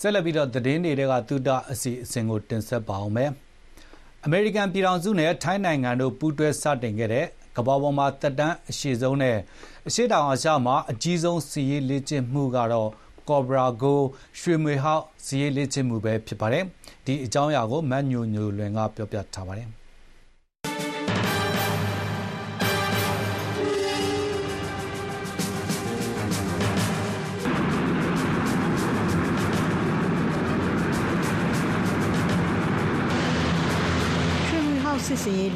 [0.05, 3.30] ဆက်လက်ပြီးတော့သတင်းတွေကသုတအစီအစဉ်ကိုတင်ဆက်ပါအောင်မယ်။
[4.24, 7.26] အမေရိကန်ပြည်ထောင်စုနဲ့ထိုင်းနိုင်ငံတို့ပူးတွဲစတင်ခဲ့တဲ့
[7.57, 9.36] ကမ္ဘာပေါ်မှာတက်တန်းအရှိဆုံးနဲ့
[9.88, 12.90] အရှိတောင်အာရှမှာအကြီးဆုံးစီးရေးလေ့ကျင့်မှုကတော့
[13.28, 13.94] Cobra Go
[14.40, 16.64] ရွှေမွေဟောက်စီးရေးလေ့ကျင့်မှုပဲဖြစ်ပါတယ်။
[17.07, 19.68] ဒီအကြောင်းအရာကိုမတ်ညိုညိုလွင်ကပြောပြထားပါတယ်။“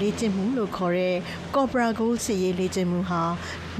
[0.01, 1.16] လေ့ကျင့်မှု”လို့ခေါ်တဲ့
[1.55, 3.22] Cobra Gold စစ်ရေးလေ့ကျင့်မှုဟာ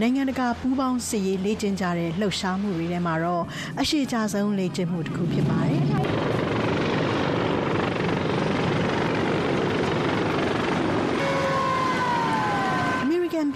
[0.01, 3.45] နိုင်ငံတကာပူးပေါင်းစစ်ရေးလေ့ကျင့်ကြတဲ့လှုပ်ရှားမှုတွေထဲမှာတော့
[3.81, 5.83] အရှည်ကြာဆုံးလေ့ကျင့်မှုတစ်ခုဖြစ်ပါတယ်။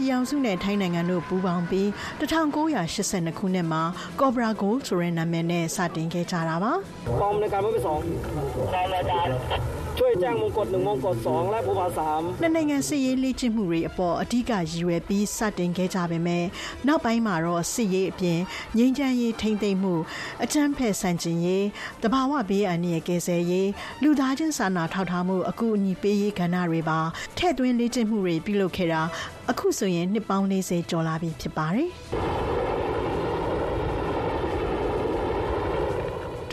[0.00, 1.88] ပြည်အောင်စုနဲ့ထိုင်းနိုင်ငံတို့ပူးပေါင်းပြီး
[2.20, 3.82] 1982ခုနှစ်မှာ
[4.20, 6.72] Cobra Gold ဆိုတဲ့နာမည်နဲ့စတင်ခဲ့ကြတာပါ။
[9.99, 16.45] ပေါင်းในการไม่ไปสองช่วยแจ้งมงกฎ1มงกฎ2และภูผา3နှစ်နိုင်ငံစစ်ရေးလေ့ကျင့်မှုတွေအပေါ်အဓိကရည်ရွယ်ပြီးစတင်ခဲ့ကြပေမဲ့
[16.87, 18.39] နောက်ပိုင်းမှာတော့စစ်ရေးအပြင်
[18.77, 19.95] ငြိမ်းချမ်းရေးထိမ့်သိမ်းမှု
[20.43, 21.65] အကြမ်းဖက်ဆန့်ကျင်ရေး
[22.03, 23.69] တဘာဝဘေးအန္တရာယ်ကယ်ဆယ်ရေး
[24.03, 26.99] လူသားချင်းစာနာထောက်ထားမှုအကူအညီပေးရေးကဏ္ဍတွေပါ
[27.37, 29.01] ထည့်သွင်းလေ့ကျင့်မှုတွေပြုလုပ်ခဲ့တာ
[29.51, 31.89] အခုဆိုရင်နှစ်ပေါင်း40ကျော်လာပြီဖြစ်ပါတယ်။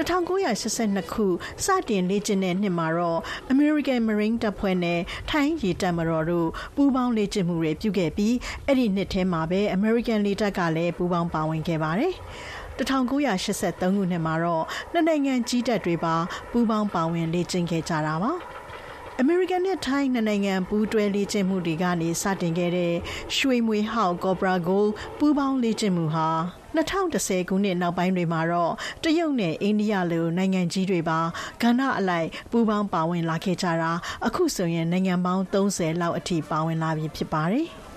[0.07, 1.25] 1982ခု
[1.65, 3.19] စတင်လေ့ကျင့်တဲ့နှစ်မှာတော့
[3.53, 4.99] American Marine တပ်ဖွဲ့နဲ့
[5.29, 8.35] ထိုင်းရေတပ်မတော်တို့ပူးပေါင်းလေ့ကျင့်မှုတွေပြုခဲ့ပြီး
[8.65, 12.13] အဲ့ဒီနှစ်ထဲမှာပဲ American လေတပ်ကလည်းပူးပေါင်းပါဝင်ခဲ့ပါတယ်။
[12.77, 16.15] 1983ခုနှစ်မှာတော့နှစ်နိုင်ငံကြီးတပ်တွေပါ
[16.51, 18.33] ပူးပေါင်းပါဝင်လေ့ကျင့်ခဲ့ကြတာပါ။
[19.19, 22.93] အမေရိကန်နဲ့ထိုင်းနိုင်ငံပူးတွဲလေ့ကျင့်မှုတွေကနေစတင်ခဲ့တဲ့
[23.37, 26.29] ရွှေမွေဟောက်ကော်ပရာဂိုလ်ပူးပေါင်းလေ့ကျင့်မှုဟာ
[26.77, 28.73] 2010ခုနှစ်နောက်ပိုင်းတွေမှာတော့
[29.03, 31.19] တရုတ်နဲ့အိန္ဒိယလိုနိုင်ငံကြီးတွေပါ
[31.61, 33.91] ကဏ္ဍအလိုက်ပူးပေါင်းပါဝင်လာခဲ့ကြတာ
[34.25, 37.67] အခုဆိုရင်နိုင်ငံပေါင်း30လောက်အထိပါဝင်လာပြီဖြစ်ပါတယ်။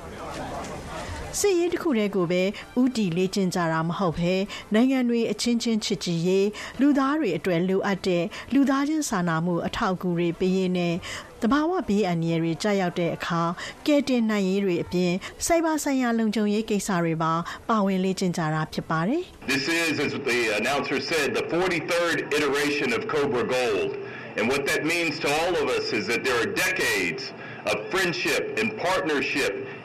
[1.39, 2.43] စစ်ရေးတစ်ခုတည်းကိုပဲ
[2.81, 4.35] ဥတီလေ့ကျင့်ကြတာမဟုတ်ဘဲ
[4.75, 6.49] နိုင်ငံတွေအချင်းချင်းချစ်ကြည်ရေး
[6.81, 8.25] လူသားတွေအတွက်လိုအပ်တဲ့
[8.55, 10.95] လူသားချင်းစာနာမှုအထောက်အကူတွေပေးရေးနဲ့
[11.43, 13.43] တဘာဝဘေးအန္တရာယ်တွေကြာရောက်တဲ့အခါ
[13.87, 15.13] ကဲတင်နိုင်ရေးတွေအပြင်
[15.47, 17.33] စိုက်ဘာဆိုင်ရာလုံခြုံရေးကိစ္စတွေပါ
[17.69, 19.23] ပါဝင်လေ့ကျင့်ကြတာဖြစ်ပါတယ်။
[19.53, 23.91] This is as the announcer said the 43rd iteration of Cobra Gold
[24.37, 27.23] and what that means to all of us is that there are decades
[27.71, 29.80] of friendship and partnership and shared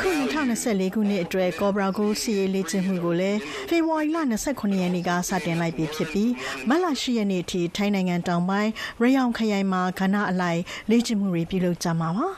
[0.00, 0.08] ခု
[0.52, 4.18] 2024ခုနှစ်အတွက် Cobra Gold စီရေးလေ့ကျင့်မှုကိုလည်းဖေဖော်ဝါရီလ
[4.48, 6.30] 29ရက်နေ့ကစတင်လိုက်ပြီဖြစ်ပြီး
[6.68, 8.70] မတ်လ10ရက်နေ့အထိထိုင်းနိုင်ငံတောင်ပိုင်း
[9.00, 10.60] ရယောင်ခရိုင်မှာခဏအလိုက်
[10.90, 12.28] လေ့ကျင့်မှုတွေပြုလုပ်ကြမှာပါ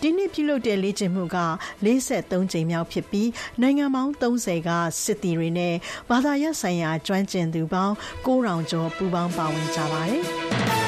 [0.00, 1.38] ဒီနေ့ပြုလုပ်တဲ့လေ့ကျင့်မှုက
[1.84, 3.28] 43ကြိမ်မြောက်ဖြစ်ပြီး
[3.60, 4.70] နိုင်ငံပေါင်း30က
[5.04, 5.74] စစ်သည်တွေနဲ့
[6.10, 7.94] ဘာသာရပ်ဆိုင်ရာကျွမ်းကျင်သူပေါင်း
[8.26, 10.24] 9000ကျော်ပူးပေါင်းပါဝင်ကြပါတယ်။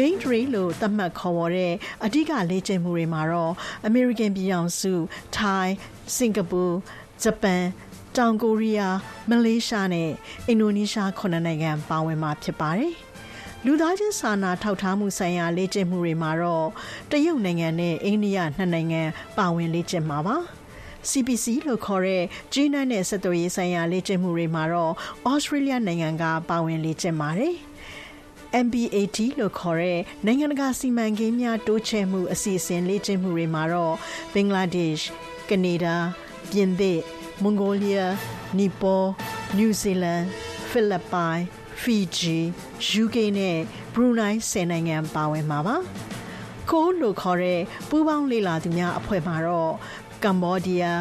[0.00, 1.72] main trail လို့သတ်မှတ်ခေါ်ဝေါ်တဲ့
[2.04, 3.52] အဓိကလေ့ကျင့်မှုတွေမှာတော့
[3.88, 4.92] American ပြည်ထောင်စု
[5.38, 5.66] Thai,
[6.16, 6.76] Singapore,
[7.22, 7.62] Japan,
[8.16, 8.96] တောင်ကိုရီးယား
[9.30, 10.10] မလေးရှားနဲ့
[10.48, 12.94] အင်ဒိုနီးရှားခုနှစ်နိုင်ငံပါဝင်မှာဖြစ်ပါတယ်။
[13.64, 16.68] လူသားချင်းစာနာထောက်ထားမှုဆိုင်ရာလေ့ကျင့်မှုတွေမှာတော့
[17.10, 19.02] တရုတ်နိုင်ငံနဲ့အိန္ဒိယနှစ်နိုင်ငံ
[19.38, 20.36] ပါဝင်လေ့ကျင့်မှာပါ။
[21.10, 24.92] CPC လို့ခေါ်တဲ့ဂျင်းနတ်နဲ့ဆက်သွယ်ရေးဆိုင်ရာလေ့ကျင့်မှုတွေမှာတော့
[25.28, 27.54] ဩစတြေးလျနိုင်ငံကပါဝင်လေ့ကျင့်ပါတယ်။
[28.64, 33.94] MBAT လို့ခေါ်တဲ့နိုင်ငံတကာစီမံကိန်းများတိုးချဲ့မှုအစီအစဉ်လေ့ကျင့်မှုတွေမှာတော့
[34.32, 35.10] ဘင်္ဂလားဒေ့ရှ်၊
[35.50, 35.96] ကနေဒါ၊
[36.50, 36.98] ပြင်သစ်၊
[37.42, 38.12] မွန်ဂိုလီးယား၊
[38.58, 39.02] နီပေါ၊
[39.56, 40.22] နယူးဇီလန်၊
[40.68, 41.40] ဖိလစ်ပိုင်၊
[41.80, 42.38] ဖီဂျီ၊
[42.88, 43.58] ယူကေနဲ့
[43.94, 45.76] ဘရူနိုင်းဆယ်နိုင်ငံပါဝင်မှာပါ။
[46.70, 49.72] ကိုလို့ခေါ်တဲ့ပူးပေါင်းလေ့လာသူများအဖွဲ့မှာတော့
[50.24, 51.00] ကမ္ဘောဒီးယား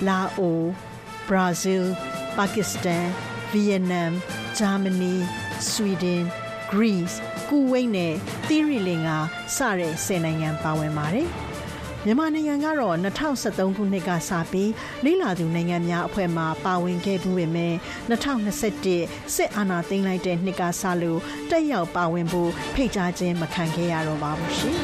[0.06, 0.60] ၊လာအို၊
[1.28, 1.88] ဘရာဇီးလ်၊
[2.36, 3.04] ပါကစ္စတန်၊
[3.50, 4.10] ဗီယက်နမ်၊
[4.58, 5.14] ဂျာမနီ၊
[5.70, 6.24] ဆွီဒင်
[6.70, 7.16] Greece
[7.48, 8.12] ကူဝိတ်နဲ့
[8.48, 9.18] သီရိလင်္ကာ
[9.56, 11.28] စတဲ့ဆယ်နိုင်ငံပါဝင်ပါတယ်။
[12.04, 14.70] မြန်မာနိုင်ငံကတော့2023ခုနှစ်ကစပြီး
[15.04, 17.74] လိလာသူနိုင်ငံများအဖွဲ့မှပါဝင်ခဲ့မှုပေမဲ့
[18.10, 24.76] 2021စစ်အာဏာသိမ်းလိုက်တဲ့နှစ်ကစလို့တက်ရောက်ပါဝင်ဖို့ဖိတ်ကြားခြင်းမခံခဲ့ရတော့ပါဘူးရှင်။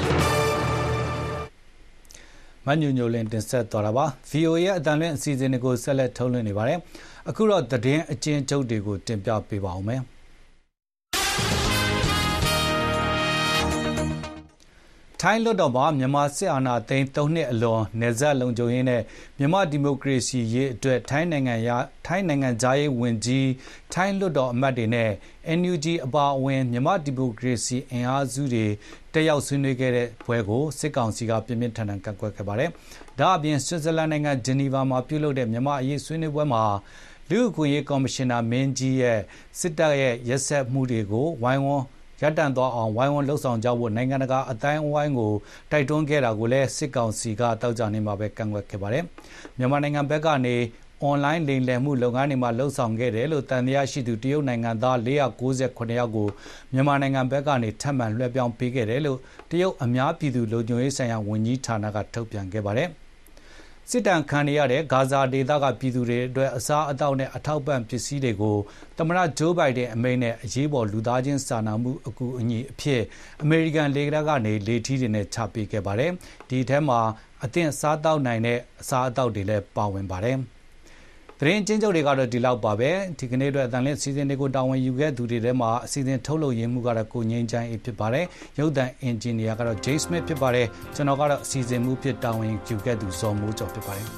[2.67, 6.79] မညိုညိုလင်းတင်ဆက်တော်တာပါ VOA ရဲ့အတန်လွင့်အစီအစဉ်တွေကိုဆက်လက်ထုတ်လွှင့်နေပါတယ်
[7.29, 10.01] အခုတော့သတင်းအကျဉ်းချုပ်တွေကိုတင်ပြပေးပါဦးမယ်
[15.23, 19.03] ထိုင်းလွှတ်တော်မှာ မြန်မာစစ်အာဏာသိမ်း ၃ နှစ်အလွန် နယ်စပ်လုံခြုံရေးနဲ့
[19.39, 21.71] မြန်မာဒီမိုကရေစီရေးအတွက် ထိုင်းနိုင်ငံရ
[22.07, 23.49] ထိုင်းနိုင်ငံသားရေးဝန်ကြီး
[23.93, 25.11] ထိုင်းလွှတ်တော်အမတ်တွေနဲ့
[25.59, 28.67] NUG အပါအဝင် မြန်မာဒီမိုကရေစီအင်အားစုတွေ
[29.13, 32.71] တက်ရောက်ဆွေးနွေးခဲ့တဲ့ပွဲကို စစ်ကောင်စီက ပြင်းပြထန်ထန် ကန့်ကွက်ခဲ့ပါတယ်။
[33.19, 36.65] ဒါအပြင် ဆွစ်ဇာလန်နိုင်ငံ ဂျနီဗာမှာပြုလုပ်တဲ့ မြန်မာအရေးဆွေးနွေးပွဲမှာ
[37.31, 39.19] လူ့အခွင့်အရေးကော်မရှင်နာမင်းကြီးရဲ့
[39.59, 41.85] စစ်တပ်ရဲ့ ရက်စက်မှုတွေကို ဝိုင်းဝန်း
[42.21, 45.33] ရပ်တန့်သွားအောင် ဝိုင်းဝန်းလှုပ်ဆောင်ကြဖို့ နိုင်ငံတကာအတိုင်းအဝိုင်းကို
[45.71, 49.05] တိုက်တွန်းခဲ့တာကိုလည်း စစ်ကောင်စီကတောက်ကြနေမှာပဲ ကန့်ကွက်ခဲ့ပါတယ်။
[49.59, 50.57] မြန်မာနိုင်ငံဘက်ကနေ
[51.03, 56.29] အွန်လိုင်းလိမ်လည်မှုလုပ်ငန်းတွေမှာလှုပ်ဆောင်ခဲ့တယ်လို့တန်တရားရှိသူ တရုတ်နိုင်ငံသား498ယောက်ကို
[56.73, 59.19] မြန်မာနိုင်ငံဘက်ကနေ ထပ်မံလွှဲပြောင်းပေးခဲ့တယ်လို့
[59.51, 62.91] တရုတ် အများပြည်သူလူ့ညွှန်ရေးဆိုင်ရာဝန်ကြီးဌာနက ထုတ်ပြန်ခဲ့ပါတယ်။
[63.91, 68.57] စစ်တမ်းခံရတဲ့ ဂါဇာဒေသက ပြည်သူတွေအတွက် အစားအသောက်နဲ့ အထောက်ပံ့ ပစ္စည်းတွေကို
[68.99, 73.03] သမ္မတဂျိုးဘိုင်ဒန်အမိန့်နဲ့ အရေးပေါ် လူသားချင်းစာနာမှု အကူအညီအဖြစ်
[73.43, 76.11] အမေရိကန် လေကကနေ လေထီးတွေနဲ့ ချပေးခဲ့ပါတယ်။
[76.49, 77.01] ဒီထဲမှာ
[77.45, 80.39] အသင့်စားတောက်နိုင်တဲ့ အစားအသောက်တွေလည်း ပါဝင်ပါတယ်။
[81.41, 88.25] သတင်းအကျဉ်းချုပ်တွေကတော့ဒီလောက်ပါပဲဒီကနေ့အတွက်အတန်လင့်အစီအစဉ်တွေကိုတာဝန်ယူခဲ့သူတွေထဲမှာအစီအစဉ်ထုတ်လုပ်ရင်းမှုကတော့ကိုငိမ့်ချိုင်းအေးဖြစ်ပါတယ်
[88.59, 94.09] ရုပ်သံအင်ဂျင်နီယာကတော့ Jay Smith ဖြစ်ပါတယ်ကျွန်တော်ကတော့အစီအစဉ်မှုဖြစ်တာဝန်ယူခဲ့သူဇော်မိုးကျော်ဖြစ်ပါတယ်